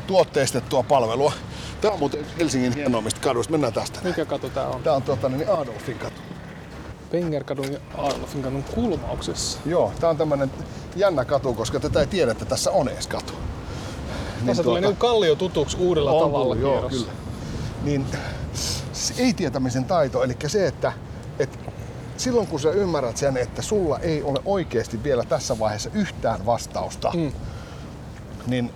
tuotteistettua 0.06 0.82
palvelua. 0.82 1.32
Tämä 1.80 1.92
on 1.92 1.98
muuten 1.98 2.26
Helsingin 2.38 2.74
hienoimmista 2.74 3.20
kaduista. 3.20 3.50
Mennään 3.50 3.72
tästä. 3.72 3.98
Mikä 4.02 4.24
katu 4.24 4.50
tää 4.50 4.66
on? 4.66 4.82
Tämä 4.82 4.96
on 4.96 5.02
tuota, 5.02 5.28
niin 5.28 5.50
Adolfin 5.50 5.98
katu. 5.98 6.29
Pengerkadun 7.10 7.72
ja 7.72 7.78
Adolfin 7.98 8.42
kadun 8.42 8.62
kulmauksessa. 8.64 9.58
Joo, 9.66 9.92
tämä 10.00 10.10
on 10.10 10.16
tämmönen 10.16 10.50
jännä 10.96 11.24
katu, 11.24 11.54
koska 11.54 11.80
tätä 11.80 12.00
ei 12.00 12.06
tiedä, 12.06 12.32
että 12.32 12.44
tässä 12.44 12.70
on 12.70 12.88
edes 12.88 13.06
katu. 13.06 13.32
Tässä 14.46 14.62
tulee 14.62 14.80
niinku 14.80 14.96
kallio 14.98 15.34
tutuksi 15.34 15.76
uudella 15.76 16.12
on 16.12 16.20
tavalla 16.30 16.54
tullut, 16.54 16.80
joo, 16.80 16.88
kyllä. 16.88 17.12
Niin 17.82 18.06
se 18.92 19.14
ei-tietämisen 19.18 19.84
taito, 19.84 20.22
eli 20.24 20.36
se, 20.46 20.66
että, 20.66 20.92
että 21.38 21.58
silloin 22.16 22.46
kun 22.46 22.60
sä 22.60 22.70
ymmärrät 22.70 23.16
sen, 23.16 23.36
että 23.36 23.62
sulla 23.62 23.98
ei 23.98 24.22
ole 24.22 24.38
oikeasti 24.44 25.02
vielä 25.04 25.24
tässä 25.24 25.58
vaiheessa 25.58 25.90
yhtään 25.94 26.46
vastausta, 26.46 27.10
Mm. 27.14 27.32
niin 28.46 28.72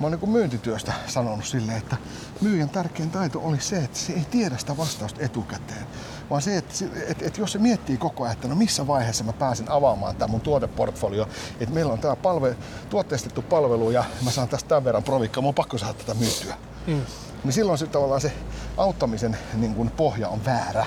mä 0.00 0.06
oon 0.06 0.12
niin 0.20 0.30
myyntityöstä 0.30 0.92
sanonut 1.06 1.44
silleen, 1.44 1.78
että 1.78 1.96
myyjän 2.40 2.68
tärkein 2.70 3.10
taito 3.10 3.40
oli 3.44 3.60
se, 3.60 3.76
että 3.76 3.98
se 3.98 4.12
ei 4.12 4.24
tiedä 4.30 4.56
sitä 4.58 4.76
vastausta 4.76 5.20
etukäteen. 5.22 5.86
Vaan 6.30 6.42
se, 6.42 6.56
että, 6.56 6.74
että, 7.06 7.26
että 7.26 7.40
jos 7.40 7.52
se 7.52 7.58
miettii 7.58 7.96
koko 7.96 8.24
ajan, 8.24 8.32
että 8.32 8.48
no 8.48 8.54
missä 8.54 8.86
vaiheessa 8.86 9.24
mä 9.24 9.32
pääsen 9.32 9.70
avaamaan 9.70 10.16
tämä 10.16 10.28
mun 10.30 10.40
tuoteportfolio, 10.40 11.28
että 11.60 11.74
meillä 11.74 11.92
on 11.92 11.98
tämä 11.98 12.16
palve, 12.16 12.56
tuotteistettu 12.90 13.42
palvelu 13.42 13.90
ja 13.90 14.04
mä 14.24 14.30
saan 14.30 14.48
tästä 14.48 14.68
tämän 14.68 14.84
verran 14.84 15.02
provikkaa, 15.02 15.42
mun 15.42 15.48
on 15.48 15.54
pakko 15.54 15.78
saada 15.78 15.94
tätä 15.94 16.14
myytyä. 16.14 16.54
Mm. 16.86 17.00
Niin 17.44 17.52
silloin 17.52 17.78
se 17.78 17.86
tavallaan 17.86 18.20
se 18.20 18.32
auttamisen 18.76 19.36
niin 19.54 19.74
kuin 19.74 19.90
pohja 19.90 20.28
on 20.28 20.44
väärä. 20.44 20.86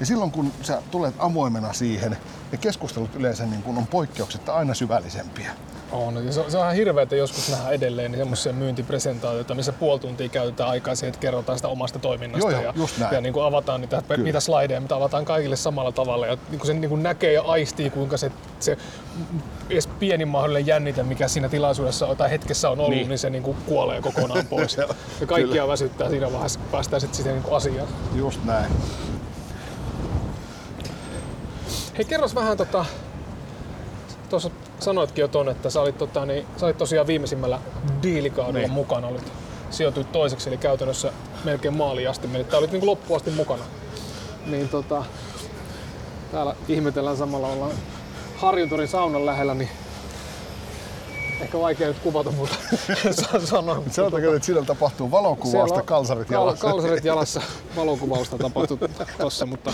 Ja 0.00 0.06
silloin 0.06 0.30
kun 0.30 0.52
sä 0.62 0.82
tulet 0.90 1.14
avoimena 1.18 1.72
siihen, 1.72 2.16
ne 2.52 2.58
keskustelut 2.58 3.14
yleensä 3.14 3.46
niin 3.46 3.62
kuin 3.62 3.78
on 3.78 3.86
poikkeuksetta 3.86 4.54
aina 4.54 4.74
syvällisempiä. 4.74 5.50
On. 5.92 6.26
Ja 6.26 6.32
se, 6.32 6.40
on- 6.40 6.50
se 6.50 6.56
on 6.58 6.62
ihan 6.64 6.74
hirveä, 6.76 7.02
että 7.02 7.16
joskus 7.16 7.48
nähdään 7.50 7.74
edelleen 7.74 8.10
niin 8.12 8.18
semmoisia 8.18 8.52
myyntipresentaatioita, 8.52 9.54
missä 9.54 9.72
puoli 9.72 10.00
tuntia 10.00 10.28
käytetään 10.28 10.70
aikaa 10.70 10.94
siihen, 10.94 11.08
että 11.08 11.20
kerrotaan 11.20 11.58
sitä 11.58 11.68
omasta 11.68 11.98
toiminnasta. 11.98 12.50
Joo, 12.50 12.60
joo, 12.60 12.70
ja, 12.70 12.72
just 12.76 12.98
näin. 12.98 13.14
ja 13.14 13.20
niin 13.20 13.32
kuin 13.32 13.44
avataan 13.46 13.80
niitä, 13.80 14.02
niitä 14.16 14.40
slideja, 14.40 14.80
mitä 14.80 14.96
avataan 14.96 15.24
kaikille 15.24 15.56
samalla 15.56 15.92
tavalla. 15.92 16.26
Ja 16.26 16.36
niin 16.50 16.58
kuin 16.58 16.66
sen 16.66 16.80
niin 16.80 16.88
kuin 16.88 17.02
näkee 17.02 17.32
ja 17.32 17.42
aistii, 17.42 17.90
kuinka 17.90 18.16
se, 18.16 18.32
se 18.60 18.76
edes 19.70 19.86
pieni 19.86 20.24
mahdollinen 20.24 20.66
jännite, 20.66 21.02
mikä 21.02 21.28
siinä 21.28 21.48
tilaisuudessa 21.48 22.14
tai 22.14 22.30
hetkessä 22.30 22.70
on 22.70 22.80
ollut, 22.80 22.90
niin, 22.90 23.08
Niin. 23.08 23.18
se 23.18 23.30
niin 23.30 23.42
kuin 23.42 23.56
kuolee 23.66 24.02
kokonaan 24.02 24.46
pois. 24.50 24.76
Ja 24.76 24.86
kaikkia 25.26 25.46
kyllä. 25.52 25.68
väsyttää 25.68 26.08
siinä 26.10 26.32
vaiheessa, 26.32 26.58
kun 26.58 26.68
päästään 26.68 27.00
sitten 27.00 27.16
siihen 27.16 27.34
niin 27.34 27.42
kuin 27.44 27.56
asiaan. 27.56 27.88
Just 28.14 28.44
näin. 28.44 28.72
Hei, 31.98 32.04
kerros 32.04 32.34
vähän 32.34 32.56
tota... 32.56 32.84
Tuossa 34.30 34.50
sanoitkin 34.80 35.22
jo 35.22 35.28
ton, 35.28 35.48
että 35.48 35.70
sä 35.70 35.80
olit, 35.80 35.98
tota, 35.98 36.26
niin, 36.26 36.46
sä 36.56 36.66
olit 36.66 36.78
tosiaan 36.78 37.06
viimeisimmällä 37.06 37.58
diilikaudella 38.02 38.58
Niin. 38.58 38.70
mukana. 38.70 39.08
Olit, 39.08 39.32
sijoituit 39.70 40.12
toiseksi, 40.12 40.48
eli 40.48 40.56
käytännössä 40.58 41.12
melkein 41.44 41.76
maaliin 41.76 42.10
asti 42.10 42.26
menit. 42.26 42.48
Tää 42.48 42.58
olit 42.58 42.72
niin 42.72 42.86
loppuun 42.86 43.16
asti 43.16 43.30
mukana. 43.30 43.62
Niin 44.46 44.68
tota, 44.68 45.04
täällä 46.32 46.56
ihmetellään 46.68 47.16
samalla, 47.16 47.46
ollaan 47.48 47.72
Harjuntorin 48.36 48.88
saunan 48.88 49.26
lähellä, 49.26 49.54
niin 49.54 49.68
ehkä 51.40 51.58
vaikea 51.60 51.88
nyt 51.88 51.98
kuvata, 51.98 52.30
mutta 52.30 52.54
sanoa. 53.44 53.82
Sanotaanko, 53.90 54.34
että 54.34 54.46
sillä 54.46 54.62
tapahtuu 54.64 55.10
valokuvausta, 55.10 55.82
kalsarit 55.82 56.28
kal- 56.28 56.32
jalassa. 56.32 56.66
Kalsarit 56.68 57.04
jalassa 57.04 57.40
valokuvausta 57.76 58.38
tapahtui 58.38 58.78
tossa, 59.18 59.46
mutta 59.46 59.72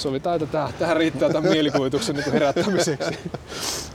se 0.00 0.08
oli 0.08 0.20
täytä 0.20 0.46
tähän, 0.46 0.72
tähän 0.78 0.96
riittää 0.96 1.28
tämän 1.28 1.50
mielikuvituksen 1.52 2.16
niin 2.16 2.32
herättämiseksi. 2.32 3.18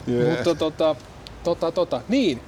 Jee. 0.07 0.29
Mutta 0.29 0.55
tota, 0.55 0.95
tota, 1.43 1.71
tota, 1.71 2.01
niin, 2.07 2.41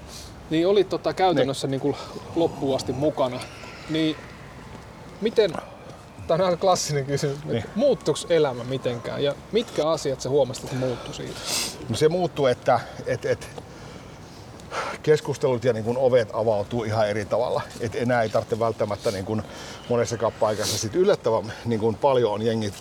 niin 0.49 0.67
olit 0.67 0.89
tota 0.89 1.13
käytännössä 1.13 1.67
niin. 1.67 1.81
Niin 1.83 1.95
loppuun 2.35 2.75
asti 2.75 2.93
mukana. 2.93 3.39
Niin 3.89 4.15
miten, 5.21 5.53
tämä 6.27 6.35
on 6.35 6.41
aika 6.41 6.57
klassinen 6.57 7.05
kysymys, 7.05 7.45
niin. 7.45 7.63
Muuttuiko 7.75 8.19
elämä 8.29 8.63
mitenkään 8.63 9.23
ja 9.23 9.35
mitkä 9.51 9.89
asiat 9.89 10.21
sä 10.21 10.29
huomasit, 10.29 10.63
että 10.63 10.75
muuttu 10.75 11.13
siitä? 11.13 11.39
No 11.89 11.95
se 11.95 12.09
muuttuu, 12.09 12.45
että 12.45 12.79
et, 13.05 13.25
et, 13.25 13.49
keskustelut 15.03 15.63
ja 15.63 15.73
niin 15.73 15.85
kun 15.85 15.97
ovet 15.97 16.29
avautuu 16.33 16.83
ihan 16.83 17.09
eri 17.09 17.25
tavalla. 17.25 17.61
Et 17.79 17.95
enää 17.95 18.21
ei 18.21 18.29
tarvitse 18.29 18.59
välttämättä 18.59 19.11
niin 19.11 19.25
kun 19.25 19.43
monessakaan 19.89 20.33
paikassa. 20.39 20.77
Sit 20.77 20.95
yllättävän 20.95 21.53
niin 21.65 21.79
kun 21.79 21.95
paljon 21.95 22.33
on 22.33 22.41
jengit, 22.41 22.73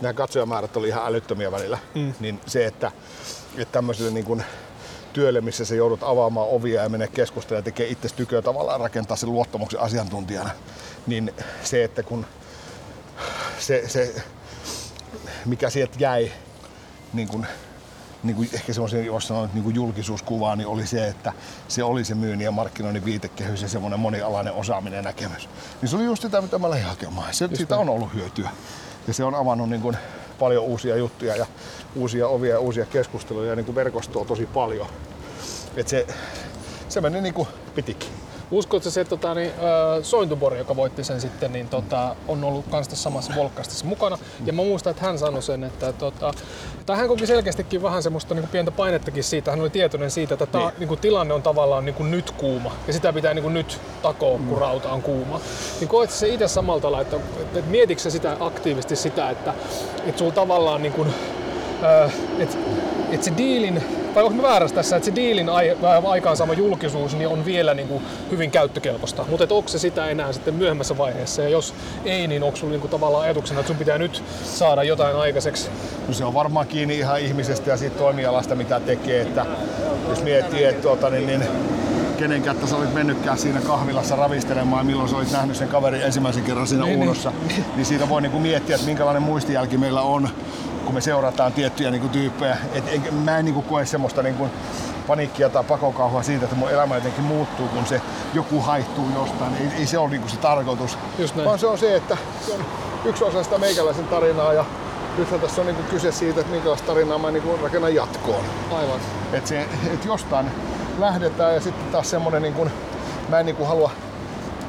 nämä 0.00 0.12
katsojamäärät 0.14 0.76
oli 0.76 0.88
ihan 0.88 1.06
älyttömiä 1.06 1.52
välillä. 1.52 1.78
Mm. 1.94 2.14
Niin 2.20 2.40
se, 2.46 2.66
että, 2.66 2.92
että 3.56 3.72
tämmöiselle 3.72 4.10
niin 4.10 4.24
kun 4.24 4.42
työlle, 5.12 5.40
missä 5.40 5.64
sä 5.64 5.74
joudut 5.74 6.02
avaamaan 6.02 6.48
ovia 6.48 6.82
ja 6.82 6.88
mennä 6.88 7.06
keskustelemaan 7.06 7.60
ja 7.60 7.64
tekee 7.64 7.86
itse 7.86 8.08
tyköä 8.08 8.42
tavallaan 8.42 8.80
rakentaa 8.80 9.16
sen 9.16 9.32
luottamuksen 9.32 9.80
asiantuntijana, 9.80 10.50
niin 11.06 11.34
se, 11.64 11.84
että 11.84 12.02
kun 12.02 12.26
se, 13.58 13.88
se 13.88 14.14
mikä 15.44 15.70
sieltä 15.70 15.94
jäi 15.98 16.32
niin 17.12 17.28
kuin, 17.28 17.46
niin 18.22 18.36
kuin 18.36 18.48
ehkä 18.52 18.72
semmoisen, 18.72 19.06
jos 19.06 19.28
sanon, 19.28 19.50
niin 19.54 19.64
kuin 19.64 19.74
julkisuuskuvaa, 19.74 20.56
niin 20.56 20.66
oli 20.66 20.86
se, 20.86 21.08
että 21.08 21.32
se 21.68 21.84
oli 21.84 22.04
se 22.04 22.14
myynnin 22.14 22.44
ja 22.44 22.50
markkinoinnin 22.50 23.04
viitekehys 23.04 23.62
ja 23.62 23.68
semmoinen 23.68 24.00
monialainen 24.00 24.52
osaaminen 24.52 24.96
ja 24.96 25.02
näkemys. 25.02 25.48
Niin 25.82 25.88
se 25.88 25.96
oli 25.96 26.04
just 26.04 26.22
sitä, 26.22 26.40
mitä 26.40 26.58
mä 26.58 26.70
lähdin 26.70 26.86
hakemaan. 26.86 27.34
Se, 27.34 27.48
siitä 27.54 27.76
on 27.76 27.88
ollut 27.88 28.14
hyötyä. 28.14 28.50
Ja 29.06 29.14
se 29.14 29.24
on 29.24 29.34
avannut 29.34 29.68
niin 29.68 29.82
kuin 29.82 29.96
paljon 30.38 30.64
uusia 30.64 30.96
juttuja 30.96 31.36
ja 31.36 31.46
uusia 31.94 32.28
ovia 32.28 32.54
ja 32.54 32.60
uusia 32.60 32.86
keskusteluja 32.86 33.50
ja 33.50 33.56
niin 33.56 33.66
kuin 33.66 33.74
verkostoa 33.74 34.24
tosi 34.24 34.46
paljon. 34.46 34.86
Et 35.76 35.88
se, 35.88 36.06
se 36.88 37.00
meni 37.00 37.20
niin 37.20 37.34
kuin 37.34 37.48
pitikin. 37.74 38.15
Uskotko 38.50 38.90
se, 38.90 39.00
että 39.00 39.16
tota, 39.16 39.34
niin, 39.34 39.50
äh, 39.50 40.02
Sointubori, 40.02 40.58
joka 40.58 40.76
voitti 40.76 41.04
sen 41.04 41.20
sitten, 41.20 41.52
niin 41.52 41.68
tota, 41.68 42.16
on 42.28 42.44
ollut 42.44 42.64
kans 42.70 42.88
tässä 42.88 43.02
samassa 43.02 43.32
volkastissa 43.36 43.84
mukana. 43.86 44.18
Ja 44.44 44.52
mä 44.52 44.62
muistan, 44.62 44.90
että 44.90 45.06
hän 45.06 45.18
sanoi 45.18 45.42
sen, 45.42 45.64
että 45.64 45.92
tota, 45.92 46.34
tai 46.86 46.96
hän 46.96 47.08
koki 47.08 47.26
selkeästikin 47.26 47.82
vähän 47.82 48.02
semmoista 48.02 48.34
niin 48.34 48.42
kuin 48.42 48.50
pientä 48.50 48.70
painettakin 48.70 49.24
siitä. 49.24 49.50
Hän 49.50 49.60
oli 49.60 49.70
tietoinen 49.70 50.10
siitä, 50.10 50.34
että 50.34 50.46
ta, 50.46 50.58
Niin. 50.78 50.88
niin 50.88 50.98
tilanne 50.98 51.34
on 51.34 51.42
tavallaan 51.42 51.84
niin 51.84 51.94
kuin 51.94 52.10
nyt 52.10 52.30
kuuma 52.30 52.72
ja 52.86 52.92
sitä 52.92 53.12
pitää 53.12 53.34
niin 53.34 53.42
kuin 53.42 53.54
nyt 53.54 53.80
takoa, 54.02 54.38
kun 54.48 54.58
rauta 54.58 54.90
on 54.90 55.02
kuuma. 55.02 55.40
Niin 55.80 55.88
koet 55.88 56.10
se 56.10 56.28
itse 56.28 56.48
samalla 56.48 56.80
tavalla, 56.80 57.00
että, 57.00 57.16
että, 57.40 57.60
mietitkö 57.70 58.10
sitä 58.10 58.36
aktiivisesti 58.40 58.96
sitä, 58.96 59.30
että, 59.30 59.54
että 60.06 60.18
sulla 60.18 60.32
tavallaan 60.32 60.82
niin 60.82 60.92
kuin, 60.92 61.14
että, 62.38 62.56
että 63.10 63.24
se 63.24 63.32
diilin, 63.36 63.82
vai 64.14 64.22
onko 64.22 64.36
mä 64.36 64.42
väärässä 64.42 64.74
tässä, 64.74 64.96
että 64.96 65.04
se 65.04 65.14
diilin 65.14 65.48
ai, 65.48 65.76
aikaansaama 66.06 66.52
julkisuus 66.52 67.16
niin 67.16 67.28
on 67.28 67.44
vielä 67.44 67.74
niin 67.74 67.88
kuin 67.88 68.02
hyvin 68.30 68.50
käyttökelpoista, 68.50 69.24
mutta 69.28 69.44
että 69.44 69.54
onko 69.54 69.68
se 69.68 69.78
sitä 69.78 70.06
enää 70.06 70.32
sitten 70.32 70.54
myöhemmässä 70.54 70.98
vaiheessa 70.98 71.42
ja 71.42 71.48
jos 71.48 71.74
ei, 72.04 72.26
niin 72.26 72.42
onko 72.42 72.56
sulla 72.56 72.70
niin 72.70 72.80
kuin 72.80 72.90
tavallaan 72.90 73.24
ajatuksena, 73.24 73.60
että 73.60 73.68
sun 73.68 73.76
pitää 73.76 73.98
nyt 73.98 74.22
saada 74.44 74.82
jotain 74.82 75.16
aikaiseksi 75.16 75.70
No 76.08 76.14
se 76.14 76.24
on 76.24 76.34
varmaan 76.34 76.66
kiinni 76.66 76.98
ihan 76.98 77.20
ihmisestä 77.20 77.70
ja 77.70 77.76
siitä 77.76 77.98
toimialasta, 77.98 78.54
mitä 78.54 78.80
tekee. 78.80 79.22
Että 79.22 79.46
jos 80.08 80.22
miettii, 80.22 80.64
että 80.64 80.82
tuota, 80.82 81.10
niin, 81.10 81.26
niin, 81.26 81.42
kenen 82.18 82.42
kättä 82.42 82.66
sä 82.66 82.76
olit 82.76 82.94
mennytkään 82.94 83.38
siinä 83.38 83.60
kahvilassa 83.60 84.16
ravistelemaan 84.16 84.80
ja 84.80 84.84
milloin 84.84 85.08
sä 85.08 85.16
olit 85.16 85.32
nähnyt 85.32 85.56
sen 85.56 85.68
kaverin 85.68 86.02
ensimmäisen 86.02 86.42
kerran 86.42 86.66
siinä 86.66 86.84
Niin, 86.84 86.98
niin. 86.98 87.08
uunossa, 87.08 87.32
niin 87.76 87.86
siitä 87.86 88.08
voi 88.08 88.22
niinku 88.22 88.38
miettiä, 88.38 88.74
että 88.74 88.86
minkälainen 88.86 89.22
muistijälki 89.22 89.78
meillä 89.78 90.00
on, 90.00 90.28
kun 90.86 90.94
me 90.94 91.00
seurataan 91.00 91.52
tiettyjä 91.52 91.90
niinku 91.90 92.08
tyyppejä. 92.08 92.56
Et 92.74 92.84
en, 92.88 93.14
mä 93.14 93.38
en 93.38 93.44
niinku 93.44 93.62
koe 93.62 93.86
semmoista 93.86 94.22
niinku 94.22 94.50
paniikkia 95.06 95.48
tai 95.48 95.64
pakokauhua 95.64 96.22
siitä, 96.22 96.44
että 96.44 96.56
mun 96.56 96.70
elämä 96.70 96.94
jotenkin 96.94 97.24
muuttuu, 97.24 97.68
kun 97.68 97.86
se 97.86 98.00
joku 98.34 98.60
haihtuu 98.60 99.08
jostain. 99.14 99.52
Ei, 99.60 99.68
ei 99.78 99.86
se 99.86 99.98
ole 99.98 100.10
niinku 100.10 100.28
se 100.28 100.36
tarkoitus. 100.36 100.98
Vaan 101.44 101.58
se 101.58 101.66
on 101.66 101.78
se, 101.78 101.96
että 101.96 102.16
se 102.46 102.52
on 102.52 102.64
yksi 103.04 103.24
osa 103.24 103.42
sitä 103.42 103.58
meikäläisen 103.58 104.06
tarinaa 104.06 104.52
ja 104.52 104.64
nythän 105.18 105.40
tässä 105.40 105.60
on 105.60 105.66
niinku 105.66 105.82
kyse 105.82 106.12
siitä, 106.12 106.40
että 106.40 106.52
minkälaista 106.52 106.86
tarinaa 106.86 107.18
mä 107.18 107.30
niinku 107.30 107.58
rakennan 107.62 107.94
jatkoon. 107.94 108.44
aivan. 108.72 109.00
Että 109.32 109.48
se, 109.48 109.68
et 109.92 110.04
jostain 110.04 110.46
lähdetään 110.98 111.54
ja 111.54 111.60
sitten 111.60 111.92
taas 111.92 112.10
semmonen 112.10 112.42
niin 112.42 112.54
kuin, 112.54 112.70
mä 113.28 113.40
en 113.40 113.46
niin 113.46 113.56
kuin 113.56 113.68
halua 113.68 113.90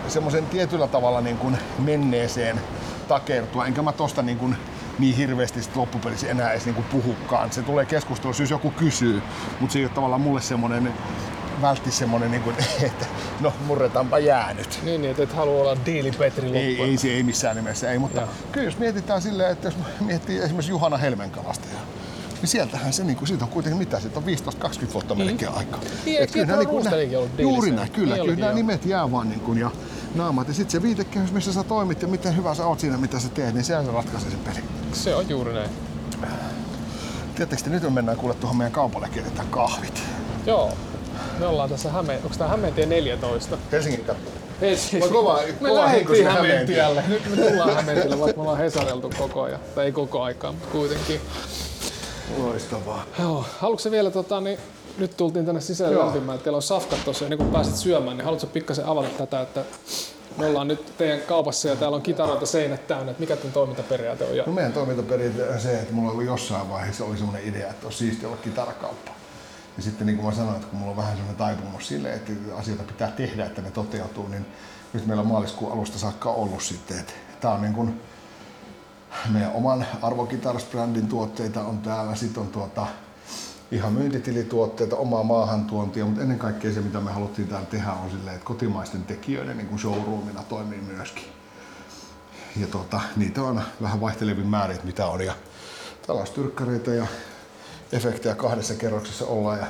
semmoisen 0.07 0.45
tietyllä 0.45 0.87
tavalla 0.87 1.21
niin 1.21 1.37
kuin 1.37 1.57
menneeseen 1.79 2.61
takertua, 3.07 3.65
enkä 3.65 3.81
mä 3.81 3.91
tosta 3.91 4.21
niin, 4.21 4.37
kuin 4.37 4.57
niin 4.99 5.15
hirveästi 5.15 5.63
sit 5.63 5.75
loppupelissä 5.75 6.27
enää 6.27 6.51
edes 6.51 6.65
niin 6.65 6.75
kuin 6.75 6.85
puhukaan. 6.85 7.51
Se 7.51 7.61
tulee 7.61 7.85
keskustelussa, 7.85 8.43
jos 8.43 8.49
joku 8.49 8.71
kysyy, 8.71 9.21
mutta 9.59 9.73
se 9.73 9.79
ei 9.79 9.85
ole 9.85 9.91
tavallaan 9.95 10.21
mulle 10.21 10.41
semmonen 10.41 10.93
vältti 11.61 11.91
semmonen, 11.91 12.31
niin 12.31 12.43
kuin, 12.43 12.55
että 12.81 13.05
no 13.39 13.53
murretaanpa 13.67 14.19
jäänyt. 14.19 14.79
Niin, 14.83 15.01
niin 15.01 15.11
että 15.11 15.23
et 15.23 15.33
halua 15.33 15.61
olla 15.61 15.77
diili 15.85 16.11
Petri 16.11 16.57
Ei, 16.57 16.69
loppuun. 16.69 16.89
ei 16.89 16.97
se 16.97 17.07
ei 17.07 17.23
missään 17.23 17.55
nimessä, 17.55 17.91
ei, 17.91 17.99
mutta 17.99 18.21
Joo. 18.21 18.29
kyllä 18.51 18.67
jos 18.67 18.77
mietitään 18.77 19.21
silleen, 19.21 19.51
että 19.51 19.67
jos 19.67 19.75
miettii 19.99 20.39
esimerkiksi 20.39 20.71
Juhana 20.71 20.97
Helmenkalasta, 20.97 21.67
niin 22.41 22.47
sieltähän 22.47 22.93
se, 22.93 23.03
niin 23.03 23.17
kuin, 23.17 23.27
siitä 23.27 23.45
on 23.45 23.51
kuitenkin 23.51 23.77
mitä, 23.77 23.99
siitä 23.99 24.19
on 24.19 24.25
15-20 24.25 24.93
vuotta 24.93 25.15
melkein 25.15 25.51
aikaa. 25.51 25.79
Niin, 26.05 26.19
eikö 26.19 26.23
Et 26.23 26.31
kyllä 26.31 26.45
nämä 26.45 26.59
niinku? 26.59 27.31
Juuri 27.37 27.71
näin, 27.71 27.91
kyllä, 27.91 28.15
Niin 28.15 28.21
kyllä 28.21 28.23
olikin, 28.23 28.39
nämä 28.39 28.51
joo. 28.51 28.55
nimet 28.55 28.85
jää 28.85 29.11
vaan 29.11 29.29
niin 29.29 29.39
kuin, 29.39 29.59
ja 29.59 29.71
naamat. 30.17 30.47
Ja 30.47 30.53
sitten 30.53 30.71
se 30.71 30.81
viitekehys, 30.81 31.31
missä 31.31 31.53
sä 31.53 31.63
toimit 31.63 32.01
ja 32.01 32.07
miten 32.07 32.37
hyvä 32.37 32.53
sä 32.55 32.65
oot 32.65 32.79
siinä, 32.79 32.97
mitä 32.97 33.19
sä 33.19 33.29
teet, 33.29 33.53
niin 33.53 33.63
sehän 33.63 33.85
se 33.85 33.91
ratkaisee 33.91 34.29
sen 34.29 34.39
pelin. 34.39 34.63
Se 34.93 35.15
on 35.15 35.29
juuri 35.29 35.53
näin. 35.53 35.69
Tiedättekö 37.35 37.63
te, 37.63 37.69
nyt 37.69 37.83
me 37.83 37.89
mennään 37.89 38.17
kuule 38.17 38.33
tuohon 38.33 38.57
meidän 38.57 38.71
kaupalle 38.71 39.09
keitetään 39.13 39.47
kahvit. 39.47 40.03
Joo. 40.45 40.71
Me 41.39 41.45
ollaan 41.45 41.69
tässä 41.69 41.91
Hämeen, 41.91 42.19
onko 42.23 42.37
tää 42.37 42.47
Hämeentie 42.47 42.85
14? 42.85 43.57
Helsingin 43.71 44.05
katto. 44.05 44.31
Ei, 44.61 44.77
siis, 44.77 45.03
On 45.03 45.09
kova- 45.09 45.39
me 45.61 45.75
lähdettiin 45.75 46.27
Hämeentielle. 46.27 47.03
Nyt 47.07 47.29
me 47.35 47.35
tullaan 47.49 47.75
Hämeentielle, 47.75 48.19
vaikka 48.19 48.37
me 48.37 48.41
ollaan 48.41 48.57
Hesareltu 48.57 49.09
koko 49.17 49.41
ajan. 49.41 49.59
Tai 49.75 49.85
ei 49.85 49.91
koko 49.91 50.21
aikaa, 50.21 50.51
mutta 50.51 50.67
kuitenkin. 50.71 51.21
Loistavaa. 52.37 53.03
Joo. 53.19 53.45
Haluatko 53.59 53.91
vielä, 53.91 54.11
tota, 54.11 54.41
niin, 54.41 54.59
nyt 54.97 55.17
tultiin 55.17 55.45
tänne 55.45 55.61
sisälle 55.61 55.93
Joo. 55.93 56.05
lämpimään, 56.05 56.35
että 56.35 56.43
teillä 56.43 56.55
on 56.55 56.61
safkat 56.61 57.03
tuossa 57.03 57.25
ennen 57.25 57.37
kuin 57.37 57.51
pääsit 57.51 57.75
syömään, 57.75 58.17
niin 58.17 58.25
haluatko 58.25 58.47
pikkasen 58.47 58.85
avata 58.85 59.09
tätä, 59.17 59.41
että 59.41 59.63
me 60.37 60.45
ollaan 60.45 60.67
nyt 60.67 60.93
teidän 60.97 61.21
kaupassa 61.21 61.67
ja 61.67 61.75
täällä 61.75 61.95
on 61.95 62.01
kitaroita 62.01 62.45
seinät 62.45 62.87
täynnä, 62.87 63.11
että 63.11 63.21
mikä 63.21 63.35
tämän 63.35 63.53
toimintaperiaate 63.53 64.23
on. 64.23 64.37
No 64.45 64.51
meidän 64.51 64.73
toimintaperiaate 64.73 65.49
on 65.49 65.59
se, 65.59 65.79
että 65.79 65.93
mulla 65.93 66.11
oli 66.11 66.25
jossain 66.25 66.69
vaiheessa 66.69 67.05
oli 67.05 67.17
semmoinen 67.17 67.47
idea, 67.47 67.69
että 67.69 67.87
olisi 67.87 67.97
siisti 67.97 68.25
olla 68.25 68.37
kitarakauppa. 68.37 69.11
Ja 69.77 69.83
sitten 69.83 70.07
niin 70.07 70.17
kuin 70.17 70.25
mä 70.25 70.35
sanoin, 70.35 70.55
että 70.55 70.67
kun 70.67 70.79
mulla 70.79 70.91
on 70.91 70.97
vähän 70.97 71.11
semmoinen 71.11 71.37
taipumus 71.37 71.87
sille, 71.87 72.13
että 72.13 72.31
asioita 72.55 72.83
pitää 72.83 73.11
tehdä, 73.11 73.45
että 73.45 73.61
ne 73.61 73.71
toteutuu, 73.71 74.27
niin 74.27 74.45
nyt 74.93 75.05
meillä 75.05 75.21
on 75.21 75.27
maaliskuun 75.27 75.71
alusta 75.71 75.99
saakka 75.99 76.29
ollut 76.29 76.63
sitten, 76.63 76.99
että 76.99 77.13
tää 77.41 77.51
on 77.51 77.61
niin 77.61 77.73
kuin 77.73 78.01
meidän 79.29 79.51
oman 79.53 79.85
arvokitaras-brändin 80.01 81.07
tuotteita 81.09 81.61
on 81.61 81.77
täällä, 81.77 82.15
sitten 82.15 82.43
on 82.43 82.49
tuota 82.49 82.87
ihan 83.71 83.93
myyntitilituotteita, 83.93 84.95
omaa 84.95 85.23
maahantuontia, 85.23 86.05
mutta 86.05 86.21
ennen 86.21 86.39
kaikkea 86.39 86.73
se, 86.73 86.81
mitä 86.81 86.99
me 86.99 87.11
haluttiin 87.11 87.47
täällä 87.47 87.65
tehdä, 87.65 87.91
on 87.91 88.09
silleen, 88.09 88.35
että 88.35 88.45
kotimaisten 88.45 89.03
tekijöiden 89.03 89.57
niin 89.57 89.67
kuin 89.67 89.79
showroomina 89.79 90.43
toimii 90.43 90.81
myöskin. 90.81 91.23
Ja 92.57 92.67
tota, 92.67 93.01
niitä 93.15 93.41
on 93.43 93.61
vähän 93.81 94.01
vaihtelevin 94.01 94.47
määrin, 94.47 94.75
että 94.75 94.87
mitä 94.87 95.07
on. 95.07 95.25
Ja 95.25 95.33
taloustyrkkäreitä 96.07 96.91
ja 96.91 97.07
efektejä 97.91 98.35
kahdessa 98.35 98.73
kerroksessa 98.73 99.25
ollaan 99.25 99.59
ja 99.59 99.65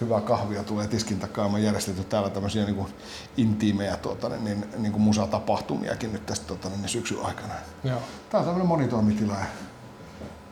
hyvää 0.00 0.20
kahvia 0.20 0.64
tulee 0.64 0.86
tiskin 0.86 1.20
takaa. 1.20 1.46
On 1.46 1.62
järjestetty 1.62 2.04
täällä 2.04 2.30
tämmöisiä 2.30 2.64
niin 2.64 2.76
kuin 2.76 2.88
intiimejä 3.36 3.96
tuota, 3.96 4.28
niin, 4.28 4.68
niin 4.78 4.92
kuin 4.92 5.02
musatapahtumiakin 5.02 6.12
nyt 6.12 6.26
tästä 6.26 6.46
tuota, 6.46 6.68
niin 6.68 6.88
syksyn 6.88 7.18
aikana. 7.22 7.54
Joo. 7.84 8.00
Tää 8.30 8.40
on 8.40 8.46
tämmöinen 8.46 8.68
monitoimitila 8.68 9.34
ja 9.34 9.46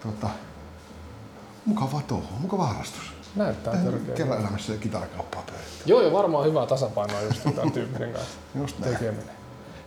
tuota, 0.02 0.30
mukava 1.66 2.00
touhu, 2.08 2.26
mukava 2.40 2.66
harrastus. 2.66 3.02
Näyttää 3.36 3.76
törkeä. 3.76 4.14
Kerran 4.14 4.40
elämässä 4.40 4.72
ja 4.72 4.78
kitarakauppaa 4.78 5.42
pyörittää. 5.46 5.82
Joo, 5.86 6.02
ja 6.02 6.12
varmaan 6.12 6.46
hyvää 6.46 6.66
tasapainoa 6.66 7.20
just 7.22 7.40
tämän 7.54 7.72
tyyppisen 7.72 8.12
kanssa 8.12 8.38
Just 8.60 8.78
näin. 8.78 8.92
tekeminen. 8.92 9.36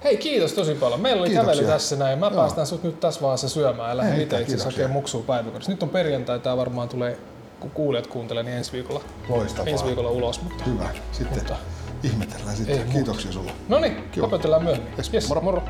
Hei, 0.03 0.17
kiitos 0.17 0.53
tosi 0.53 0.75
paljon. 0.75 1.01
Meillä 1.01 1.19
oli 1.21 1.29
Kiitoksia. 1.29 1.53
kävely 1.55 1.67
tässä 1.67 1.95
näin. 1.95 2.19
Mä 2.19 2.25
Joo. 2.25 2.35
päästään 2.35 2.67
sut 2.67 2.83
nyt 2.83 2.99
tässä 2.99 3.21
vaiheessa 3.21 3.49
syömään 3.49 3.89
ja 3.89 3.97
lähden 3.97 4.15
Ei 4.15 4.23
itse 4.23 4.41
itse 4.41 4.63
hakemaan 4.63 4.91
muksua 4.91 5.21
päiväkodissa. 5.27 5.71
Nyt 5.71 5.83
on 5.83 5.89
perjantai, 5.89 6.39
tää 6.39 6.57
varmaan 6.57 6.89
tulee, 6.89 7.17
kun 7.59 7.71
kuulijat 7.71 8.07
kuuntelee, 8.07 8.43
niin 8.43 8.57
ensi 8.57 8.71
viikolla, 8.71 9.01
Loistavaa. 9.29 9.69
ensi 9.71 9.85
viikolla 9.85 10.09
ulos. 10.09 10.41
Mutta... 10.41 10.63
Hyvä. 10.63 10.89
Sitten 11.11 11.37
Mutta- 11.37 11.55
ihmetellään 12.03 12.49
Ei 12.49 12.55
sitten. 12.55 12.75
muuta. 12.77 12.91
Kiitoksia 12.93 13.31
sulle. 13.31 13.51
No 13.69 13.79
niin, 13.79 14.09
myöhemmin. 14.59 14.93
Yes, 15.13 15.27
moro. 15.29 15.41
moro. 15.41 15.63